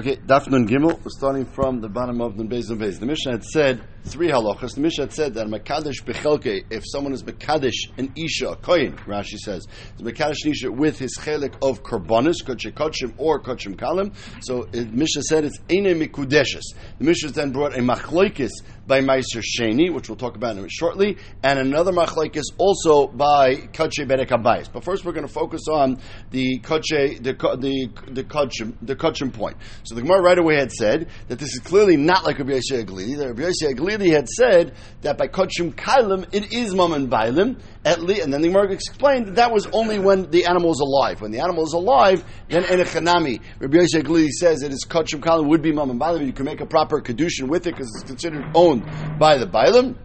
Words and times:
Okay, 0.00 0.16
Daf 0.16 0.48
Nun 0.48 0.66
Gimel, 0.66 0.98
starting 1.10 1.44
from 1.44 1.82
the 1.82 1.88
bottom 1.90 2.22
of 2.22 2.38
the 2.38 2.44
Beis 2.44 2.70
and 2.70 2.80
Beis. 2.80 2.98
The 2.98 3.04
Mishnah 3.04 3.32
had 3.32 3.44
said 3.44 3.82
three 4.04 4.28
halachas. 4.30 4.74
The 4.74 4.80
Mishnah 4.80 5.04
had 5.04 5.12
said 5.12 5.34
that 5.34 5.46
Makadesh 5.46 6.02
Bechelke, 6.04 6.64
if 6.70 6.84
someone 6.86 7.12
is 7.12 7.22
Makadesh 7.22 7.74
an 7.98 8.10
Isha, 8.16 8.56
Koyin, 8.62 8.96
Rashi 9.04 9.36
says, 9.36 9.66
is 9.98 10.02
Makadesh 10.02 10.46
an 10.46 10.52
Isha 10.52 10.72
with 10.72 10.98
his 10.98 11.18
chelik 11.18 11.54
of 11.60 11.82
Karbonis, 11.82 12.36
Koche 12.42 12.72
Kochim 12.72 13.12
or 13.18 13.42
Kochim 13.42 13.76
Kalim. 13.76 14.14
So 14.42 14.62
the 14.70 14.86
Mishnah 14.86 15.22
said 15.24 15.44
it's 15.44 15.58
Eine 15.68 15.94
Mikudeshes. 15.94 16.72
The 16.96 17.04
Mishnah 17.04 17.32
then 17.32 17.50
brought 17.50 17.76
a 17.76 17.82
Machloikis 17.82 18.52
by 18.90 19.00
Meiser 19.00 19.40
Sheni, 19.40 19.94
which 19.94 20.08
we'll 20.08 20.16
talk 20.16 20.34
about 20.34 20.56
shortly, 20.68 21.16
and 21.44 21.60
another 21.60 21.92
Machloikis 21.92 22.42
also 22.58 23.06
by 23.06 23.54
Koche 23.54 24.04
Bedek 24.04 24.30
Abayis. 24.30 24.70
But 24.70 24.82
first 24.82 25.04
we're 25.04 25.12
going 25.12 25.26
to 25.26 25.32
focus 25.32 25.62
on 25.70 26.00
the 26.32 26.58
Koche, 26.58 27.22
the, 27.22 27.32
the, 27.32 27.88
the 28.10 28.24
the 28.82 29.30
point. 29.30 29.56
So 29.84 29.94
the 29.94 30.02
Gemara 30.02 30.20
right 30.20 30.38
away 30.38 30.56
had 30.56 30.72
said 30.72 31.08
that 31.28 31.38
this 31.38 31.54
is 31.54 31.60
clearly 31.60 31.96
not 31.96 32.24
like 32.24 32.40
Rabbi 32.40 32.54
Yossi 32.54 32.84
Aglidi. 32.84 33.16
That 33.16 33.28
Rabbi 33.28 33.42
Yossi 33.42 33.72
Aglidi 33.72 34.10
had 34.10 34.28
said 34.28 34.74
that 35.02 35.16
by 35.16 35.28
Kochim 35.28 35.72
Kailim 35.72 36.26
it 36.32 36.52
is 36.52 36.74
Mum 36.74 36.92
and 36.92 37.08
Bailim, 37.08 37.60
at 37.84 38.02
least, 38.02 38.22
and 38.22 38.32
then 38.32 38.42
the 38.42 38.48
Gemara 38.48 38.72
explained 38.72 39.26
that 39.26 39.36
that 39.36 39.52
was 39.52 39.66
only 39.72 39.98
when 39.98 40.30
the 40.30 40.44
animal 40.44 40.70
is 40.70 40.80
alive. 40.80 41.22
When 41.22 41.30
the 41.30 41.40
animal 41.40 41.64
is 41.64 41.72
alive, 41.72 42.24
then 42.48 42.64
Enechanami. 42.64 43.40
Rabbi 43.58 43.78
Yossi 43.78 44.02
Aglidi 44.02 44.28
says 44.28 44.62
it 44.62 44.72
is 44.72 44.84
Kochim 44.84 45.20
Kailim 45.20 45.48
would 45.48 45.62
be 45.62 45.72
Mum 45.72 45.90
and. 45.90 46.26
You 46.26 46.32
can 46.32 46.44
make 46.44 46.60
a 46.60 46.66
proper 46.66 47.00
Kedushin 47.00 47.48
with 47.48 47.66
it 47.66 47.74
because 47.74 47.90
it's 47.94 48.04
considered 48.04 48.44
owned 48.54 48.84
by 49.18 49.38
the 49.38 49.46
Bailim. 49.46 49.96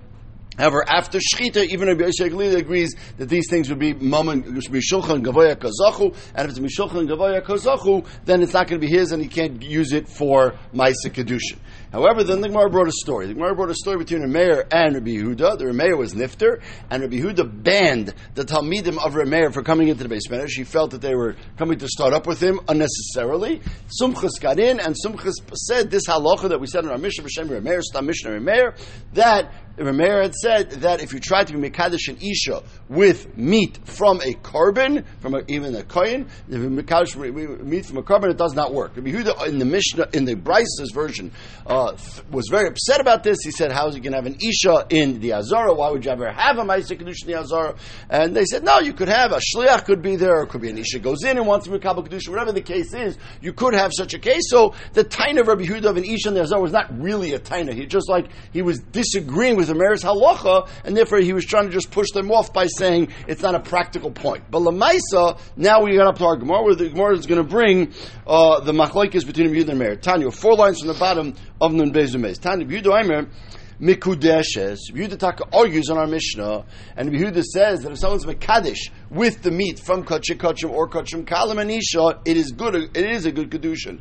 However, 0.57 0.85
after 0.87 1.19
Shechita, 1.19 1.65
even 1.65 1.89
Rabbi 1.89 2.05
Yosef 2.05 2.31
Glili 2.31 2.55
agrees 2.55 2.95
that 3.17 3.27
these 3.27 3.49
things 3.49 3.67
would 3.69 3.79
be 3.79 3.93
Mammon, 3.93 4.43
Mishulchan 4.43 5.21
Gavoya 5.21 5.57
Kazachu, 5.57 6.15
and 6.33 6.49
if 6.49 6.57
it's 6.57 6.59
Mishulchan 6.59 7.09
Gavoya 7.09 7.43
Kazachu, 7.43 8.07
then 8.23 8.41
it's 8.41 8.53
not 8.53 8.67
going 8.67 8.79
to 8.79 8.87
be 8.87 8.91
his 8.91 9.11
and 9.11 9.21
he 9.21 9.27
can't 9.27 9.61
use 9.61 9.91
it 9.91 10.07
for 10.07 10.57
Maisa 10.73 11.09
Kedushin. 11.09 11.57
However, 11.95 12.25
then 12.25 12.41
the 12.41 12.49
Gemara 12.49 12.69
brought 12.69 12.89
a 12.89 12.91
story. 12.91 13.25
The 13.25 13.35
Gemara 13.35 13.55
brought 13.55 13.69
a 13.69 13.73
story 13.73 13.95
between 13.99 14.21
Remeir 14.21 14.67
and 14.69 14.95
Rabbi 14.95 15.11
Yehuda. 15.11 15.57
The 15.57 15.63
Remeir 15.63 15.97
was 15.97 16.13
Nifter, 16.13 16.61
and 16.91 17.01
Rabbi 17.01 17.15
Yehuda 17.15 17.63
banned 17.63 18.13
the 18.33 18.43
Talmidim 18.43 18.97
of 18.97 19.13
Remeir 19.13 19.53
for 19.53 19.63
coming 19.63 19.87
into 19.87 20.03
the 20.03 20.09
base 20.09 20.27
medrash. 20.27 20.49
She 20.49 20.65
felt 20.65 20.91
that 20.91 20.99
they 20.99 21.15
were 21.15 21.37
coming 21.57 21.79
to 21.79 21.87
start 21.87 22.11
up 22.11 22.27
with 22.27 22.43
him 22.43 22.59
unnecessarily. 22.67 23.61
Sumchas 23.97 24.41
got 24.41 24.59
in, 24.59 24.81
and 24.81 24.93
Sumchas 24.93 25.35
said 25.53 25.89
this 25.89 26.05
halacha 26.09 26.49
that 26.49 26.59
we 26.59 26.67
said 26.67 26.83
in 26.83 26.91
our 26.91 26.97
Mishnah, 26.97 27.23
B'Shem 27.23 27.47
Remeir, 27.47 27.81
Stam 27.81 28.07
Mishnah 28.07 28.31
Remeir, 28.31 28.77
that 29.13 29.53
Remeir 29.77 30.21
had 30.21 30.33
said 30.35 30.71
that 30.81 31.01
if 31.01 31.11
you 31.11 31.19
try 31.19 31.43
to 31.43 31.53
be 31.53 31.69
Mekadesh 31.69 32.07
and 32.07 32.21
Isha 32.23 32.63
with 32.87 33.37
meat 33.37 33.77
from 33.83 34.21
a 34.21 34.33
carbon, 34.35 35.03
from 35.19 35.35
a, 35.35 35.41
even 35.47 35.75
a 35.75 35.83
kohen, 35.83 36.27
if 36.47 36.61
you 36.61 36.69
meat 36.69 37.85
from 37.85 37.97
a 37.97 38.03
carbon, 38.03 38.29
it 38.29 38.37
does 38.37 38.53
not 38.53 38.73
work. 38.73 38.95
Yehuda 38.95 39.47
in 39.47 39.59
the 39.59 39.65
Mishnah, 39.65 40.07
in 40.13 40.23
the 40.23 40.35
Bryce's 40.35 40.91
version, 40.93 41.31
uh, 41.67 41.97
was 42.31 42.47
very 42.49 42.69
upset 42.69 43.01
about 43.01 43.23
this. 43.23 43.39
He 43.43 43.51
said, 43.51 43.71
"How 43.71 43.87
is 43.87 43.95
he 43.95 44.01
going 44.01 44.13
to 44.13 44.17
have 44.17 44.25
an 44.25 44.37
isha 44.41 44.87
in 44.89 45.19
the 45.19 45.33
Azara? 45.33 45.73
Why 45.73 45.89
would 45.89 46.05
you 46.05 46.11
ever 46.11 46.31
have 46.31 46.57
a 46.57 46.61
Ma'aseh 46.61 46.97
Kedusha 46.97 47.23
in 47.23 47.31
the 47.31 47.39
Azara?" 47.39 47.75
And 48.09 48.33
they 48.35 48.45
said, 48.45 48.63
"No, 48.63 48.79
you 48.79 48.93
could 48.93 49.09
have 49.09 49.33
a 49.33 49.39
shliach 49.39 49.83
could 49.85 50.01
be 50.01 50.15
there, 50.15 50.39
or 50.39 50.45
could 50.45 50.61
be 50.61 50.69
an 50.69 50.77
isha 50.77 50.99
goes 50.99 51.23
in 51.23 51.37
and 51.37 51.45
wants 51.45 51.65
to 51.65 51.71
be 51.71 51.79
Kabbalah 51.79 52.07
Kedusha. 52.07 52.29
Whatever 52.29 52.53
the 52.53 52.61
case 52.61 52.93
is, 52.93 53.17
you 53.41 53.51
could 53.51 53.73
have 53.73 53.91
such 53.93 54.13
a 54.13 54.19
case." 54.19 54.43
So 54.47 54.73
the 54.93 55.03
taina 55.03 55.41
of 55.41 55.47
Rabbi 55.47 55.65
Yehuda 55.65 55.85
of 55.85 55.97
an 55.97 56.05
isha 56.05 56.29
in 56.29 56.33
the 56.35 56.41
Azara 56.41 56.61
was 56.61 56.71
not 56.71 56.97
really 56.97 57.33
a 57.33 57.39
taina. 57.39 57.73
He 57.73 57.85
just 57.85 58.07
like 58.07 58.27
he 58.53 58.61
was 58.61 58.79
disagreeing 58.79 59.57
with 59.57 59.64
the 59.67 59.75
Mayor's 59.75 60.03
halacha, 60.03 60.67
and 60.83 60.95
therefore 60.95 61.19
he 61.19 61.33
was 61.33 61.45
trying 61.45 61.65
to 61.67 61.71
just 61.71 61.91
push 61.91 62.07
them 62.13 62.31
off 62.31 62.53
by 62.53 62.67
saying 62.67 63.09
it's 63.27 63.41
not 63.41 63.55
a 63.55 63.59
practical 63.59 64.11
point. 64.11 64.43
But 64.49 64.61
lamaisa, 64.61 65.39
now 65.55 65.83
we 65.83 65.95
got 65.95 66.07
up 66.07 66.17
to 66.19 66.25
our 66.25 66.37
Gemara, 66.37 66.63
where 66.63 66.75
the 66.75 66.89
Gemara 66.89 67.17
is 67.17 67.25
going 67.25 67.41
to 67.41 67.47
bring 67.47 67.93
uh, 68.27 68.59
the 68.61 68.71
machlokes 68.71 69.25
between 69.25 69.49
Yehuda 69.49 69.69
and 69.69 69.79
Meir. 69.79 69.95
Tanya, 69.95 70.31
four 70.31 70.55
lines 70.55 70.79
from 70.79 70.89
the 70.89 70.93
bottom 70.95 71.35
of 71.61 71.73
Nun 71.73 71.91
Bezumez. 71.91 72.39
Tanya, 72.39 72.65
Yehuda 72.65 73.29
Mikudeshes. 73.79 74.77
Yehuda 74.91 75.17
Taka 75.17 75.45
argues 75.53 75.89
on 75.89 75.97
our 75.97 76.07
Mishnah, 76.07 76.65
and 76.95 77.11
Yehuda 77.11 77.43
says 77.43 77.81
that 77.81 77.91
if 77.91 77.99
someone's 77.99 78.25
Mekadesh 78.25 78.89
with 79.09 79.41
the 79.41 79.51
meat 79.51 79.79
from 79.79 80.03
Kachim 80.03 80.37
Kachim 80.37 80.71
or 80.71 80.89
Kachim 80.89 81.25
Kalam 81.25 81.59
and 81.59 81.71
Isha, 81.71 82.19
it 82.25 82.37
is 82.37 82.51
good, 82.51 82.75
it 82.75 82.95
is 82.95 83.25
a 83.25 83.31
good 83.31 83.49
Kedushin. 83.49 83.99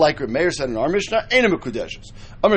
Like 0.00 0.20
Meir 0.20 0.50
said 0.50 0.68
in 0.68 0.76
our 0.76 0.88
Mishnah, 0.88 1.26
ain't 1.30 1.46
a 1.46 1.48
Mikudeshes. 1.48 2.12
The 2.42 2.48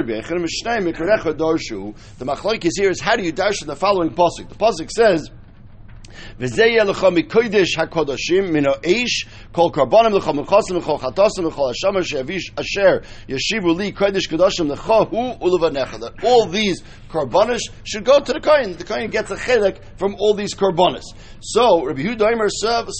Machlaik 2.25 2.65
is 2.65 2.77
here 2.77 2.89
is 2.89 3.01
how 3.01 3.15
do 3.15 3.23
you 3.23 3.31
dash 3.31 3.61
in 3.61 3.67
the 3.67 3.75
following 3.75 4.11
Pasuk? 4.11 4.49
The 4.49 4.55
Pasuk 4.55 4.89
says, 4.91 5.29
that 16.00 16.13
all 16.24 16.46
these 16.47 16.81
karbonis 17.09 17.62
should 17.84 18.06
go 18.06 18.19
to 18.19 18.34
the 18.34 18.40
kohen. 18.40 18.75
The 18.78 18.84
kohen 18.84 19.09
gets 19.09 19.31
a 19.31 19.35
chedek 19.35 19.79
from 19.97 20.16
all 20.19 20.34
these 20.34 20.56
karbonis. 20.56 21.03
So 21.41 21.85
Rabbi 21.85 22.01
Yehuda 22.01 22.50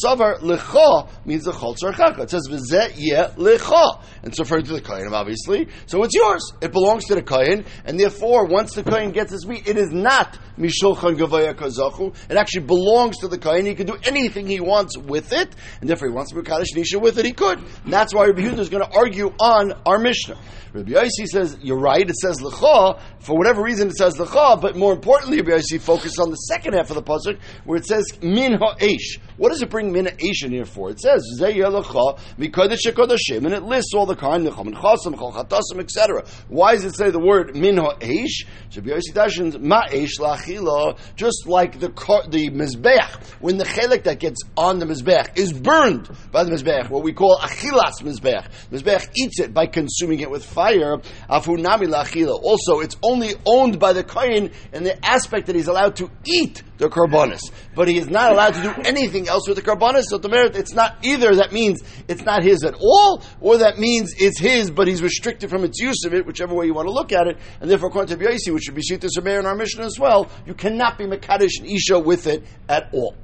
Savar 0.03 0.41
l'cha 0.41 1.07
means 1.25 1.44
the 1.45 1.51
chol. 1.51 1.74
It 2.19 2.30
says 2.30 2.47
v'zeyeh 2.50 3.38
l'cha. 3.38 4.01
It's 4.24 4.40
referring 4.40 4.66
to 4.66 4.74
the 4.74 4.81
kohen, 4.81 5.13
obviously. 5.13 5.68
So 5.85 6.03
it's 6.03 6.16
yours. 6.16 6.53
It 6.62 6.72
belongs 6.72 7.06
to 7.06 7.16
the 7.16 7.22
kohen, 7.22 7.66
and 7.85 8.00
therefore, 8.00 8.45
once 8.45 8.74
the 8.74 8.84
kohen 8.84 9.12
gets 9.12 9.31
his 9.31 9.45
wheat, 9.45 9.68
it 9.68 9.78
is 9.78 9.91
not 9.91 10.38
mishulchan 10.57 11.18
gavaya 11.18 11.53
kazachu. 11.53 12.16
It 12.30 12.38
actually 12.38 12.66
belongs 12.66 13.02
to 13.11 13.27
the 13.27 13.37
kohen. 13.37 13.65
He 13.65 13.75
can 13.75 13.87
do 13.87 13.97
anything 14.03 14.47
he 14.47 14.59
wants 14.59 14.97
with 14.97 15.33
it, 15.33 15.49
and 15.81 15.89
therefore, 15.89 16.07
he 16.09 16.13
wants 16.13 16.31
to 16.31 16.41
be 16.41 16.43
kaddish 16.43 16.73
nisha 16.73 17.01
with 17.01 17.17
it. 17.17 17.25
He 17.25 17.33
could. 17.33 17.59
And 17.59 17.93
that's 17.93 18.13
why 18.13 18.25
Rabbi 18.25 18.41
Yehuda 18.41 18.59
is 18.59 18.69
going 18.69 18.83
to 18.83 18.95
argue 18.95 19.33
on 19.39 19.73
our 19.85 19.99
Mishnah. 19.99 20.37
Rabbi 20.73 20.91
Yossi 20.91 21.27
says 21.27 21.55
you're 21.61 21.79
right. 21.79 22.09
It 22.09 22.15
says 22.15 22.41
lecha 22.41 22.99
for 23.19 23.37
whatever 23.37 23.61
reason. 23.61 23.89
It 23.89 23.95
says 23.95 24.15
lecha, 24.17 24.59
but 24.59 24.75
more 24.75 24.91
importantly, 24.91 25.39
Rabbi 25.39 25.57
Yossi 25.57 25.79
focuses 25.79 26.17
on 26.17 26.31
the 26.31 26.35
second 26.35 26.73
half 26.73 26.89
of 26.89 26.95
the 26.95 27.03
pasuk 27.03 27.39
where 27.63 27.77
it 27.77 27.85
says 27.85 28.05
min 28.23 28.53
ha'esh. 28.53 29.19
What 29.38 29.49
does 29.49 29.61
it 29.61 29.69
bring 29.69 29.91
min 29.91 30.05
ha'esh 30.05 30.44
in 30.44 30.51
here 30.51 30.66
for? 30.66 30.89
It 30.89 30.99
says 30.99 31.23
mikodesh 31.39 33.35
and 33.35 33.53
it 33.53 33.63
lists 33.63 33.94
all 33.95 34.05
the 34.05 34.16
kind 34.16 34.45
and 34.45 34.55
chasam, 34.55 35.16
chol 35.16 35.33
chatasim, 35.33 35.79
etc. 35.79 36.23
Why 36.47 36.73
does 36.75 36.85
it 36.85 36.95
say 36.95 37.09
the 37.09 37.19
word 37.19 37.55
min 37.55 37.77
ha'esh? 37.77 38.45
So 38.69 38.81
Rabbi 38.81 38.91
Yossi 38.91 39.13
dashins 39.13 39.57
ma'esh 39.57 40.19
lachila, 40.19 40.97
just 41.16 41.47
like 41.47 41.79
the 41.79 41.89
the 42.29 42.49
mizbeach 42.49 43.23
when 43.39 43.57
the 43.57 43.66
chelik 43.66 44.03
that 44.03 44.19
gets 44.19 44.41
on 44.55 44.79
the 44.79 44.85
mizbeach 44.85 45.38
is 45.38 45.51
burned 45.53 46.09
by 46.31 46.44
the 46.44 46.51
mizbeach, 46.51 46.89
what 46.89 47.03
we 47.03 47.13
call 47.13 47.38
achilas 47.39 48.01
mizbeach. 48.01 48.47
Mizbeach 48.71 49.09
eats 49.15 49.39
it 49.39 49.53
by 49.53 49.65
consuming 49.65 50.19
it 50.19 50.29
with 50.29 50.45
fire 50.45 50.97
afunami 51.29 51.88
lachila. 51.88 52.39
Also, 52.41 52.79
it's 52.79 52.97
only 53.01 53.33
owned 53.45 53.79
by 53.79 53.94
the 53.94 54.03
kohen 54.03 54.51
in 54.73 54.83
the 54.83 55.05
aspect 55.05 55.47
that 55.47 55.55
he's 55.55 55.67
allowed 55.67 55.95
to 55.95 56.09
eat 56.25 56.61
the 56.83 56.89
karbonis, 56.89 57.41
but 57.75 57.88
he 57.88 57.97
is 57.97 58.07
not 58.07 58.31
allowed 58.31 58.53
to 58.53 58.61
do 58.61 58.73
anything 58.85 59.27
else 59.27 59.47
with 59.47 59.57
the 59.57 59.63
karbonis. 59.63 60.03
So 60.09 60.17
the 60.17 60.29
merit, 60.29 60.55
it's 60.55 60.73
not 60.73 60.97
either 61.03 61.35
that 61.35 61.51
means 61.51 61.81
it's 62.07 62.23
not 62.23 62.44
his 62.44 62.63
at 62.63 62.75
all, 62.75 63.23
or 63.41 63.57
that 63.57 63.79
means 63.79 64.13
it's 64.17 64.39
his, 64.39 64.69
but 64.69 64.88
he's 64.88 65.01
restricted 65.01 65.49
from 65.49 65.63
its 65.63 65.79
use 65.79 66.03
of 66.05 66.13
it, 66.13 66.25
whichever 66.25 66.53
way 66.53 66.66
you 66.66 66.73
want 66.73 66.88
to 66.88 66.94
look 66.94 67.11
at 67.11 67.27
it. 67.27 67.38
And 67.61 67.69
therefore, 67.69 67.89
according 67.89 68.17
to 68.17 68.23
B'yaisi, 68.23 68.53
which 68.53 68.63
should 68.63 68.75
be 68.75 68.81
Shita 68.81 69.09
Sameir 69.17 69.39
in 69.39 69.45
our 69.45 69.55
mission 69.55 69.81
as 69.81 69.97
well, 69.99 70.29
you 70.45 70.53
cannot 70.53 70.97
be 70.97 71.05
Mekadesh 71.05 71.59
and 71.59 71.67
Isha 71.67 71.99
with 71.99 72.27
it 72.27 72.44
at 72.69 72.89
all. 72.94 73.15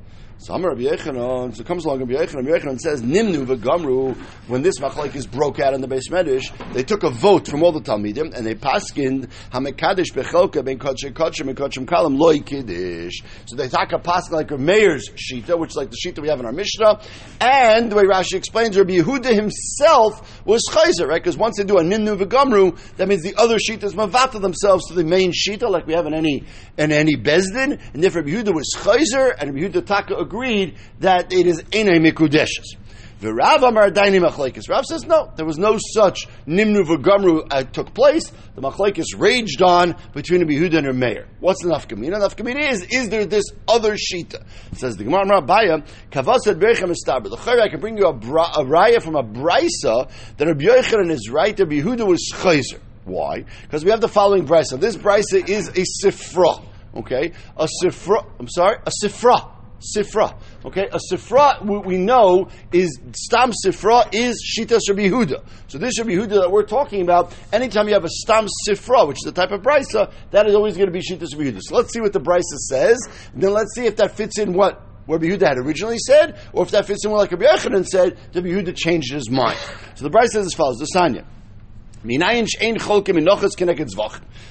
So 0.41 0.53
Amar 0.53 0.69
Rabbi 0.69 0.83
Yechanan, 0.83 1.53
so 1.53 1.65
comes 1.65 1.83
along 1.83 1.99
Rabbi 1.99 2.13
Yechanan, 2.13 2.47
Rabbi 2.47 2.59
Yechanan 2.59 2.79
says, 2.79 3.01
Nimnu 3.01 3.45
v'gamru, 3.45 4.15
when 4.47 4.61
this 4.61 4.79
machlaikis 4.79 5.29
broke 5.29 5.59
out 5.59 5.73
in 5.73 5.81
the 5.81 5.87
base 5.87 6.07
medish, 6.07 6.49
they 6.71 6.81
took 6.81 7.03
a 7.03 7.09
vote 7.09 7.45
from 7.45 7.61
all 7.61 7.73
the 7.73 7.81
Talmidim, 7.81 8.33
and 8.33 8.45
they 8.45 8.55
paskind, 8.55 9.29
hamekadish 9.51 10.13
bechelka 10.13 10.63
ben 10.63 10.79
kotche 10.79 11.11
kotche 11.11 11.45
ben 11.45 11.55
kotchem 11.55 11.85
kalam 11.85 12.17
loy 12.17 12.39
kiddish. 12.39 13.21
So 13.47 13.57
they 13.57 13.67
take 13.67 13.91
a 13.91 13.99
pask 13.99 14.31
like 14.31 14.51
a 14.51 14.57
mayor's 14.57 15.09
shita, 15.09 15.59
which 15.59 15.71
is 15.71 15.75
like 15.75 15.91
the 15.91 15.97
shita 15.97 16.19
we 16.21 16.29
have 16.29 16.39
in 16.39 16.45
our 16.45 16.53
Mishnah, 16.53 17.01
and 17.41 17.91
the 17.91 17.97
way 17.97 18.03
Rashi 18.03 18.35
explains, 18.35 18.77
Rabbi 18.77 18.93
Yehuda 18.93 19.35
himself 19.35 20.45
was 20.45 20.63
chayzer, 20.71 21.05
right? 21.05 21.21
Because 21.21 21.35
once 21.35 21.57
they 21.57 21.65
do 21.65 21.79
a 21.79 21.83
nimnu 21.83 22.17
v'gamru, 22.17 22.79
that 22.95 23.09
means 23.09 23.23
the 23.23 23.35
other 23.35 23.57
shitas 23.57 23.91
mavata 23.91 24.41
themselves 24.41 24.87
to 24.87 24.93
the 24.93 25.03
main 25.03 25.33
shita, 25.33 25.69
like 25.69 25.85
we 25.85 25.95
have 25.95 26.05
in 26.05 26.13
any, 26.13 26.45
in 26.77 26.93
any 26.93 27.17
bezdin, 27.17 27.77
and 27.93 28.01
therefore 28.01 28.21
Rabbi 28.21 28.37
Yehuda 28.37 28.55
was 28.55 28.73
chayzer, 28.77 29.35
and 29.37 29.53
Rabbi 29.53 29.67
Yehuda 29.67 29.85
taka 29.85 30.28
agreed 30.29 30.75
that 30.99 31.33
it 31.33 31.47
is 31.47 31.59
a 31.59 31.63
mikudeshes. 31.63 32.77
The 33.19 33.33
Rav 33.33 33.63
Amar 33.63 33.89
Daini 33.89 34.25
Machlekes. 34.25 34.69
Rav 34.69 34.85
says 34.85 35.05
no, 35.05 35.33
there 35.35 35.45
was 35.45 35.57
no 35.57 35.77
such 35.93 36.25
Nimnu 36.47 36.85
v'Gamru 36.85 37.47
uh, 37.51 37.63
took 37.63 37.93
place. 37.93 38.31
The 38.55 38.61
Machlekes 38.61 39.07
raged 39.17 39.61
on 39.61 39.97
between 40.13 40.39
Rabbi 40.39 40.53
Yehuda 40.53 40.77
and 40.77 40.87
her 40.87 40.93
mayor. 40.93 41.27
What's 41.41 41.61
the 41.61 41.67
nafkamina? 41.69 42.15
Nafkamina 42.15 42.71
is 42.71 42.83
is 42.83 43.09
there 43.09 43.25
this 43.25 43.43
other 43.67 43.95
shita? 43.95 44.45
Says 44.73 44.95
the 44.95 45.03
Gemara 45.03 45.25
Rabaya 45.25 45.85
Kavasad 46.11 46.61
Berechem 46.61 46.95
Estaber. 46.95 47.29
The 47.29 47.61
I 47.61 47.67
can 47.67 47.81
bring 47.81 47.97
you 47.97 48.05
a, 48.05 48.13
bra, 48.13 48.53
a 48.55 48.63
raya 48.63 49.01
from 49.03 49.17
a 49.17 49.23
brisa 49.23 50.09
that 50.37 50.47
Rabbi 50.47 50.63
Yochanan 50.63 51.11
is 51.11 51.29
right. 51.29 51.59
Rabbi 51.59 51.81
Yehuda 51.81 52.07
was 52.07 52.31
chayzer. 52.33 52.79
Why? 53.03 53.43
Because 53.63 53.83
we 53.83 53.91
have 53.91 53.99
the 53.99 54.07
following 54.07 54.47
brisa. 54.47 54.79
This 54.79 54.95
brisa 54.95 55.49
is 55.49 55.67
a 55.67 55.83
sifra. 56.05 56.63
Okay, 56.95 57.33
a 57.57 57.67
sifra. 57.83 58.25
I'm 58.39 58.47
sorry, 58.47 58.77
a 58.85 58.91
sifra. 59.03 59.58
Sifra. 59.79 60.37
Okay, 60.65 60.87
a 60.91 60.99
sifra 61.11 61.85
we, 61.85 61.97
know 61.97 62.49
is 62.71 62.99
stam 63.15 63.51
sifra 63.65 64.07
is 64.13 64.43
shitas 64.43 64.81
Rabbi 64.89 65.09
Yehuda. 65.09 65.43
So 65.67 65.77
this 65.77 65.99
Rabbi 65.99 66.11
Yehuda 66.11 66.41
that 66.41 66.51
we're 66.51 66.63
talking 66.63 67.01
about, 67.01 67.33
anytime 67.51 67.87
you 67.87 67.93
have 67.93 68.05
a 68.05 68.09
stam 68.09 68.47
sifra, 68.67 69.07
which 69.07 69.17
is 69.17 69.25
a 69.27 69.31
type 69.31 69.51
of 69.51 69.61
brisa, 69.61 70.11
that 70.31 70.47
is 70.47 70.55
always 70.55 70.75
going 70.75 70.87
to 70.87 70.93
be 70.93 71.01
shitas 71.01 71.33
Rabbi 71.33 71.51
Yehuda. 71.51 71.61
So 71.61 71.75
let's 71.75 71.93
see 71.93 72.01
what 72.01 72.13
the 72.13 72.21
brisa 72.21 72.57
says, 72.67 72.99
and 73.33 73.41
then 73.41 73.53
let's 73.53 73.73
see 73.75 73.85
if 73.85 73.95
that 73.97 74.15
fits 74.15 74.39
in 74.39 74.53
what 74.53 74.81
Rabbi 75.07 75.25
Yehuda 75.25 75.47
had 75.47 75.57
originally 75.57 75.97
said, 75.97 76.39
or 76.53 76.63
if 76.63 76.71
that 76.71 76.85
fits 76.85 77.03
in 77.03 77.11
what 77.11 77.19
like 77.19 77.31
Rabbi 77.31 77.45
Yechanan 77.45 77.85
said, 77.85 78.17
Rabbi 78.33 78.47
Yehuda 78.47 78.75
changed 78.75 79.11
his 79.11 79.29
mind. 79.29 79.57
So 79.95 80.03
the 80.07 80.11
brisa 80.11 80.27
says 80.29 80.45
as 80.45 80.53
follows: 80.53 80.77
the 80.77 80.87
Sanya. 80.95 81.25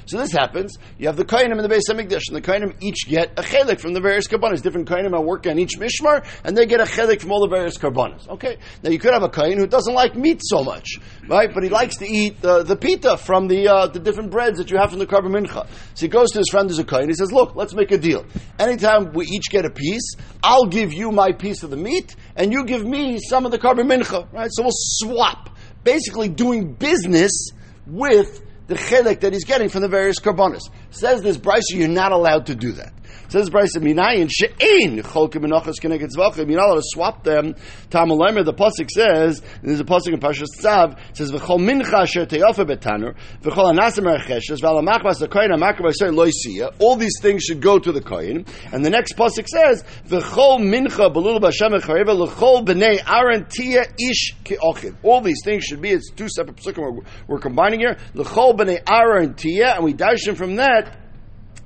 So 0.07 0.19
this 0.19 0.33
happens. 0.33 0.77
You 0.99 1.07
have 1.07 1.17
the 1.17 1.25
Kainim 1.25 1.53
in 1.53 1.63
the 1.63 1.69
base 1.69 1.89
of 1.89 1.97
Mikdash, 1.97 2.29
and 2.29 2.37
the 2.37 2.43
Kainim 2.43 2.75
each 2.83 3.07
get 3.09 3.39
a 3.39 3.43
chelik 3.43 3.81
from 3.81 3.95
the 3.95 4.01
various 4.01 4.29
karbanas. 4.29 4.61
Different 4.63 4.87
Kainim 4.89 5.15
are 5.15 5.23
working 5.23 5.53
on 5.53 5.59
each 5.59 5.79
mishmar, 5.79 6.27
and 6.45 6.57
they 6.57 6.67
get 6.67 6.81
a 6.81 6.85
chelik 6.85 7.23
from 7.23 7.33
all 7.33 7.41
the 7.41 7.49
various 7.49 7.79
karbanas. 7.79 8.29
Okay. 8.29 8.59
Now 8.83 8.91
you 8.91 8.99
could 8.99 9.15
have 9.15 9.23
a 9.23 9.31
Kain 9.31 9.57
who 9.59 9.67
doesn't 9.67 9.95
like 9.95 10.15
meat 10.15 10.43
so 10.45 10.63
much, 10.63 10.99
right? 11.27 11.53
But 11.53 11.63
he 11.63 11.71
likes 11.71 11.97
to 11.99 12.07
eat 12.07 12.41
the, 12.43 12.65
the 12.65 12.77
pita 12.77 13.17
from 13.17 13.49
the 13.49 13.67
uh, 13.69 13.87
the 13.87 13.99
different 13.99 14.31
breads 14.31 14.59
that 14.59 14.71
you 14.71 14.77
have 14.77 14.91
from 14.91 14.99
the 14.99 15.07
karban 15.07 15.33
mincha. 15.33 15.67
So 15.95 16.07
he 16.07 16.09
goes 16.09 16.31
to 16.33 16.39
his 16.39 16.51
friend 16.51 16.69
who's 16.69 16.79
a 16.79 16.85
Kain. 16.85 17.09
He 17.09 17.15
says, 17.15 17.33
"Look, 17.33 17.57
let's 17.57 17.73
make 17.75 17.93
a 17.93 17.99
deal. 17.99 18.27
Anytime 18.59 19.13
we 19.15 19.25
each 19.27 19.49
get 19.51 19.65
a 19.65 19.71
piece, 19.71 20.15
I'll 20.43 20.67
give 20.67 20.93
you 20.93 21.13
my 21.13 21.33
piece 21.33 21.63
of 21.63 21.71
the 21.71 21.77
meat, 21.77 22.15
and 22.37 22.53
you 22.53 22.65
give 22.65 22.85
me 22.85 23.19
some 23.19 23.47
of 23.47 23.53
the 23.53 23.59
karban 23.59 23.91
mincha. 23.91 24.31
Right? 24.33 24.51
So 24.53 24.65
we'll 24.65 24.73
swap." 24.75 25.51
Basically 25.85 26.29
doing 26.29 26.73
business 26.73 27.51
with 27.87 28.43
the 28.67 28.75
chelik 28.75 29.21
that 29.21 29.33
he's 29.33 29.45
getting 29.45 29.69
from 29.69 29.83
the 29.83 29.89
various 29.89 30.21
karbonis. 30.21 30.69
Says 30.91 31.23
this 31.23 31.37
Bryce, 31.37 31.71
you're 31.71 31.89
not 31.89 32.13
allowed 32.13 32.47
to 32.47 32.55
do 32.55 32.73
that. 32.73 32.93
Says 33.29 33.51
Bryce 33.51 33.77
Minayin 33.77 34.31
She'ein 34.31 35.03
Cholkim 35.03 35.45
Menachas 35.45 35.75
Keneged 35.81 36.09
Zvachim. 36.17 36.49
You're 36.49 36.59
not 36.59 36.69
allowed 36.69 36.77
to 36.77 36.83
swap 36.83 37.25
them. 37.25 37.55
Tamalemer, 37.91 38.45
the 38.45 38.55
pasuk 38.55 38.91
says, 38.91 39.43
there's 39.63 39.81
a 39.81 39.85
pasuk 39.85 40.15
in 40.15 40.21
Parshas 40.21 40.47
Tzav, 40.59 40.99
says 41.13 41.31
V'chol 41.31 41.59
Mincha 41.59 41.93
Asher 41.93 42.27
Teyofa 42.27 42.67
Betanur 42.67 43.17
V'chol 43.43 43.77
Anasim 43.77 44.07
Ercheshes 44.07 44.61
V'al 44.61 44.83
Amachvas 44.83 45.19
the 45.19 45.29
Kohen 45.29 45.51
Amakar 45.51 45.81
V'Asher 45.81 46.11
Loisiya. 46.13 46.75
All 46.79 46.97
these 46.97 47.21
things 47.21 47.43
should 47.43 47.61
go 47.61 47.79
to 47.79 47.93
the 47.93 48.01
Kohen. 48.01 48.47
And 48.73 48.85
the 48.85 48.91
next 48.91 49.17
pasuk 49.17 49.47
says 49.47 49.85
V'chol 50.07 50.61
Mincha 50.61 51.13
Belul 51.13 51.41
B'Shem 51.41 51.79
Echareva 51.79 52.19
L'chol 52.19 52.65
B'nei 52.65 53.03
Aaron 53.07 53.47
Tia 53.47 53.83
Ish 53.99 54.35
Ke'ochim. 54.45 54.97
All 55.03 55.21
these 55.21 55.43
things 55.45 55.65
should 55.65 55.81
be. 55.81 55.91
It's 55.91 56.11
two 56.11 56.29
separate 56.29 56.57
pasukim 56.57 56.79
we're, 56.79 57.05
we're 57.27 57.41
combining 57.41 57.81
here. 57.81 57.99
L'chol 58.15 58.57
B'nei 58.57 58.81
Aaron 58.89 59.35
Tia, 59.35 59.75
and 59.75 59.85
we 59.85 59.93
dash 59.93 60.27
him 60.27 60.35
from 60.35 60.57
that 60.57 60.97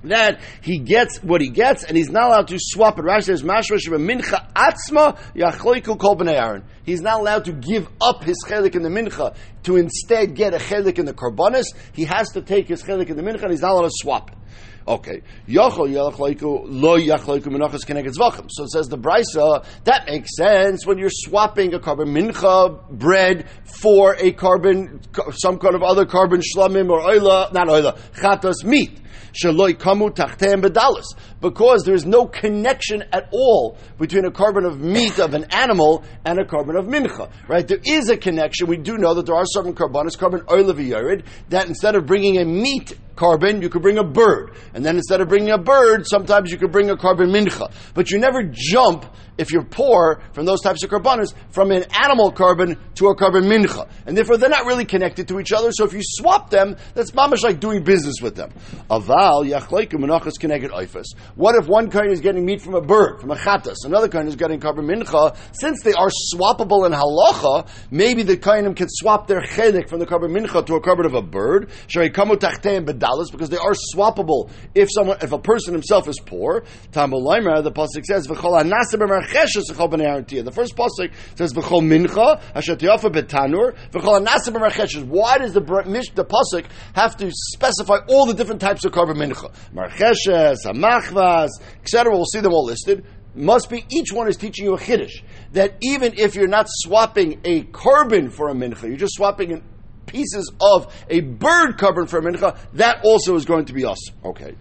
that 0.05 0.41
he 0.63 0.79
gets 0.79 1.19
what 1.23 1.41
he 1.41 1.49
gets, 1.49 1.85
and 1.85 1.97
he's 1.97 2.11
not 2.11 2.29
allowed 2.29 2.49
to 2.49 2.59
swap 2.59 2.99
it. 2.99 3.05
Rashi 3.05 3.25
says, 3.25 3.43
"Mashmash 3.43 3.87
mincha 3.89 4.53
atzma 4.55 5.19
yachloiku 5.35 5.99
kol 5.99 6.17
b'nei 6.17 6.35
Aaron." 6.35 6.65
He's 6.85 7.01
not 7.01 7.21
allowed 7.21 7.45
to 7.45 7.53
give 7.53 7.89
up 8.01 8.25
his 8.25 8.37
chelik 8.47 8.75
in 8.75 8.83
the 8.83 8.89
mincha 8.89 9.35
to 9.65 9.77
instead 9.77 10.35
get 10.35 10.55
a 10.55 10.59
chelik 10.59 10.99
in 10.99 11.07
the 11.07 11.15
karbonis. 11.15 11.67
He 11.93 12.05
has 12.05 12.31
to 12.31 12.43
take 12.43 12.69
his 12.69 12.83
chelik 12.83 13.11
in 13.11 13.17
the 13.17 13.23
mincha, 13.23 13.43
and 13.43 13.53
he's 13.53 13.63
not 13.63 13.73
allowed 13.73 13.89
to 13.89 13.91
swap 13.93 14.31
it. 14.31 14.39
Okay. 14.87 15.23
lo 15.49 15.71
yachloiku. 15.71 16.51
So 18.51 18.65
it 18.65 18.71
says 18.71 18.89
the 18.89 18.99
brisa, 18.99 19.65
that 19.85 20.07
makes 20.07 20.37
sense 20.37 20.87
when 20.87 20.99
you're 20.99 21.11
swapping 21.11 21.75
a 21.75 21.79
korban 21.79 22.09
mincha 22.09 22.91
bread 22.91 23.49
for 23.65 24.17
a 24.19 24.33
carbon, 24.33 25.01
some 25.33 25.59
kind 25.59 25.75
of 25.75 25.83
other 25.83 26.05
carbon 26.05 26.41
shlamim 26.41 26.91
or 26.91 27.01
oila, 27.01 27.53
not 27.53 27.69
oila, 27.69 27.97
chatas 28.15 28.65
meat. 28.65 28.99
Shaloi 29.32 29.75
kamu 29.75 30.11
tachteim 30.14 30.62
bedalis. 30.62 31.05
Because 31.40 31.84
there 31.84 31.94
is 31.94 32.05
no 32.05 32.26
connection 32.26 33.05
at 33.12 33.29
all 33.32 33.76
between 33.99 34.25
a 34.25 34.31
carbon 34.31 34.64
of 34.64 34.81
meat 34.81 35.19
of 35.19 35.34
an 35.34 35.44
animal 35.50 36.02
and 36.25 36.38
a 36.38 36.44
carbon 36.44 36.76
of 36.76 36.87
mincha. 36.87 37.31
Right? 37.49 37.67
There 37.67 37.81
is 37.84 38.08
a 38.08 38.17
connection. 38.17 38.67
We 38.67 38.79
do 38.79 38.96
know 38.99 39.14
that 39.14 39.26
there 39.26 39.37
are 39.37 39.44
certain 39.46 39.75
carbon 39.75 39.93
korbanos, 39.93 40.17
korban 40.17 40.43
oilav 40.44 41.25
that 41.49 41.67
instead 41.67 41.94
of 41.94 42.06
bringing 42.06 42.38
a 42.38 42.44
meat 42.44 42.93
korban, 43.14 43.62
you 43.62 43.69
could 43.69 43.82
bring 43.82 43.99
a 43.99 44.05
bird. 44.05 44.56
And 44.75 44.85
then 44.85 44.97
instead 44.97 45.20
of 45.20 45.29
bringing 45.29 45.50
a 45.50 45.59
bird, 45.59 46.06
sometimes 46.06 46.50
you 46.50 46.59
could 46.59 46.73
bring 46.73 46.91
a 46.91 46.97
carbon 46.97 47.31
mincha. 47.31 47.73
But 47.94 48.11
you 48.11 48.19
never 48.19 48.43
jump, 48.50 49.06
if 49.38 49.50
you're 49.50 49.64
poor, 49.64 50.23
from 50.32 50.44
those 50.44 50.61
types 50.61 50.82
of 50.85 50.91
korbanos, 50.91 51.35
from 51.50 51.70
an 51.70 51.85
animal 51.93 52.32
carbon 52.32 52.76
to 52.97 53.09
a 53.09 53.17
carbon 53.17 53.44
mincha. 53.44 53.88
And 54.06 54.17
therefore, 54.17 54.37
they're 54.37 54.50
not 54.50 54.67
really 54.67 54.85
connected 54.85 55.29
to 55.29 55.41
each 55.41 55.53
other. 55.53 55.70
So 55.73 55.85
if 55.85 55.93
you 55.93 56.00
swap 56.03 56.50
them, 56.50 56.76
that's 56.94 57.12
mamash 57.12 57.43
like 57.43 57.61
doing 57.61 57.85
business 57.85 58.17
with 58.20 58.35
them. 58.35 58.53
Aval 58.91 59.49
yachleikum 59.49 60.00
menachas 60.00 60.38
connected 60.38 60.70
oifus. 60.70 61.06
What 61.35 61.55
if 61.55 61.67
one 61.67 61.91
kind 61.91 62.11
is 62.12 62.20
getting 62.20 62.44
meat 62.44 62.61
from 62.61 62.75
a 62.75 62.82
bird, 62.82 63.20
from 63.20 63.31
a 63.31 63.37
chatas, 63.37 63.85
another 63.85 64.08
kind 64.08 64.29
is 64.29 64.37
getting 64.37 64.61
carbon 64.61 64.87
mincha? 64.87 65.37
Since 65.53 65.82
they 65.82 65.93
are 65.93 66.11
swappable 66.35 66.87
in 66.87 66.93
halacha, 66.93 67.69
maybe 67.91 68.23
the 68.23 68.37
kainim 68.37 68.76
can 68.76 68.88
swap 68.88 69.26
their 69.26 69.41
chelik 69.41 69.88
from 69.88 69.99
the 69.99 70.06
carbon 70.06 70.32
mincha 70.32 70.65
to 70.67 70.75
a 70.75 70.81
carbon 70.81 71.06
of 71.06 71.15
a 71.15 71.23
bird. 71.23 71.70
Tachteim 71.88 72.85
dollars 73.03 73.31
because 73.31 73.51
they 73.51 73.59
are 73.59 73.75
swappable 73.95 74.51
if 74.75 74.89
someone, 74.91 75.19
if 75.21 75.33
a 75.33 75.39
person 75.39 75.75
himself 75.75 76.09
is 76.09 76.19
poor. 76.25 76.65
The 76.93 77.73
pasuk 77.75 78.05
says 78.05 78.27
The 78.27 78.35
first 80.55 80.77
pasuk 80.77 81.13
says 81.35 81.53
v'chol 81.53 81.83
mincha 81.83 82.41
betanur 83.13 83.75
Why 85.09 85.39
does 85.39 85.53
the 85.53 85.61
the 85.61 86.25
pasuk 86.25 86.67
have 86.95 87.17
to 87.19 87.31
specify 87.31 87.99
all 88.09 88.27
the 88.27 88.35
different 88.35 88.61
types 88.61 88.85
of 88.85 88.93
carbon 88.93 89.17
mincha? 89.17 89.53
Marcheshes, 89.75 90.65
amachvas, 90.65 91.51
etc. 91.83 92.15
We'll 92.15 92.25
see 92.25 92.41
them 92.41 92.53
all 92.53 92.65
listed 92.65 93.05
must 93.35 93.71
be 93.71 93.85
each 93.91 94.13
one 94.13 94.29
is 94.29 94.37
teaching 94.37 94.67
you 94.67 94.75
a 94.75 94.79
chiddush 94.79 95.23
that 95.53 95.77
even 95.81 96.13
if 96.19 96.35
you're 96.35 96.47
not 96.47 96.67
swapping 96.69 97.41
a 97.45 97.63
carbon 97.65 98.31
for 98.31 98.51
a 98.51 98.53
mincha, 98.53 98.83
you're 98.83 98.97
just 98.97 99.15
swapping 99.15 99.53
an 99.53 99.63
pieces 100.12 100.53
of 100.61 100.94
a 101.09 101.20
bird 101.20 101.79
covered 101.79 102.11
for 102.11 102.20
mincha, 102.20 102.56
that 102.75 103.00
also 103.03 103.35
is 103.35 103.44
going 103.44 103.64
to 103.64 103.73
be 103.73 103.85
us. 103.85 103.99
Okay. 104.25 104.55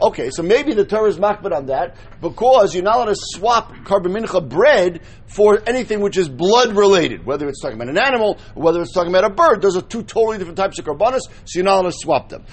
Okay, 0.00 0.30
so 0.30 0.42
maybe 0.42 0.74
the 0.74 0.84
Torah 0.84 1.08
is 1.08 1.18
makbid 1.18 1.52
on 1.52 1.66
that 1.66 1.96
because 2.20 2.74
you're 2.74 2.84
not 2.84 2.96
allowed 2.96 3.06
to 3.06 3.16
swap 3.16 3.72
korban 3.84 4.16
mincha 4.16 4.46
bread 4.46 5.00
for 5.26 5.60
anything 5.66 6.00
which 6.00 6.16
is 6.16 6.28
blood 6.28 6.76
related, 6.76 7.24
whether 7.26 7.48
it's 7.48 7.60
talking 7.60 7.76
about 7.76 7.88
an 7.88 7.98
animal 7.98 8.38
or 8.54 8.62
whether 8.62 8.80
it's 8.80 8.92
talking 8.92 9.10
about 9.10 9.24
a 9.24 9.30
bird. 9.30 9.60
Those 9.62 9.76
are 9.76 9.82
two 9.82 10.02
totally 10.02 10.38
different 10.38 10.56
types 10.56 10.78
of 10.78 10.84
karbanas, 10.84 11.20
so 11.44 11.56
you're 11.58 11.64
not 11.64 11.80
allowed 11.80 11.90
to 11.90 11.96
swap 11.98 12.28
them. 12.28 12.44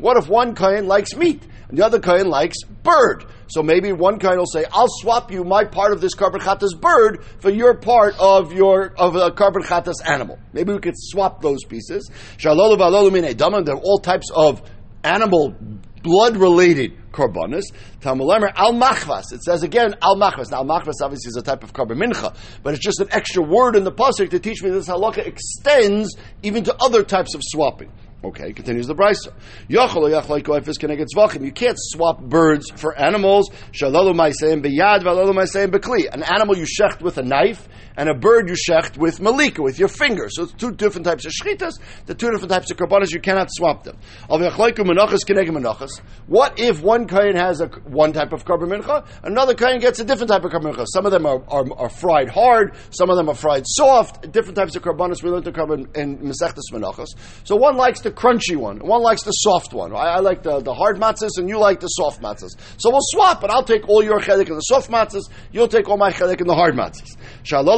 What 0.00 0.16
if 0.16 0.28
one 0.28 0.54
kain 0.54 0.86
likes 0.86 1.14
meat 1.14 1.42
and 1.68 1.78
the 1.78 1.84
other 1.84 2.00
kain 2.00 2.28
likes 2.28 2.62
bird? 2.64 3.26
So 3.48 3.62
maybe 3.62 3.92
one 3.92 4.18
kain 4.18 4.38
will 4.38 4.46
say, 4.46 4.64
"I'll 4.72 4.88
swap 4.88 5.30
you 5.30 5.44
my 5.44 5.64
part 5.64 5.92
of 5.92 6.00
this 6.00 6.14
korban 6.14 6.40
chatas 6.40 6.78
bird 6.78 7.22
for 7.40 7.50
your 7.50 7.74
part 7.74 8.14
of 8.18 8.52
your 8.52 8.94
of 8.96 9.14
a 9.14 9.30
korban 9.30 9.62
chatas 9.64 9.96
animal." 10.04 10.38
Maybe 10.54 10.72
we 10.72 10.78
could 10.78 10.94
swap 10.96 11.42
those 11.42 11.64
pieces 11.64 11.81
pieces. 11.82 12.10
Shalolu 12.38 12.76
v'alolu 12.78 13.12
mine 13.12 13.34
damim. 13.34 13.64
There 13.64 13.74
are 13.74 13.80
all 13.80 13.98
types 13.98 14.30
of 14.34 14.62
animal 15.04 15.54
blood 16.02 16.36
related 16.36 16.92
korbanos. 17.12 17.64
Talmud 18.00 18.28
al 18.56 18.74
machvas. 18.74 19.32
It 19.32 19.42
says 19.42 19.62
again 19.62 19.94
al 20.02 20.16
machvas. 20.16 20.50
Now 20.50 20.58
al 20.58 20.66
machvas 20.66 20.94
obviously 21.02 21.28
is 21.28 21.36
a 21.36 21.42
type 21.42 21.62
of 21.62 21.72
korban 21.72 22.02
mincha, 22.02 22.34
but 22.62 22.74
it's 22.74 22.82
just 22.82 23.00
an 23.00 23.08
extra 23.10 23.42
word 23.42 23.76
in 23.76 23.84
the 23.84 23.92
pasuk 23.92 24.30
to 24.30 24.38
teach 24.38 24.62
me 24.62 24.70
this 24.70 24.88
halacha 24.88 25.26
extends 25.26 26.16
even 26.42 26.64
to 26.64 26.76
other 26.80 27.02
types 27.02 27.34
of 27.34 27.42
swapping. 27.44 27.90
Okay, 28.24 28.52
continues 28.52 28.86
the 28.86 28.94
brisa. 28.94 29.32
You 31.44 31.52
can't 31.52 31.76
swap 31.76 32.20
birds 32.22 32.70
for 32.76 32.96
animals. 32.96 33.50
An 33.50 33.96
animal 36.22 36.56
you 36.56 36.64
shecht 36.64 37.02
with 37.02 37.18
a 37.18 37.22
knife, 37.24 37.68
and 37.96 38.08
a 38.08 38.14
bird 38.14 38.48
you 38.48 38.54
shecht 38.54 38.96
with 38.96 39.20
malika, 39.20 39.62
with 39.62 39.78
your 39.78 39.88
finger. 39.88 40.28
So 40.30 40.44
it's 40.44 40.52
two 40.52 40.72
different 40.72 41.06
types 41.06 41.24
of 41.26 41.32
shchitas, 41.32 41.78
the 42.06 42.14
two 42.14 42.30
different 42.30 42.50
types 42.50 42.70
of 42.70 42.76
karbanas, 42.76 43.12
you 43.12 43.20
cannot 43.20 43.48
swap 43.50 43.84
them. 43.84 43.96
What 46.26 46.58
if 46.58 46.82
one 46.82 47.06
kain 47.06 47.36
has 47.36 47.60
a, 47.60 47.66
one 47.66 48.12
type 48.12 48.32
of 48.32 48.44
korban 48.44 48.68
mincha, 48.72 49.06
another 49.22 49.54
kain 49.54 49.80
gets 49.80 50.00
a 50.00 50.04
different 50.04 50.30
type 50.30 50.44
of 50.44 50.50
korban 50.52 50.74
mincha? 50.74 50.86
Some 50.88 51.06
of 51.06 51.12
them 51.12 51.26
are, 51.26 51.42
are, 51.48 51.72
are, 51.74 51.88
fried 51.88 52.28
hard, 52.28 52.74
some 52.90 53.10
of 53.10 53.16
them 53.16 53.28
are 53.28 53.34
fried 53.34 53.64
soft, 53.66 54.30
different 54.32 54.56
types 54.56 54.76
of 54.76 54.82
karbanas 54.82 55.22
we 55.22 55.30
learned 55.30 55.44
to 55.44 55.52
korban 55.52 55.94
in 55.96 56.18
Masechtas 56.18 56.72
Menachos. 56.72 57.08
So 57.44 57.56
one 57.56 57.76
likes 57.76 58.00
the 58.00 58.10
crunchy 58.10 58.56
one. 58.56 58.78
One 58.78 59.02
likes 59.02 59.22
the 59.22 59.32
soft 59.32 59.72
one. 59.72 59.92
I, 59.94 60.16
I 60.16 60.18
like 60.20 60.42
the, 60.42 60.60
the 60.60 60.74
hard 60.74 60.96
matzahs, 60.96 61.38
and 61.38 61.48
you 61.48 61.58
like 61.58 61.80
the 61.80 61.88
soft 61.88 62.22
matzahs. 62.22 62.56
So 62.78 62.90
we'll 62.90 63.00
swap, 63.02 63.42
and 63.42 63.52
I'll 63.52 63.64
take 63.64 63.88
all 63.88 64.02
your 64.02 64.20
chelik 64.20 64.48
in 64.48 64.54
the 64.54 64.60
soft 64.60 64.90
matzahs. 64.90 65.28
You'll 65.52 65.68
take 65.68 65.88
all 65.88 65.96
my 65.96 66.10
chelik 66.10 66.40
in 66.40 66.46
the 66.46 66.54
hard 66.54 66.74
matzahs. 66.74 67.16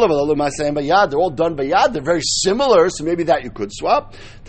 They're 0.09 1.19
all 1.19 1.31
done 1.31 1.57
by 1.57 1.67
yad. 1.67 1.93
They're 1.93 2.03
very 2.03 2.23
similar, 2.23 2.89
so 2.91 3.05
maybe 3.05 3.25
that 3.25 3.45
you 3.45 3.51
could 3.51 3.71
swap. 3.73 4.15
It 4.15 4.49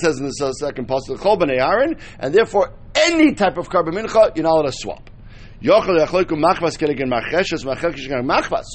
says 0.00 0.18
in 0.18 0.26
the 0.26 0.52
second 0.52 0.88
Aaron, 0.90 1.96
and 2.18 2.34
therefore 2.34 2.72
any 2.94 3.34
type 3.34 3.56
of 3.58 3.68
korban 3.68 3.94
mincha 3.94 4.36
you're 4.36 4.44
not 4.44 4.52
allowed 4.52 4.66
to 4.66 4.72
swap. 4.72 5.10
So 5.62 5.74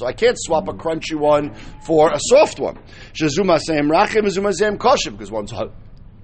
I 0.06 0.12
can't 0.12 0.36
swap 0.38 0.68
a 0.68 0.72
crunchy 0.72 1.16
one 1.16 1.54
for 1.84 2.12
a 2.12 2.18
soft 2.20 2.60
one. 2.60 2.78
Because 3.12 3.36
one's 5.32 5.52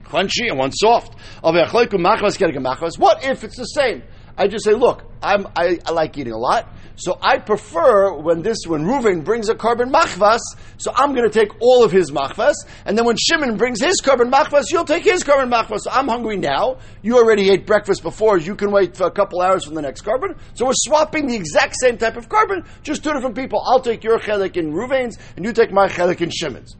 crunchy 0.04 0.48
and 0.48 0.58
one's 0.58 0.76
soft. 0.78 1.14
What 1.42 3.24
if 3.24 3.42
it's 3.44 3.56
the 3.56 3.64
same? 3.64 4.02
I 4.36 4.48
just 4.48 4.64
say, 4.64 4.72
look, 4.72 5.04
I'm, 5.22 5.46
I, 5.54 5.78
I, 5.84 5.92
like 5.92 6.16
eating 6.18 6.32
a 6.32 6.38
lot, 6.38 6.68
so 6.96 7.18
I 7.20 7.38
prefer 7.38 8.12
when 8.14 8.42
this 8.42 8.58
when 8.66 8.84
Reuven 8.84 9.24
brings 9.24 9.48
a 9.48 9.54
carbon 9.54 9.90
machvas, 9.90 10.40
so 10.78 10.92
I'm 10.94 11.14
going 11.14 11.28
to 11.28 11.38
take 11.38 11.52
all 11.60 11.84
of 11.84 11.92
his 11.92 12.10
machvas, 12.10 12.54
and 12.84 12.96
then 12.96 13.04
when 13.04 13.16
Shimon 13.16 13.56
brings 13.56 13.80
his 13.80 13.96
carbon 14.02 14.30
machvas, 14.30 14.70
you'll 14.70 14.84
take 14.84 15.04
his 15.04 15.22
carbon 15.22 15.50
machvas. 15.50 15.80
So 15.80 15.90
I'm 15.90 16.08
hungry 16.08 16.36
now. 16.36 16.78
You 17.02 17.18
already 17.18 17.50
ate 17.50 17.66
breakfast 17.66 18.02
before. 18.02 18.38
You 18.38 18.56
can 18.56 18.72
wait 18.72 18.96
for 18.96 19.06
a 19.06 19.10
couple 19.10 19.40
hours 19.40 19.64
for 19.64 19.74
the 19.74 19.82
next 19.82 20.00
carbon. 20.00 20.34
So 20.54 20.66
we're 20.66 20.72
swapping 20.74 21.26
the 21.26 21.36
exact 21.36 21.76
same 21.80 21.98
type 21.98 22.16
of 22.16 22.28
carbon, 22.28 22.64
just 22.82 23.04
two 23.04 23.12
different 23.12 23.36
people. 23.36 23.62
I'll 23.64 23.80
take 23.80 24.02
your 24.02 24.18
chelik 24.18 24.56
in 24.56 24.72
Reuven's, 24.72 25.18
and 25.36 25.44
you 25.44 25.52
take 25.52 25.72
my 25.72 25.88
chelik 25.88 26.20
in 26.20 26.30
Shimon's. 26.30 26.76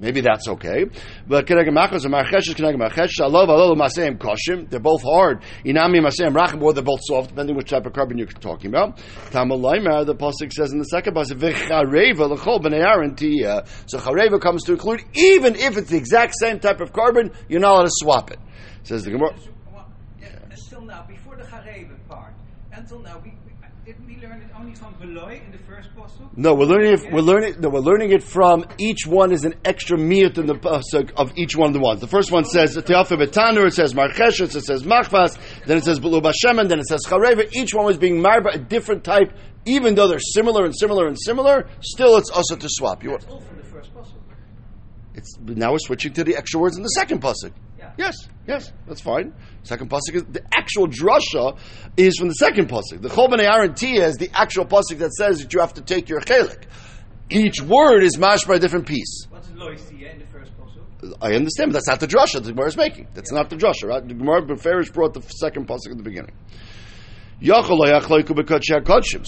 Maybe 0.00 0.20
that's 0.20 0.48
okay. 0.48 0.86
But 1.26 1.46
They're 1.46 1.56
both 4.80 5.02
hard. 5.02 5.42
Or 5.64 6.72
they're 6.74 6.82
both 6.82 7.00
soft, 7.02 7.28
depending 7.28 7.56
which 7.56 7.70
type 7.70 7.86
of 7.86 7.92
carbon 7.92 8.18
you're 8.18 8.26
talking 8.26 8.70
about. 8.70 8.96
The 8.96 10.16
Pasuk 10.18 10.52
says 10.52 10.72
in 10.72 10.78
the 10.78 10.84
second 10.84 11.14
Pasuk, 11.14 11.38
So 13.86 13.98
Chareva 13.98 14.40
comes 14.40 14.64
to 14.64 14.72
include, 14.72 15.04
even 15.14 15.54
if 15.54 15.76
it's 15.76 15.90
the 15.90 15.96
exact 15.96 16.34
same 16.40 16.58
type 16.58 16.80
of 16.80 16.92
carbon, 16.92 17.30
you're 17.48 17.60
not 17.60 17.74
allowed 17.74 17.84
to 17.84 17.90
swap 17.92 18.30
it. 18.32 18.38
Says 18.82 19.04
the 19.04 19.12
Gemara. 19.12 19.34
Until 20.50 20.82
now, 20.86 21.04
before 21.08 21.36
the 21.36 21.44
Chareva 21.44 21.96
part, 22.08 22.34
until 22.72 22.98
now, 22.98 23.20
we, 23.24 23.32
didn't 23.84 24.06
we 24.06 24.16
learn 24.16 24.40
it 24.40 24.48
only 24.58 24.74
from 24.74 24.94
Veloy 24.94 25.44
in 25.44 25.52
the 25.52 25.58
first 25.58 25.90
pasuk? 25.94 26.36
No, 26.36 26.54
we're 26.54 26.64
learning 26.64 26.94
it. 26.94 27.12
We're 27.12 27.20
learning. 27.20 27.56
No, 27.60 27.68
we're 27.68 27.80
learning 27.80 28.12
it 28.12 28.22
from 28.22 28.64
each 28.78 29.06
one 29.06 29.30
is 29.30 29.44
an 29.44 29.54
extra 29.64 29.98
miyut 29.98 30.38
in 30.38 30.46
the 30.46 30.54
pasuk 30.54 31.12
of 31.16 31.36
each 31.36 31.54
one 31.54 31.68
of 31.68 31.74
the 31.74 31.80
ones. 31.80 32.00
The 32.00 32.06
first 32.06 32.32
one 32.32 32.46
says 32.46 32.76
Teafa 32.76 33.18
Betanur. 33.18 33.66
It 33.66 33.74
says 33.74 33.92
Marcheshes. 33.92 34.56
It 34.56 34.64
says 34.64 34.84
Machvas. 34.84 35.38
Then 35.66 35.76
it 35.76 35.84
says 35.84 36.00
Belu 36.00 36.22
Bashemen. 36.22 36.68
Then 36.68 36.78
it 36.78 36.86
says 36.86 37.00
Chareva. 37.06 37.46
Each 37.54 37.74
one 37.74 37.84
was 37.84 37.98
being 37.98 38.22
marba 38.22 38.54
a 38.54 38.58
different 38.58 39.04
type, 39.04 39.32
even 39.66 39.94
though 39.94 40.08
they're 40.08 40.18
similar 40.18 40.64
and 40.64 40.74
similar 40.74 41.06
and 41.06 41.18
similar. 41.20 41.68
Still, 41.80 42.16
it's 42.16 42.30
also 42.30 42.56
to 42.56 42.68
swap. 42.70 43.04
You 43.04 43.10
That's 43.10 43.26
all 43.26 43.40
from 43.40 43.58
the 43.58 43.64
first 43.64 43.94
pasuk. 43.94 44.14
It's 45.14 45.36
now 45.40 45.72
we're 45.72 45.78
switching 45.78 46.14
to 46.14 46.24
the 46.24 46.36
extra 46.36 46.58
words 46.58 46.78
in 46.78 46.82
the 46.82 46.88
second 46.88 47.20
pasuk. 47.20 47.52
Yes, 47.96 48.16
yes, 48.46 48.72
that's 48.86 49.00
fine. 49.00 49.32
Second 49.62 49.88
pasuk 49.88 50.14
is 50.14 50.24
the 50.24 50.42
actual 50.52 50.88
drasha 50.88 51.56
is 51.96 52.18
from 52.18 52.28
the 52.28 52.34
second 52.34 52.68
pasuk. 52.68 53.00
The 53.00 53.08
Chol 53.08 53.28
Bnei 53.28 53.48
Aaron 53.48 53.72
is 53.72 54.16
the 54.16 54.30
actual 54.34 54.64
pasuk 54.64 54.98
that 54.98 55.12
says 55.12 55.38
that 55.40 55.52
you 55.52 55.60
have 55.60 55.74
to 55.74 55.82
take 55.82 56.08
your 56.08 56.20
chelik. 56.20 56.64
Each 57.30 57.60
word 57.62 58.02
is 58.02 58.18
mashed 58.18 58.48
by 58.48 58.56
a 58.56 58.58
different 58.58 58.86
piece. 58.86 59.26
What's 59.30 59.48
loisia 59.48 60.12
in 60.12 60.18
the 60.18 60.26
first 60.26 60.52
pasuk? 60.58 61.14
I 61.22 61.34
understand, 61.34 61.72
but 61.72 61.74
that's 61.74 61.88
not 61.88 62.00
the 62.00 62.08
drasha 62.08 62.42
the 62.42 62.52
Gemara 62.52 62.68
is 62.68 62.76
making. 62.76 63.08
That's 63.14 63.30
yeah. 63.30 63.38
not 63.38 63.50
the 63.50 63.56
drasha, 63.56 63.84
right? 63.84 64.06
The 64.06 64.14
Gemara 64.14 64.42
Beferish 64.42 64.92
brought 64.92 65.14
the 65.14 65.22
second 65.22 65.68
pasuk 65.68 65.92
at 65.92 65.96
the 65.96 66.02
beginning. 66.02 66.32
So 67.42 67.52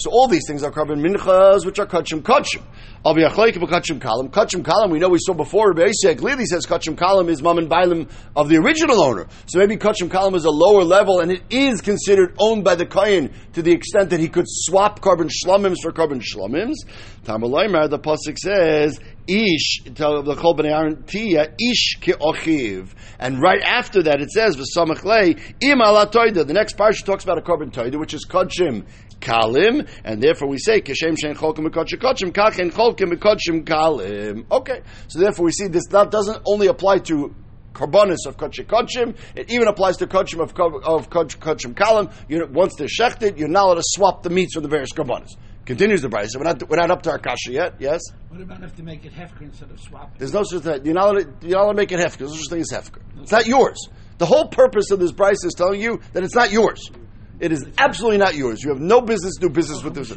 all 0.09 0.27
these 0.27 0.43
things 0.47 0.63
are 0.63 0.71
carbon 0.71 1.01
minchas, 1.01 1.65
which 1.65 1.77
are 1.77 1.85
kachim 1.85 2.21
kachim. 2.21 2.63
Kachim 3.05 3.99
kalam. 3.99 4.29
Kachim 4.29 4.63
kalam, 4.63 4.91
we 4.91 4.99
know 4.99 5.09
we 5.09 5.19
saw 5.19 5.33
before, 5.33 5.73
Rabbi 5.73 5.91
Yisrael 5.91 6.17
clearly 6.17 6.45
says 6.45 6.65
kachim 6.65 6.95
kalam 6.95 7.29
is 7.29 7.41
mam 7.43 7.57
and 7.57 7.69
bailim 7.69 8.09
of 8.35 8.49
the 8.49 8.57
original 8.57 9.01
owner. 9.01 9.27
So 9.45 9.59
maybe 9.59 9.77
kachim 9.77 10.09
kalam 10.09 10.35
is 10.35 10.45
a 10.45 10.49
lower 10.49 10.83
level, 10.83 11.19
and 11.19 11.31
it 11.31 11.43
is 11.49 11.81
considered 11.81 12.35
owned 12.39 12.63
by 12.63 12.75
the 12.75 12.85
kohen 12.85 13.33
to 13.53 13.61
the 13.61 13.71
extent 13.71 14.09
that 14.11 14.19
he 14.19 14.29
could 14.29 14.45
swap 14.47 15.01
carbon 15.01 15.27
shlomims 15.29 15.77
for 15.81 15.91
carbon 15.91 16.19
shlomims. 16.19 16.75
Tamalaymar, 17.23 17.89
the 17.89 17.99
pasuk 17.99 18.37
says, 18.37 18.99
ish, 19.27 19.81
ish 19.85 21.97
ke'ochiv. 22.01 22.89
And 23.19 23.41
right 23.41 23.61
after 23.61 24.03
that 24.03 24.21
it 24.21 24.31
says, 24.31 24.57
v'samach 24.57 25.03
lei, 25.03 25.35
im 25.61 25.81
ala 25.81 26.09
The 26.09 26.53
next 26.53 26.77
parsha 26.77 27.05
talks 27.05 27.23
about 27.23 27.37
a 27.37 27.41
korban 27.41 27.71
toida, 27.71 27.99
which 27.99 28.13
is 28.13 28.25
kodshim 28.25 28.85
kalim, 29.19 29.87
and 30.03 30.21
therefore 30.21 30.47
we 30.47 30.57
say, 30.57 30.81
keshem 30.81 31.17
shen 31.19 31.35
cholkim 31.35 31.67
mekodshim 31.67 31.99
kodshim, 31.99 32.31
kachen 32.31 32.71
cholkim 32.71 33.63
kalim. 33.63 34.45
Okay, 34.51 34.81
so 35.07 35.19
therefore 35.19 35.45
we 35.45 35.51
see 35.51 35.67
this 35.67 35.87
that 35.87 36.11
doesn't 36.11 36.41
only 36.45 36.67
apply 36.67 36.99
to 36.99 37.33
karbonis 37.73 38.25
of 38.25 38.37
kachim 38.37 38.65
kachim. 38.65 39.15
It 39.35 39.51
even 39.51 39.67
applies 39.67 39.97
to 39.97 40.07
kachim 40.07 40.41
of 40.41 40.53
of 40.83 41.09
kachim 41.09 41.73
kalim. 41.73 42.11
You 42.27 42.39
know, 42.39 42.47
once 42.51 42.75
they're 42.75 42.87
shechted, 42.87 43.37
you're 43.37 43.47
not 43.47 43.65
allowed 43.65 43.75
to 43.75 43.83
swap 43.83 44.23
the 44.23 44.29
meats 44.29 44.53
from 44.53 44.63
the 44.63 44.69
various 44.69 44.93
karbonis. 44.93 45.35
Continues 45.67 46.01
the 46.01 46.09
price. 46.09 46.29
We're 46.33 46.45
not, 46.45 46.69
we're 46.69 46.77
not 46.77 46.91
up 46.91 47.01
to 47.01 47.11
our 47.11 47.19
kasha 47.19 47.51
yet. 47.51 47.75
Yes. 47.77 47.99
What 48.29 48.39
about 48.39 48.63
if 48.63 48.73
to 48.77 48.83
make 48.83 49.03
it 49.03 49.11
hefker 49.13 49.41
instead 49.41 49.69
of 49.69 49.81
swapping? 49.81 50.17
There's 50.17 50.33
no 50.33 50.43
such 50.43 50.63
thing. 50.63 50.85
You're 50.85 50.93
not 50.93 51.09
allowed 51.09 51.41
to, 51.41 51.47
you're 51.47 51.57
not 51.57 51.63
allowed 51.63 51.71
to 51.73 51.77
make 51.77 51.91
it 51.91 51.99
hefker. 51.99 52.19
There's 52.19 52.31
no 52.31 52.37
such 52.37 52.49
thing 52.49 52.61
as 52.61 52.71
hefker. 52.71 53.01
It's 53.21 53.33
not 53.33 53.47
yours. 53.47 53.77
The 54.17 54.25
whole 54.25 54.47
purpose 54.47 54.91
of 54.91 54.99
this 54.99 55.11
price 55.11 55.43
is 55.43 55.53
telling 55.55 55.81
you 55.81 55.99
that 56.13 56.23
it's 56.23 56.35
not 56.35 56.53
yours. 56.53 56.89
It 57.39 57.51
is 57.51 57.65
absolutely 57.77 58.17
not 58.17 58.35
yours. 58.35 58.63
You 58.63 58.69
have 58.69 58.81
no 58.81 59.01
business 59.01 59.35
to 59.35 59.41
do 59.41 59.49
business 59.49 59.83
with 59.83 59.93
this. 59.93 60.11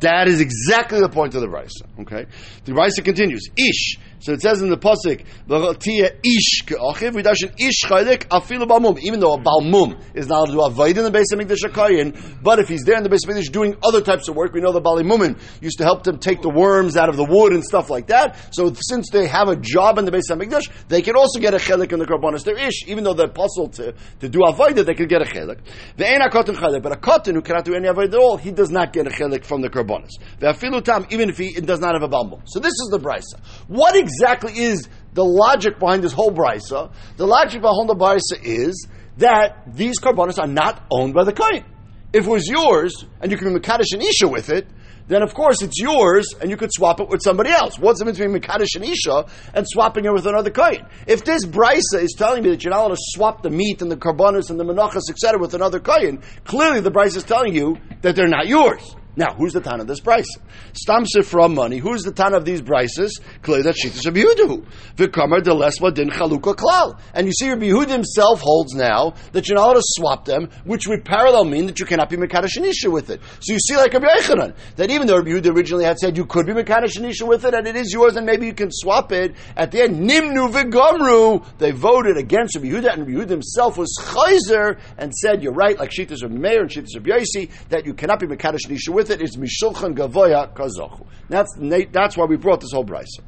That 0.00 0.26
is 0.28 0.40
exactly 0.40 1.00
the 1.00 1.08
point 1.08 1.34
of 1.34 1.42
the 1.42 1.46
Brisa. 1.46 1.82
Okay, 2.00 2.26
the 2.64 2.72
Brisa 2.72 3.04
continues. 3.04 3.48
Ish. 3.56 3.98
So 4.24 4.32
it 4.32 4.40
says 4.40 4.62
in 4.62 4.70
the 4.70 4.78
pasuk, 4.78 5.20
ish 5.20 6.62
ke'achiv." 6.64 7.54
Ish 7.60 7.82
balmum. 7.84 8.98
Even 9.00 9.20
though 9.20 9.34
a 9.34 9.38
balmum 9.38 10.00
is 10.14 10.26
not 10.26 10.48
allowed 10.48 10.54
to 10.54 10.72
avoid 10.72 10.96
in 10.96 11.04
the 11.04 11.10
base 11.10 11.30
of 11.32 11.38
mikdash 11.38 12.40
but 12.42 12.58
if 12.58 12.68
he's 12.68 12.84
there 12.84 12.96
in 12.96 13.02
the 13.02 13.10
base 13.10 13.24
of 13.24 13.30
mikdash 13.30 13.52
doing 13.52 13.76
other 13.82 14.00
types 14.00 14.28
of 14.28 14.34
work, 14.34 14.54
we 14.54 14.62
know 14.62 14.72
the 14.72 14.80
balimumin 14.80 15.38
used 15.60 15.76
to 15.76 15.84
help 15.84 16.04
them 16.04 16.18
take 16.18 16.40
the 16.40 16.48
worms 16.48 16.96
out 16.96 17.10
of 17.10 17.16
the 17.16 17.24
wood 17.24 17.52
and 17.52 17.62
stuff 17.62 17.90
like 17.90 18.06
that. 18.06 18.54
So 18.54 18.72
since 18.80 19.10
they 19.10 19.26
have 19.26 19.48
a 19.48 19.56
job 19.56 19.98
in 19.98 20.06
the 20.06 20.10
base 20.10 20.30
of 20.30 20.38
mikdash, 20.38 20.70
they 20.88 21.02
can 21.02 21.16
also 21.16 21.38
get 21.38 21.52
a 21.52 21.58
chelik 21.58 21.92
in 21.92 21.98
the 21.98 22.06
karbonis. 22.06 22.44
They're 22.44 22.56
ish, 22.56 22.88
even 22.88 23.04
though 23.04 23.14
they're 23.14 23.28
puzzled 23.28 23.74
to, 23.74 23.92
to 24.20 24.28
do 24.30 24.38
avodah, 24.38 24.86
they 24.86 24.94
could 24.94 25.10
get 25.10 25.20
a 25.20 25.26
chelik. 25.26 25.58
The 25.98 26.10
ein 26.24 26.54
chelik, 26.54 26.82
but 26.82 26.92
a 26.92 26.96
cotton 26.96 27.34
who 27.34 27.42
cannot 27.42 27.64
do 27.64 27.74
any 27.74 27.88
avodah 27.88 28.08
at 28.08 28.14
all, 28.14 28.36
he 28.36 28.50
does 28.50 28.70
not 28.70 28.92
get 28.92 29.06
a 29.06 29.10
chelik 29.10 29.44
from 29.44 29.60
the 29.60 29.68
karbonis. 29.68 30.10
The 30.38 30.82
tam, 30.84 31.06
even 31.10 31.28
if 31.28 31.38
he 31.38 31.52
does 31.60 31.80
not 31.80 31.94
have 31.94 32.02
a 32.02 32.08
balmum. 32.08 32.42
So 32.46 32.60
this 32.60 32.72
is 32.72 32.88
the 32.90 32.98
brisa. 32.98 33.40
What 33.68 33.96
exactly 33.96 34.58
is 34.58 34.88
the 35.12 35.24
logic 35.24 35.78
behind 35.78 36.02
this 36.02 36.12
whole 36.12 36.30
brisa? 36.30 36.92
The 37.16 37.26
logic 37.26 37.60
behind 37.60 37.88
the 37.88 37.94
brisa 37.94 38.42
is 38.42 38.86
that 39.18 39.74
these 39.74 39.98
carbonates 39.98 40.38
are 40.38 40.46
not 40.46 40.84
owned 40.90 41.14
by 41.14 41.24
the 41.24 41.32
kohen. 41.32 41.64
If 42.12 42.26
it 42.26 42.30
was 42.30 42.46
yours 42.48 43.04
and 43.20 43.30
you 43.30 43.36
can 43.36 43.52
be 43.52 43.58
Mekadesh 43.60 43.92
and 43.92 44.02
Isha 44.02 44.28
with 44.28 44.48
it, 44.50 44.68
then 45.08 45.22
of 45.22 45.34
course 45.34 45.62
it's 45.62 45.80
yours 45.80 46.34
and 46.40 46.50
you 46.50 46.56
could 46.56 46.72
swap 46.72 47.00
it 47.00 47.08
with 47.08 47.22
somebody 47.22 47.50
else. 47.50 47.78
What's 47.78 47.98
the 47.98 48.06
difference 48.06 48.18
between 48.18 48.40
Mekadesh 48.40 48.76
and 48.76 48.84
Isha 48.84 49.26
and 49.54 49.66
swapping 49.68 50.04
it 50.04 50.12
with 50.12 50.26
another 50.26 50.50
kohen? 50.50 50.86
If 51.06 51.24
this 51.24 51.44
brisa 51.44 52.00
is 52.00 52.14
telling 52.16 52.42
me 52.42 52.50
that 52.50 52.64
you're 52.64 52.70
not 52.70 52.80
allowed 52.80 52.96
to 52.96 53.02
swap 53.14 53.42
the 53.42 53.50
meat 53.50 53.82
and 53.82 53.90
the 53.90 53.96
carbonates 53.96 54.50
and 54.50 54.58
the 54.58 54.64
menachas, 54.64 55.10
etc., 55.10 55.38
with 55.38 55.54
another 55.54 55.80
kohen, 55.80 56.22
clearly 56.44 56.80
the 56.80 56.90
brisa 56.90 57.16
is 57.16 57.24
telling 57.24 57.54
you 57.54 57.76
that 58.02 58.16
they're 58.16 58.28
not 58.28 58.46
yours. 58.46 58.96
Now, 59.16 59.34
who's 59.34 59.52
the 59.52 59.60
ton 59.60 59.80
of 59.80 59.86
this 59.86 60.00
price? 60.00 60.28
Stam 60.72 61.04
from 61.24 61.54
money. 61.54 61.78
Who's 61.78 62.02
the 62.02 62.12
ton 62.12 62.34
of 62.34 62.44
these 62.44 62.60
prices? 62.60 63.20
Clearly, 63.42 63.62
that 63.62 63.76
Shittas 63.76 64.04
Rabbi 64.04 64.20
Yehuda. 64.20 64.66
V'kamer 64.96 65.42
de 65.42 65.50
lesma 65.50 65.94
din 65.94 66.10
chaluka 66.10 66.54
klal. 66.56 66.98
And 67.12 67.26
you 67.26 67.32
see, 67.32 67.48
Rabbi 67.48 67.66
Yehuda 67.66 67.90
himself 67.90 68.40
holds 68.40 68.74
now 68.74 69.14
that 69.32 69.48
you're 69.48 69.56
not 69.56 69.66
allowed 69.66 69.74
to 69.74 69.82
swap 69.82 70.24
them, 70.24 70.48
which 70.64 70.88
would 70.88 71.04
parallel 71.04 71.44
mean 71.44 71.66
that 71.66 71.78
you 71.78 71.86
cannot 71.86 72.10
be 72.10 72.16
mekadosh 72.16 72.90
with 72.90 73.10
it. 73.10 73.20
So 73.40 73.52
you 73.52 73.58
see, 73.60 73.76
like 73.76 73.92
Rabbi 73.92 74.06
Yechanan, 74.06 74.56
that 74.76 74.90
even 74.90 75.06
though 75.06 75.16
Rabbi 75.16 75.30
Yehuda 75.30 75.54
originally 75.54 75.84
had 75.84 75.98
said 75.98 76.16
you 76.16 76.26
could 76.26 76.46
be 76.46 76.52
mekadosh 76.52 77.28
with 77.28 77.44
it, 77.44 77.54
and 77.54 77.66
it 77.68 77.76
is 77.76 77.92
yours, 77.92 78.16
and 78.16 78.26
maybe 78.26 78.46
you 78.46 78.54
can 78.54 78.70
swap 78.72 79.12
it, 79.12 79.34
at 79.56 79.70
the 79.70 79.82
end, 79.82 80.10
nimnu 80.10 80.50
v'gomru, 80.50 81.44
they 81.58 81.70
voted 81.70 82.16
against 82.16 82.56
Rabbi 82.56 82.68
Yehuda, 82.68 82.92
and 82.94 83.06
Rabbi 83.06 83.12
Yehuda 83.12 83.30
himself 83.30 83.78
was 83.78 83.94
chayzer 84.00 84.80
and 84.98 85.14
said, 85.14 85.42
you're 85.42 85.52
right, 85.52 85.78
like 85.78 85.90
Shittas 85.90 86.22
Rabbi 86.22 86.34
Meir 86.34 86.62
and 86.62 86.70
Shittas 86.70 86.94
Rabbi 86.96 87.10
Yossi, 87.10 87.50
that 87.68 87.86
you 87.86 87.94
cannot 87.94 88.18
be 88.18 88.26
mekadosh 88.26 88.66
anisha 88.66 88.88
with 88.88 89.03
with 89.08 89.20
it 89.20 89.22
is 89.22 89.36
mishulchan 89.36 89.94
gavoya 89.94 90.52
kazochu. 90.54 91.06
That's 91.28 91.54
that's 91.92 92.16
why 92.16 92.24
we 92.24 92.36
brought 92.36 92.60
this 92.60 92.72
whole 92.72 92.84
brisa. 92.84 93.20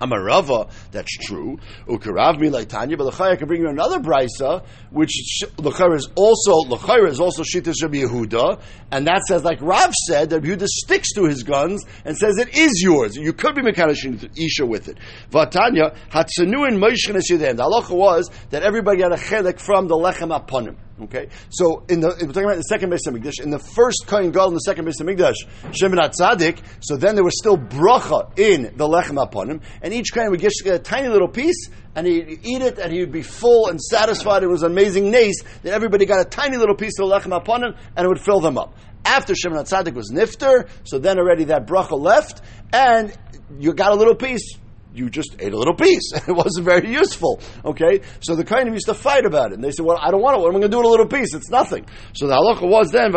Amarava, 0.00 0.70
that's 0.92 1.16
true. 1.26 1.58
Ukarav 1.86 2.38
mi 2.38 2.50
Tanya, 2.64 2.96
but 2.96 3.12
Lechaya 3.12 3.38
can 3.38 3.48
bring 3.48 3.62
you 3.62 3.68
another 3.68 3.98
brisa, 3.98 4.64
which 4.90 5.42
Lechaya 5.56 5.96
is 5.96 6.08
also 6.14 6.68
Lechaya 6.68 7.08
is 7.08 7.20
also 7.20 7.42
Shittas 7.42 7.82
Rabbi 7.82 7.98
Yehuda, 7.98 8.60
and 8.92 9.06
that 9.06 9.22
says 9.26 9.44
like 9.44 9.60
Rav 9.60 9.92
said 10.06 10.30
that 10.30 10.42
Yehuda 10.42 10.66
sticks 10.66 11.12
to 11.14 11.24
his 11.24 11.42
guns 11.42 11.84
and 12.04 12.16
says 12.16 12.38
it 12.38 12.56
is 12.56 12.80
yours. 12.82 13.16
You 13.16 13.32
could 13.32 13.54
be 13.54 13.62
mekadosh 13.62 14.30
isha 14.36 14.66
with 14.66 14.88
it. 14.88 14.98
Vatanya 15.30 15.96
hatzanuin 16.10 16.78
moishchen 16.78 17.18
The 17.18 17.62
halacha 17.62 17.96
was 17.96 18.30
that 18.50 18.62
everybody 18.62 19.02
had 19.02 19.12
a 19.12 19.16
chelik 19.16 19.60
from 19.60 19.88
the 19.88 19.94
lechem 19.94 20.36
aponim. 20.36 20.76
Okay, 21.00 21.28
so 21.48 21.84
in 21.88 22.00
the 22.00 22.08
we're 22.08 22.32
talking 22.32 22.44
about 22.44 22.56
the 22.56 22.62
second 22.62 22.90
Beis 22.90 23.06
Hamikdash. 23.06 23.40
In 23.40 23.50
the 23.50 23.60
first 23.60 24.04
Kohen 24.08 24.32
Gadol 24.32 24.48
in 24.48 24.54
the 24.54 24.60
second 24.60 24.84
Beis 24.84 25.00
Hamikdash, 25.00 25.36
Shimon 25.72 26.00
Tzadik. 26.10 26.58
So 26.80 26.96
then 26.96 27.14
there 27.14 27.22
was 27.22 27.38
still 27.38 27.56
bracha 27.56 28.36
in 28.36 28.74
the 28.76 28.88
lechem 28.88 29.22
upon 29.22 29.48
him, 29.48 29.60
and 29.80 29.94
each 29.94 30.12
Kohen 30.12 30.32
would 30.32 30.40
get 30.40 30.50
a 30.66 30.78
tiny 30.80 31.06
little 31.06 31.28
piece, 31.28 31.68
and 31.94 32.04
he'd 32.04 32.40
eat 32.42 32.62
it, 32.62 32.80
and 32.80 32.92
he 32.92 32.98
would 32.98 33.12
be 33.12 33.22
full 33.22 33.68
and 33.68 33.80
satisfied. 33.80 34.42
It 34.42 34.48
was 34.48 34.64
amazing 34.64 35.12
nace 35.12 35.44
that 35.62 35.72
everybody 35.72 36.04
got 36.04 36.20
a 36.20 36.28
tiny 36.28 36.56
little 36.56 36.74
piece 36.74 36.98
of 36.98 37.08
the 37.08 37.14
lechem 37.14 37.36
upon 37.36 37.62
him, 37.62 37.74
and 37.96 38.04
it 38.04 38.08
would 38.08 38.20
fill 38.20 38.40
them 38.40 38.58
up. 38.58 38.76
After 39.04 39.36
Shimon 39.36 39.64
Tzadik 39.66 39.94
was 39.94 40.10
nifter, 40.10 40.68
so 40.82 40.98
then 40.98 41.20
already 41.20 41.44
that 41.44 41.68
bracha 41.68 41.96
left, 41.96 42.42
and 42.72 43.16
you 43.60 43.72
got 43.72 43.92
a 43.92 43.94
little 43.94 44.16
piece 44.16 44.58
you 44.98 45.08
just 45.08 45.36
ate 45.38 45.52
a 45.52 45.56
little 45.56 45.74
piece. 45.74 46.12
it 46.28 46.32
wasn't 46.32 46.64
very 46.64 46.90
useful. 46.90 47.40
Okay, 47.64 48.02
so 48.20 48.34
the 48.34 48.44
Kohanim 48.44 48.72
used 48.72 48.86
to 48.86 48.94
fight 48.94 49.24
about 49.24 49.52
it, 49.52 49.54
and 49.54 49.64
they 49.64 49.70
said, 49.70 49.86
"Well, 49.86 49.98
I 50.00 50.10
don't 50.10 50.20
want 50.20 50.36
it. 50.36 50.40
What 50.40 50.48
am 50.48 50.56
I 50.56 50.58
going 50.58 50.70
to 50.70 50.74
do 50.74 50.78
with 50.78 50.86
a 50.86 50.90
little 50.90 51.06
piece? 51.06 51.34
It's 51.34 51.50
nothing." 51.50 51.86
So 52.14 52.26
the 52.26 52.34
halacha 52.34 52.68
was 52.68 52.90
then 52.90 53.12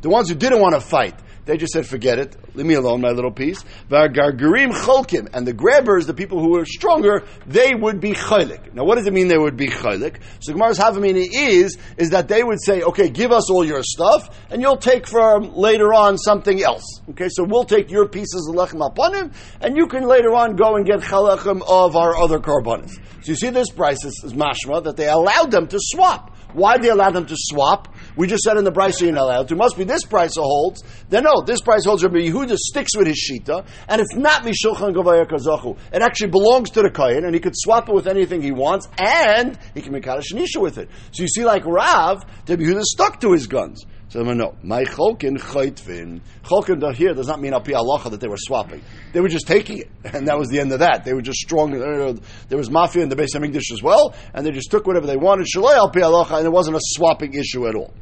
the 0.00 0.08
ones 0.08 0.28
who 0.28 0.34
didn't 0.34 0.60
want 0.60 0.74
to 0.74 0.80
fight. 0.80 1.14
They 1.46 1.58
just 1.58 1.74
said, 1.74 1.86
forget 1.86 2.18
it. 2.18 2.36
Leave 2.56 2.64
me 2.64 2.74
alone, 2.74 3.02
my 3.02 3.10
little 3.10 3.30
piece. 3.30 3.62
Gargarim 3.90 4.72
cholkim. 4.72 5.28
And 5.34 5.46
the 5.46 5.52
grabbers, 5.52 6.06
the 6.06 6.14
people 6.14 6.40
who 6.40 6.52
were 6.52 6.64
stronger, 6.64 7.24
they 7.46 7.74
would 7.74 8.00
be 8.00 8.12
chaylik. 8.12 8.72
Now, 8.72 8.84
what 8.84 8.94
does 8.96 9.06
it 9.06 9.12
mean 9.12 9.28
they 9.28 9.36
would 9.36 9.56
be 9.56 9.68
chaylik? 9.68 10.20
So 10.40 10.52
Gemara's 10.52 10.78
Havamina 10.78 11.26
is, 11.30 11.76
is 11.98 12.10
that 12.10 12.28
they 12.28 12.42
would 12.42 12.62
say, 12.62 12.82
okay, 12.82 13.10
give 13.10 13.30
us 13.30 13.50
all 13.50 13.64
your 13.64 13.82
stuff, 13.82 14.34
and 14.50 14.62
you'll 14.62 14.78
take 14.78 15.06
from 15.06 15.54
later 15.54 15.92
on 15.92 16.16
something 16.16 16.62
else. 16.62 17.00
Okay, 17.10 17.28
so 17.30 17.44
we'll 17.44 17.64
take 17.64 17.90
your 17.90 18.08
pieces 18.08 18.48
of 18.48 18.54
lechem 18.54 18.80
aponim, 18.80 19.34
and 19.60 19.76
you 19.76 19.86
can 19.86 20.04
later 20.04 20.34
on 20.34 20.56
go 20.56 20.76
and 20.76 20.86
get 20.86 21.00
chalechem 21.00 21.62
of 21.66 21.94
our 21.94 22.16
other 22.16 22.38
karbonis. 22.38 22.94
So 23.22 23.32
you 23.32 23.36
see 23.36 23.50
this 23.50 23.70
price 23.70 24.02
is, 24.04 24.22
is 24.24 24.32
mashma, 24.32 24.84
that 24.84 24.96
they 24.96 25.08
allowed 25.08 25.50
them 25.50 25.66
to 25.68 25.78
swap. 25.78 26.30
Why 26.54 26.78
they 26.78 26.88
allowed 26.88 27.14
them 27.14 27.26
to 27.26 27.34
swap? 27.36 27.92
We 28.16 28.28
just 28.28 28.44
said 28.44 28.56
in 28.56 28.64
the 28.64 28.70
price 28.70 29.00
you're 29.00 29.10
not 29.10 29.24
allowed 29.24 29.48
to. 29.48 29.56
Must 29.56 29.76
be 29.76 29.82
this 29.82 30.04
price 30.04 30.36
holds. 30.36 30.84
Then 31.08 31.24
no, 31.24 31.33
this 31.42 31.60
price 31.60 31.84
holds. 31.84 32.02
Rabbi 32.04 32.18
Yehuda 32.18 32.56
sticks 32.56 32.96
with 32.96 33.06
his 33.06 33.30
shita, 33.30 33.66
and 33.88 34.00
it's 34.00 34.14
not 34.14 34.42
mishulchan 34.42 34.94
gavaya 34.94 35.26
kazachu. 35.26 35.76
It 35.92 36.02
actually 36.02 36.30
belongs 36.30 36.70
to 36.70 36.82
the 36.82 36.90
kohen, 36.90 37.24
and 37.24 37.34
he 37.34 37.40
could 37.40 37.54
swap 37.56 37.88
it 37.88 37.94
with 37.94 38.06
anything 38.06 38.42
he 38.42 38.52
wants, 38.52 38.88
and 38.98 39.58
he 39.74 39.82
can 39.82 39.92
make 39.92 40.04
kaddish 40.04 40.32
with 40.56 40.78
it. 40.78 40.88
So 41.12 41.22
you 41.22 41.28
see, 41.28 41.44
like 41.44 41.64
Rav, 41.64 42.24
Rabbi 42.48 42.62
Yehuda 42.62 42.82
stuck 42.82 43.20
to 43.20 43.32
his 43.32 43.46
guns. 43.46 43.84
So 44.08 44.22
no, 44.22 44.54
my 44.62 44.84
cholkin 44.84 45.38
chaytvin. 45.38 46.20
Cholkin 46.44 46.94
here 46.94 47.14
does 47.14 47.26
not 47.26 47.40
mean 47.40 47.52
api 47.52 47.72
halacha 47.72 48.10
that 48.12 48.20
they 48.20 48.28
were 48.28 48.36
swapping. 48.38 48.80
They 49.12 49.20
were 49.20 49.28
just 49.28 49.48
taking 49.48 49.78
it, 49.78 49.90
and 50.04 50.28
that 50.28 50.38
was 50.38 50.50
the 50.50 50.60
end 50.60 50.70
of 50.70 50.78
that. 50.78 51.04
They 51.04 51.14
were 51.14 51.22
just 51.22 51.38
strong. 51.38 51.72
There 51.72 52.58
was 52.58 52.70
mafia 52.70 53.02
in 53.02 53.08
the 53.08 53.16
base 53.16 53.34
of 53.34 53.42
English 53.42 53.72
as 53.72 53.82
well, 53.82 54.14
and 54.32 54.46
they 54.46 54.52
just 54.52 54.70
took 54.70 54.86
whatever 54.86 55.06
they 55.08 55.16
wanted. 55.16 55.46
Shalay 55.46 55.76
api 55.84 56.00
halacha, 56.00 56.38
and 56.38 56.46
it 56.46 56.52
wasn't 56.52 56.76
a 56.76 56.80
swapping 56.80 57.34
issue 57.34 57.66
at 57.66 57.74
all. 57.74 57.92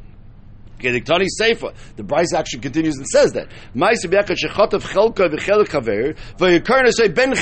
Gediktani 0.83 1.27
Sefer. 1.27 1.73
The 1.95 2.03
Bryce 2.03 2.33
actually 2.33 2.61
continues 2.61 2.97
and 2.97 3.07
says 3.07 3.33
that. 3.33 3.47
Ben. 7.13 7.33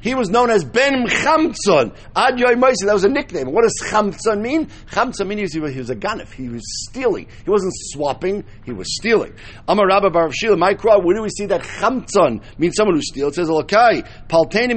He 0.00 0.14
was 0.14 0.30
known 0.30 0.50
as 0.50 0.64
Ben 0.64 1.06
Chamtzon. 1.06 1.96
Ad 2.16 2.38
That 2.38 2.90
was 2.92 3.04
a 3.04 3.08
nickname. 3.08 3.52
What 3.52 3.62
does 3.62 3.78
Chamtzon 3.84 4.40
mean? 4.40 4.68
Chamtzon 4.90 5.26
means 5.26 5.52
he 5.52 5.60
was, 5.60 5.72
he 5.72 5.78
was 5.78 5.90
a 5.90 5.96
ganif. 5.96 6.32
He 6.32 6.48
was 6.48 6.62
stealing. 6.88 7.26
He 7.44 7.50
wasn't 7.50 7.72
swapping. 7.76 8.44
He 8.64 8.72
was 8.72 8.96
stealing. 8.96 9.34
My 9.66 10.74
crowd, 10.74 11.04
where 11.04 11.16
do 11.16 11.22
we 11.22 11.28
see 11.30 11.46
that 11.46 11.62
Chamtzon 11.62 12.42
means 12.58 12.76
someone 12.76 12.96
who 12.96 13.02
steals? 13.02 13.32
It 13.32 13.36
says, 13.36 13.48
Alakai, 13.48 14.06
Palteni. 14.28 14.70